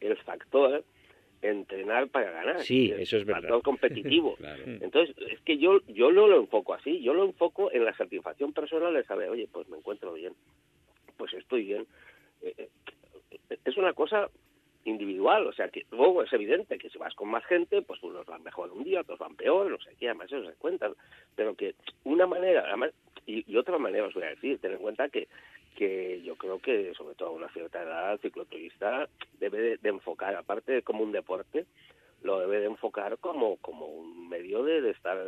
el 0.00 0.16
factor 0.16 0.84
entrenar 1.42 2.08
para 2.08 2.30
ganar. 2.30 2.60
Sí, 2.60 2.90
el 2.90 3.00
eso 3.00 3.16
es 3.16 3.24
verdad. 3.24 3.42
Factor 3.42 3.62
competitivo. 3.62 4.34
Claro. 4.40 4.62
Entonces, 4.66 5.16
es 5.30 5.40
que 5.40 5.58
yo 5.58 5.80
yo 5.88 6.12
no 6.12 6.26
lo 6.28 6.40
enfoco 6.40 6.74
así, 6.74 7.00
yo 7.02 7.14
lo 7.14 7.24
enfoco 7.24 7.72
en 7.72 7.84
la 7.84 7.94
satisfacción 7.96 8.52
personal 8.52 8.92
de 8.94 9.04
saber, 9.04 9.30
oye, 9.30 9.48
pues 9.50 9.68
me 9.68 9.76
encuentro 9.78 10.12
bien, 10.12 10.34
pues 11.16 11.32
estoy 11.34 11.64
bien. 11.64 11.86
Eh, 12.42 12.54
eh, 12.58 12.68
Es 13.64 13.76
una 13.76 13.92
cosa 13.92 14.28
individual, 14.84 15.46
o 15.46 15.52
sea, 15.52 15.68
que 15.68 15.84
luego 15.90 16.22
es 16.22 16.32
evidente 16.32 16.78
que 16.78 16.88
si 16.88 16.96
vas 16.98 17.14
con 17.14 17.28
más 17.28 17.44
gente, 17.44 17.82
pues 17.82 18.02
unos 18.02 18.24
van 18.26 18.42
mejor 18.42 18.70
un 18.72 18.82
día, 18.82 19.02
otros 19.02 19.18
van 19.18 19.36
peor, 19.36 19.70
no 19.70 19.78
sé 19.78 19.94
qué, 19.98 20.06
además 20.08 20.32
eso 20.32 20.44
se 20.50 20.56
cuentan, 20.56 20.94
pero 21.36 21.54
que 21.54 21.74
una 22.04 22.26
manera, 22.26 22.64
además, 22.66 22.92
y, 23.26 23.44
y 23.50 23.56
otra 23.56 23.76
manera 23.78 24.06
os 24.06 24.14
voy 24.14 24.22
a 24.24 24.30
decir, 24.30 24.58
ten 24.58 24.72
en 24.72 24.78
cuenta 24.78 25.08
que 25.10 25.28
que 25.76 26.22
yo 26.22 26.36
creo 26.36 26.60
que 26.60 26.92
sobre 26.94 27.14
todo 27.14 27.28
a 27.28 27.32
una 27.32 27.48
cierta 27.52 27.82
edad 27.82 28.12
el 28.12 28.18
cicloturista 28.20 29.08
debe 29.38 29.60
de, 29.60 29.76
de 29.78 29.88
enfocar, 29.88 30.34
aparte 30.34 30.72
de 30.72 30.82
como 30.82 31.02
un 31.02 31.12
deporte, 31.12 31.66
lo 32.22 32.38
debe 32.40 32.60
de 32.60 32.66
enfocar 32.66 33.16
como, 33.18 33.56
como 33.58 33.86
un 33.86 34.28
medio 34.28 34.62
de, 34.62 34.80
de 34.82 34.90
estar 34.90 35.18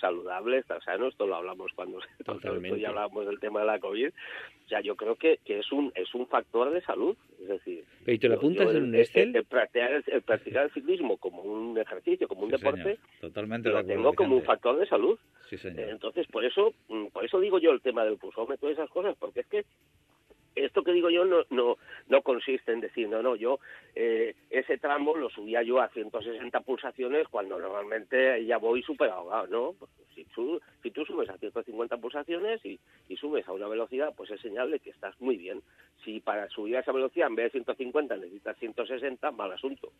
saludable, 0.00 0.58
estar 0.58 0.82
sano. 0.82 1.08
Esto 1.08 1.26
lo 1.26 1.36
hablamos 1.36 1.70
cuando 1.74 1.98
ya 2.78 2.88
hablábamos 2.88 3.26
del 3.26 3.38
tema 3.40 3.60
de 3.60 3.66
la 3.66 3.78
COVID. 3.78 4.08
O 4.08 4.68
sea, 4.68 4.80
yo 4.80 4.96
creo 4.96 5.16
que, 5.16 5.38
que 5.44 5.58
es 5.58 5.70
un 5.72 5.92
es 5.94 6.14
un 6.14 6.26
factor 6.28 6.70
de 6.70 6.80
salud. 6.82 7.16
Es 7.42 7.48
decir, 7.48 7.84
¿y 8.06 8.18
te 8.18 8.28
lo 8.28 8.36
apuntas 8.36 8.64
yo 8.66 8.70
en 8.70 8.76
el- 8.76 8.82
un 8.84 8.94
el- 8.94 9.00
Excel? 9.00 9.36
El, 9.36 9.44
practicar, 9.44 9.92
el, 9.92 10.04
el 10.06 10.22
practicar 10.22 10.64
el 10.64 10.70
ciclismo 10.72 11.16
como 11.18 11.42
un 11.42 11.76
ejercicio, 11.78 12.28
como 12.28 12.42
un 12.42 12.50
Sí, 12.50 12.56
deporte. 12.56 12.98
Totalmente 13.20 13.68
lo 13.70 13.84
tengo 13.84 14.12
como 14.14 14.36
un 14.36 14.42
factor 14.44 14.78
de 14.78 14.86
salud. 14.86 15.18
Sí, 15.48 15.58
señor. 15.58 15.88
Entonces, 15.90 16.26
por 16.28 16.44
eso, 16.44 16.72
mm, 16.88 17.06
por 17.08 17.24
eso 17.24 17.40
digo 17.40 17.58
yo 17.58 17.72
el 17.72 17.80
tema 17.82 18.04
del 18.04 18.16
pulsómetro 18.18 18.68
y 18.68 18.72
esas 18.72 18.88
cosas, 18.90 19.16
porque 19.18 19.40
es 19.40 19.46
que 19.46 19.64
esto 20.64 20.82
que 20.82 20.92
digo 20.92 21.10
yo 21.10 21.24
no 21.24 21.44
no 21.50 21.76
no 22.08 22.22
consiste 22.22 22.72
en 22.72 22.80
decir, 22.80 23.08
no, 23.08 23.22
no, 23.22 23.36
yo 23.36 23.60
eh, 23.94 24.34
ese 24.50 24.78
tramo 24.78 25.16
lo 25.16 25.30
subía 25.30 25.62
yo 25.62 25.80
a 25.80 25.88
160 25.88 26.60
pulsaciones 26.60 27.28
cuando 27.28 27.58
normalmente 27.58 28.44
ya 28.44 28.58
voy 28.58 28.82
súper 28.82 29.10
ahogado, 29.10 29.46
¿no? 29.46 29.74
Pues 29.78 29.90
si, 30.14 30.24
tú, 30.24 30.60
si 30.82 30.90
tú 30.90 31.04
subes 31.04 31.28
a 31.30 31.38
150 31.38 31.96
pulsaciones 31.98 32.64
y, 32.64 32.78
y 33.08 33.16
subes 33.16 33.46
a 33.48 33.52
una 33.52 33.68
velocidad, 33.68 34.12
pues 34.16 34.30
es 34.30 34.40
señal 34.40 34.70
de 34.70 34.80
que 34.80 34.90
estás 34.90 35.18
muy 35.20 35.36
bien. 35.36 35.62
Si 36.04 36.20
para 36.20 36.48
subir 36.48 36.76
a 36.76 36.80
esa 36.80 36.92
velocidad 36.92 37.28
en 37.28 37.34
vez 37.36 37.46
de 37.46 37.50
150 37.60 38.16
necesitas 38.16 38.56
160, 38.58 39.30
mal 39.32 39.52
asunto. 39.52 39.92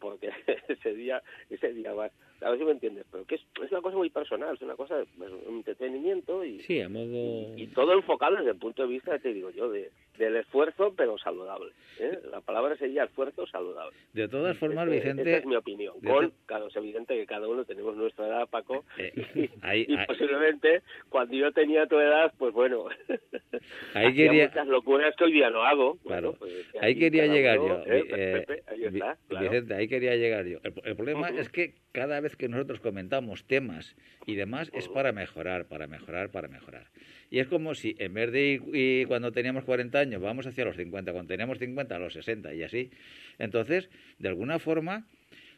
Porque 0.00 0.30
ese 0.68 0.94
día 0.94 1.22
ese 1.50 1.72
día 1.72 1.92
vas 1.92 2.10
a 2.40 2.50
ver 2.50 2.58
si 2.58 2.64
me 2.64 2.72
entiendes 2.72 3.06
pero 3.12 3.24
que 3.24 3.36
es, 3.36 3.40
es 3.62 3.70
una 3.70 3.80
cosa 3.82 3.96
muy 3.96 4.10
personal 4.10 4.52
es 4.56 4.60
una 4.62 4.74
cosa 4.74 4.96
de 4.96 5.04
es 5.04 5.32
un 5.46 5.58
entretenimiento 5.58 6.44
y, 6.44 6.58
Sí, 6.62 6.80
a 6.80 6.88
modo... 6.88 7.56
y 7.56 7.68
todo 7.68 7.92
enfocado 7.92 8.34
desde 8.34 8.50
el 8.50 8.56
punto 8.58 8.82
de 8.82 8.88
vista 8.88 9.16
te 9.20 9.32
digo 9.32 9.50
yo 9.50 9.70
de 9.70 9.92
del 10.18 10.34
esfuerzo 10.36 10.92
pero 10.96 11.16
saludable 11.18 11.70
¿eh? 12.00 12.18
la 12.32 12.40
palabra 12.40 12.76
sería 12.76 13.04
esfuerzo 13.04 13.46
saludable. 13.46 13.96
De 14.12 14.26
todas 14.26 14.58
formas, 14.58 14.88
Ese- 14.88 14.96
Vicente... 14.96 15.22
esa 15.22 15.38
es 15.38 15.46
mi 15.46 15.54
opinión. 15.54 15.94
con 16.00 16.32
claro 16.46 16.66
es 16.66 16.74
evidente 16.74 17.14
que 17.14 17.24
cada 17.26 17.46
uno 17.46 17.64
tenemos 17.64 17.94
nuestra 17.96 18.26
edad 18.26 18.48
Paco 18.48 18.84
Eh, 18.98 19.12
y, 19.36 19.50
ahí- 19.64 19.86
y 19.88 19.94
ahí- 19.96 20.06
posiblemente 20.08 20.82
cuando 21.10 21.36
yo 21.36 21.52
tenía 21.52 21.86
tu 21.86 21.96
edad 22.00 22.32
pues 22.38 22.52
bueno 22.52 22.86
Ahí 23.94 24.14
quería- 24.14 24.48
muchas 24.48 24.66
locuras 24.66 25.14
que 25.14 25.24
hoy 25.24 25.32
día 25.42 25.50
no 25.50 25.64
hago 25.64 25.98
Claro. 25.98 26.36
Bueno, 26.38 26.38
pues, 26.38 26.66
ahí 26.80 26.94
quería 26.96 27.26
llegar 27.26 27.58
uno, 27.58 27.84
yo. 27.84 27.92
¿eh? 27.92 28.04
Eh, 28.08 28.44
Pepe, 28.46 28.62
ahí 28.66 28.84
está, 28.84 29.18
claro. 29.28 29.50
Vicente, 29.50 29.74
ahí 29.74 29.88
quería 29.88 30.16
llegar 30.16 30.46
yo. 30.46 30.58
El, 30.62 30.72
el 30.84 30.96
problema 30.96 31.28
es 31.28 31.48
que 31.48 31.74
cada 31.92 32.20
vez 32.20 32.36
que 32.36 32.48
nosotros 32.48 32.80
comentamos 32.80 33.44
temas 33.44 33.96
y 34.26 34.34
demás 34.34 34.70
es 34.74 34.88
para 34.88 35.12
mejorar, 35.12 35.66
para 35.66 35.86
mejorar, 35.86 36.30
para 36.30 36.48
mejorar. 36.48 36.86
Y 37.30 37.38
es 37.38 37.46
como 37.46 37.74
si 37.74 37.96
en 37.98 38.12
vez 38.14 38.30
de 38.30 38.42
ir 38.42 38.62
y 38.74 39.04
cuando 39.06 39.32
teníamos 39.32 39.64
40 39.64 39.98
años 39.98 40.20
vamos 40.20 40.46
hacia 40.46 40.64
los 40.64 40.76
50, 40.76 41.12
cuando 41.12 41.28
teníamos 41.28 41.58
50 41.58 41.96
a 41.96 41.98
los 41.98 42.12
60 42.12 42.54
y 42.54 42.62
así. 42.62 42.90
Entonces, 43.38 43.88
de 44.18 44.28
alguna 44.28 44.58
forma, 44.58 45.06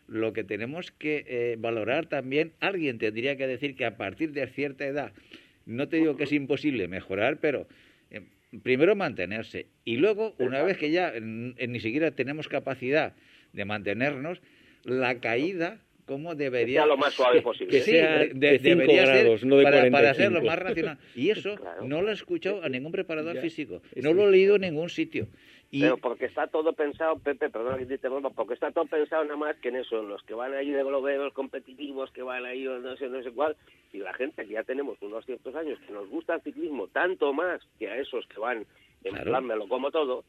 lo 0.06 0.32
que 0.32 0.44
tenemos 0.44 0.92
que 0.92 1.24
eh, 1.26 1.56
valorar 1.58 2.06
también, 2.06 2.52
alguien 2.60 2.98
tendría 2.98 3.36
que 3.36 3.46
decir 3.46 3.74
que 3.74 3.84
a 3.84 3.96
partir 3.96 4.32
de 4.32 4.46
cierta 4.46 4.86
edad, 4.86 5.12
no 5.66 5.88
te 5.88 5.96
digo 5.96 6.16
que 6.16 6.24
es 6.24 6.32
imposible 6.32 6.88
mejorar, 6.88 7.38
pero 7.40 7.66
primero 8.62 8.94
mantenerse 8.96 9.66
y 9.84 9.96
luego, 9.96 10.34
una 10.38 10.62
vez 10.62 10.76
que 10.78 10.90
ya 10.90 11.12
ni 11.20 11.80
siquiera 11.80 12.10
tenemos 12.10 12.48
capacidad 12.48 13.14
de 13.52 13.64
mantenernos, 13.64 14.40
la 14.84 15.20
caída 15.20 15.78
como 16.06 16.34
debería 16.34 16.80
sea 16.80 16.86
lo 16.86 16.96
más 16.98 17.14
suave 17.14 17.40
posible. 17.40 17.70
Que 17.70 17.80
sea 17.80 18.18
de- 18.18 18.26
de 18.34 18.58
cinco 18.58 18.68
debería 18.80 19.06
grados, 19.06 19.40
ser 19.40 19.48
no 19.48 19.56
de 19.56 19.64
para, 19.64 19.90
para 19.90 20.12
ser 20.14 20.32
lo 20.32 20.40
45. 20.42 20.44
más 20.46 20.58
racional. 20.58 20.98
Y 21.16 21.30
eso 21.30 21.54
Claro. 21.60 21.88
no 21.88 22.02
lo 22.02 22.10
he 22.10 22.12
escuchado 22.12 22.62
a 22.62 22.68
ningún 22.68 22.92
preparador 22.92 23.36
Ya. 23.36 23.40
físico, 23.40 23.80
no 23.96 24.12
lo 24.12 24.28
he 24.28 24.32
leído 24.32 24.56
en 24.56 24.60
ningún 24.62 24.90
sitio. 24.90 25.28
Pero 25.80 25.96
porque 25.98 26.26
está 26.26 26.46
todo 26.46 26.72
pensado, 26.72 27.18
Pepe, 27.18 27.50
perdón 27.50 27.78
que 27.78 27.86
te 27.86 27.94
interrumpa, 27.94 28.30
porque 28.30 28.54
está 28.54 28.70
todo 28.70 28.86
pensado 28.86 29.24
nada 29.24 29.36
más 29.36 29.56
que 29.56 29.68
en 29.68 29.76
eso, 29.76 30.00
en 30.00 30.08
los 30.08 30.22
que 30.22 30.34
van 30.34 30.54
ahí 30.54 30.70
de 30.70 30.82
globeros 30.82 31.32
competitivos, 31.32 32.10
que 32.12 32.22
van 32.22 32.44
ahí 32.44 32.64
no 32.64 32.96
sé, 32.96 33.08
no 33.08 33.22
sé 33.22 33.30
cuál, 33.30 33.56
y 33.92 33.98
la 33.98 34.12
gente 34.14 34.44
que 34.46 34.52
ya 34.54 34.62
tenemos 34.62 34.96
unos 35.02 35.24
ciertos 35.26 35.54
años 35.54 35.78
que 35.86 35.92
nos 35.92 36.08
gusta 36.08 36.34
el 36.36 36.42
ciclismo 36.42 36.88
tanto 36.88 37.32
más 37.32 37.60
que 37.78 37.88
a 37.88 37.96
esos 37.98 38.26
que 38.26 38.40
van 38.40 38.66
en 39.04 39.12
Claro. 39.12 39.24
plan 39.30 39.44
me 39.46 39.56
lo 39.56 39.68
como 39.68 39.90
todo, 39.90 40.24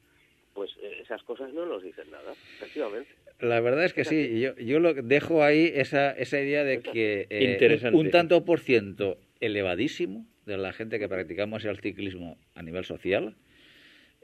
pues 0.54 0.72
eh, 0.82 1.00
esas 1.02 1.22
cosas 1.24 1.54
no 1.54 1.66
nos 1.66 1.84
dicen 1.84 2.10
nada, 2.12 2.32
efectivamente. 2.58 3.10
La 3.40 3.60
verdad 3.60 3.84
es 3.86 3.94
que 3.94 4.06
sí, 4.06 4.40
yo, 4.40 4.56
yo 4.56 4.80
lo 4.80 4.94
dejo 4.94 5.44
ahí 5.44 5.72
esa, 5.76 6.12
esa 6.12 6.40
idea 6.40 6.64
de 6.64 6.82
que 6.82 7.28
eh, 7.30 7.90
un 7.92 8.10
tanto 8.10 8.46
por 8.46 8.60
ciento 8.62 9.18
elevadísimo 9.42 10.26
de 10.46 10.58
la 10.58 10.74
gente 10.74 11.00
que 11.00 11.10
practicamos 11.10 11.66
el 11.66 11.80
ciclismo 11.80 12.38
a 12.56 12.62
nivel 12.62 12.86
social, 12.86 13.36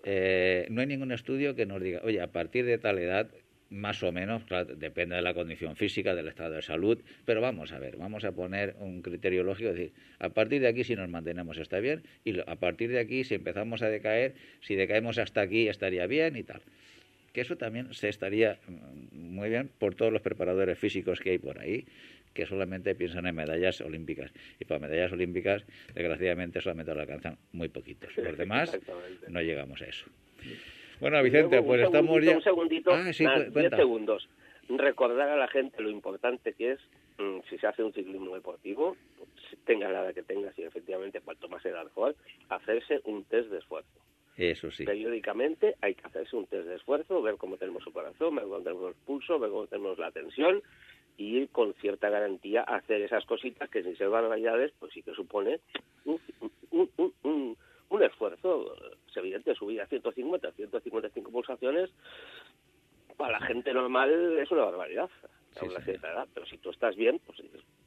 eh, 0.03 0.67
no 0.69 0.81
hay 0.81 0.87
ningún 0.87 1.11
estudio 1.11 1.55
que 1.55 1.65
nos 1.65 1.81
diga, 1.81 2.01
oye, 2.03 2.21
a 2.21 2.27
partir 2.27 2.65
de 2.65 2.77
tal 2.77 2.99
edad, 2.99 3.29
más 3.69 4.03
o 4.03 4.11
menos, 4.11 4.43
claro, 4.43 4.75
depende 4.75 5.15
de 5.15 5.21
la 5.21 5.33
condición 5.33 5.75
física, 5.75 6.13
del 6.13 6.27
estado 6.27 6.55
de 6.55 6.61
salud, 6.61 6.99
pero 7.25 7.39
vamos 7.39 7.71
a 7.71 7.79
ver, 7.79 7.95
vamos 7.95 8.25
a 8.25 8.33
poner 8.33 8.75
un 8.79 9.01
criterio 9.01 9.43
lógico, 9.43 9.69
es 9.69 9.75
decir, 9.75 9.93
a 10.19 10.29
partir 10.29 10.61
de 10.61 10.67
aquí 10.67 10.83
si 10.83 10.95
nos 10.95 11.09
mantenemos 11.09 11.57
está 11.57 11.79
bien, 11.79 12.03
y 12.25 12.39
a 12.39 12.55
partir 12.55 12.91
de 12.91 12.99
aquí 12.99 13.23
si 13.23 13.35
empezamos 13.35 13.81
a 13.81 13.89
decaer, 13.89 14.33
si 14.59 14.75
decaemos 14.75 15.17
hasta 15.17 15.41
aquí 15.41 15.69
estaría 15.69 16.05
bien 16.07 16.35
y 16.35 16.43
tal 16.43 16.61
que 17.33 17.41
eso 17.41 17.55
también 17.57 17.93
se 17.93 18.09
estaría 18.09 18.59
mm, 18.67 19.17
muy 19.17 19.49
bien 19.49 19.69
por 19.79 19.95
todos 19.95 20.11
los 20.11 20.21
preparadores 20.21 20.77
físicos 20.77 21.19
que 21.19 21.31
hay 21.31 21.37
por 21.37 21.59
ahí, 21.59 21.85
que 22.33 22.45
solamente 22.45 22.95
piensan 22.95 23.27
en 23.27 23.35
medallas 23.35 23.81
olímpicas. 23.81 24.31
Y 24.59 24.65
para 24.65 24.79
medallas 24.79 25.11
olímpicas, 25.11 25.63
desgraciadamente, 25.93 26.61
solamente 26.61 26.93
lo 26.93 27.01
alcanzan 27.01 27.37
muy 27.51 27.69
poquitos. 27.69 28.15
Los 28.17 28.37
demás 28.37 28.77
no 29.27 29.41
llegamos 29.41 29.81
a 29.81 29.85
eso. 29.85 30.05
Bueno, 30.99 31.21
Vicente, 31.23 31.55
Luego, 31.55 31.67
pues 31.67 31.81
estamos 31.81 32.23
ya... 32.23 32.35
Un 32.35 32.43
segundito, 32.43 32.91
Ah, 32.93 33.11
sí, 33.11 33.25
diez 33.55 33.71
segundos. 33.75 34.29
Recordar 34.69 35.29
a 35.29 35.35
la 35.35 35.47
gente 35.47 35.81
lo 35.81 35.89
importante 35.89 36.53
que 36.53 36.73
es, 36.73 36.79
mm, 37.17 37.39
si 37.49 37.57
se 37.57 37.67
hace 37.67 37.83
un 37.83 37.91
ciclismo 37.91 38.35
deportivo, 38.35 38.95
si 39.49 39.57
tengas 39.57 39.91
la 39.91 40.03
edad 40.05 40.13
que 40.13 40.23
tengas 40.23 40.57
y 40.57 40.63
efectivamente 40.63 41.19
cuanto 41.19 41.49
más 41.49 41.65
edad 41.65 41.83
mejor, 41.83 42.15
hacerse 42.49 43.01
un 43.05 43.23
test 43.25 43.49
de 43.49 43.57
esfuerzo. 43.57 43.89
Eso 44.37 44.71
sí. 44.71 44.85
Periódicamente 44.85 45.75
hay 45.81 45.95
que 45.95 46.05
hacerse 46.05 46.35
un 46.35 46.45
test 46.45 46.67
de 46.67 46.75
esfuerzo, 46.75 47.21
ver 47.21 47.35
cómo 47.35 47.57
tenemos 47.57 47.85
el 47.85 47.93
corazón, 47.93 48.35
ver 48.35 48.45
cómo 48.45 48.59
tenemos 48.59 48.89
el 48.89 48.95
pulso, 49.05 49.39
ver 49.39 49.49
cómo 49.49 49.67
tenemos 49.67 49.97
la 49.97 50.11
tensión 50.11 50.61
y 51.21 51.47
con 51.47 51.73
cierta 51.75 52.09
garantía 52.09 52.61
hacer 52.63 53.01
esas 53.01 53.25
cositas 53.25 53.69
que 53.69 53.83
sin 53.83 53.95
ser 53.95 54.09
barbaridades, 54.09 54.71
pues 54.79 54.91
sí 54.93 55.03
que 55.03 55.13
supone 55.13 55.59
un, 56.05 56.19
un, 56.71 56.89
un, 56.97 57.57
un- 57.89 58.03
esfuerzo. 58.03 58.73
Es 59.07 59.15
evidente, 59.17 59.53
subir 59.53 59.79
a 59.81 59.85
150, 59.85 60.51
155 60.53 61.31
pulsaciones 61.31 61.89
para 63.17 63.39
la 63.39 63.45
gente 63.45 63.73
normal 63.73 64.09
es 64.39 64.49
una 64.49 64.63
barbaridad 64.65 65.09
a 65.59 65.65
una 65.65 65.81
cierta 65.81 66.11
edad, 66.11 66.27
pero 66.33 66.45
si 66.47 66.57
tú 66.57 66.71
estás 66.71 66.95
bien, 66.95 67.19
pues 67.25 67.39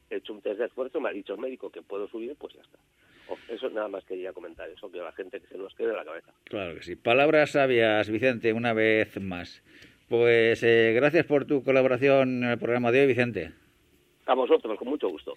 he 0.09 0.15
hecho 0.17 0.31
un 0.33 0.41
test 0.41 0.59
de 0.59 0.65
esfuerzo, 0.67 1.01
me 1.01 1.09
ha 1.09 1.11
dicho 1.11 1.33
el 1.33 1.39
médico 1.39 1.69
que 1.71 1.81
puedo 1.81 2.07
subir, 2.07 2.35
pues 2.37 2.53
ya 2.53 2.61
está. 2.61 2.77
O- 3.27 3.37
Eso 3.51 3.69
nada 3.71 3.87
más 3.87 4.05
quería 4.05 4.31
comentar, 4.31 4.69
eso 4.69 4.89
que 4.91 4.99
la 4.99 5.11
gente 5.11 5.41
que 5.41 5.47
se 5.47 5.57
nos 5.57 5.73
quede 5.75 5.89
en 5.89 5.95
la 5.97 6.05
cabeza. 6.05 6.31
Claro 6.45 6.75
que 6.75 6.83
sí. 6.83 6.95
Palabras 6.95 7.51
sabias, 7.51 8.09
Vicente, 8.09 8.53
una 8.53 8.73
vez 8.73 9.19
más. 9.19 9.63
Pues 10.07 10.61
eh, 10.63 10.93
gracias 10.95 11.25
por 11.25 11.45
tu 11.45 11.63
colaboración 11.63 12.43
en 12.43 12.49
el 12.51 12.59
programa 12.59 12.91
de 12.91 13.01
hoy, 13.01 13.07
Vicente. 13.07 13.51
A 14.27 14.33
vosotros, 14.33 14.77
con 14.77 14.87
mucho 14.87 15.09
gusto. 15.09 15.35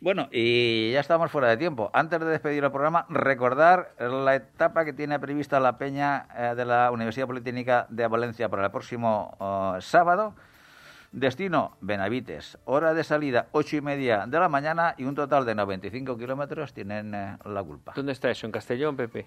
Bueno, 0.00 0.28
y 0.30 0.92
ya 0.92 1.00
estamos 1.00 1.30
fuera 1.30 1.48
de 1.48 1.56
tiempo. 1.56 1.90
Antes 1.92 2.20
de 2.20 2.26
despedir 2.26 2.62
el 2.62 2.70
programa, 2.70 3.04
recordar 3.08 3.94
la 3.98 4.36
etapa 4.36 4.84
que 4.84 4.92
tiene 4.92 5.18
prevista 5.18 5.58
la 5.58 5.76
Peña 5.76 6.28
eh, 6.36 6.54
de 6.54 6.64
la 6.64 6.92
Universidad 6.92 7.26
Politécnica 7.26 7.86
de 7.88 8.06
Valencia 8.06 8.48
para 8.48 8.66
el 8.66 8.70
próximo 8.70 9.36
eh, 9.40 9.80
sábado. 9.80 10.34
Destino, 11.10 11.76
Benavites. 11.80 12.58
Hora 12.64 12.94
de 12.94 13.02
salida, 13.02 13.48
ocho 13.52 13.76
y 13.76 13.80
media 13.80 14.26
de 14.26 14.38
la 14.38 14.48
mañana 14.48 14.94
y 14.98 15.04
un 15.04 15.14
total 15.16 15.44
de 15.44 15.54
95 15.54 16.16
kilómetros 16.16 16.72
tienen 16.72 17.14
eh, 17.14 17.36
la 17.44 17.64
culpa. 17.64 17.92
¿Dónde 17.96 18.12
está 18.12 18.30
eso? 18.30 18.46
¿En 18.46 18.52
Castellón, 18.52 18.96
Pepe? 18.96 19.26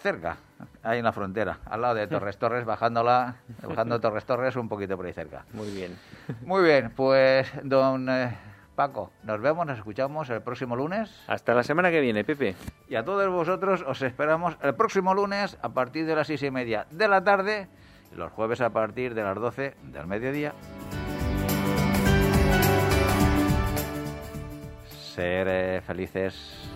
Cerca, 0.00 0.36
ahí 0.82 0.98
en 0.98 1.04
la 1.04 1.12
frontera, 1.12 1.58
al 1.64 1.80
lado 1.80 1.94
de 1.94 2.06
Torres 2.08 2.38
Torres, 2.38 2.64
bajándola, 2.64 3.36
bajando 3.62 4.00
Torres 4.00 4.24
Torres 4.24 4.56
un 4.56 4.68
poquito 4.68 4.96
por 4.96 5.06
ahí 5.06 5.12
cerca. 5.12 5.44
Muy 5.52 5.70
bien. 5.70 5.96
Muy 6.42 6.62
bien, 6.62 6.92
pues 6.94 7.50
don 7.62 8.08
eh, 8.08 8.36
Paco, 8.76 9.10
nos 9.22 9.40
vemos, 9.40 9.66
nos 9.66 9.78
escuchamos 9.78 10.28
el 10.28 10.42
próximo 10.42 10.76
lunes. 10.76 11.10
Hasta 11.26 11.54
la 11.54 11.62
semana 11.62 11.90
que 11.90 12.00
viene, 12.00 12.24
Pepe. 12.24 12.54
Y 12.88 12.94
a 12.94 13.04
todos 13.04 13.26
vosotros 13.30 13.82
os 13.86 14.02
esperamos 14.02 14.58
el 14.62 14.74
próximo 14.74 15.14
lunes 15.14 15.56
a 15.62 15.70
partir 15.70 16.04
de 16.04 16.14
las 16.14 16.26
seis 16.26 16.42
y 16.42 16.50
media 16.50 16.86
de 16.90 17.08
la 17.08 17.24
tarde 17.24 17.68
y 18.12 18.16
los 18.16 18.30
jueves 18.32 18.60
a 18.60 18.70
partir 18.70 19.14
de 19.14 19.22
las 19.22 19.36
12 19.36 19.76
del 19.82 20.06
mediodía. 20.06 20.52
Ser 25.14 25.48
eh, 25.48 25.80
felices. 25.80 26.75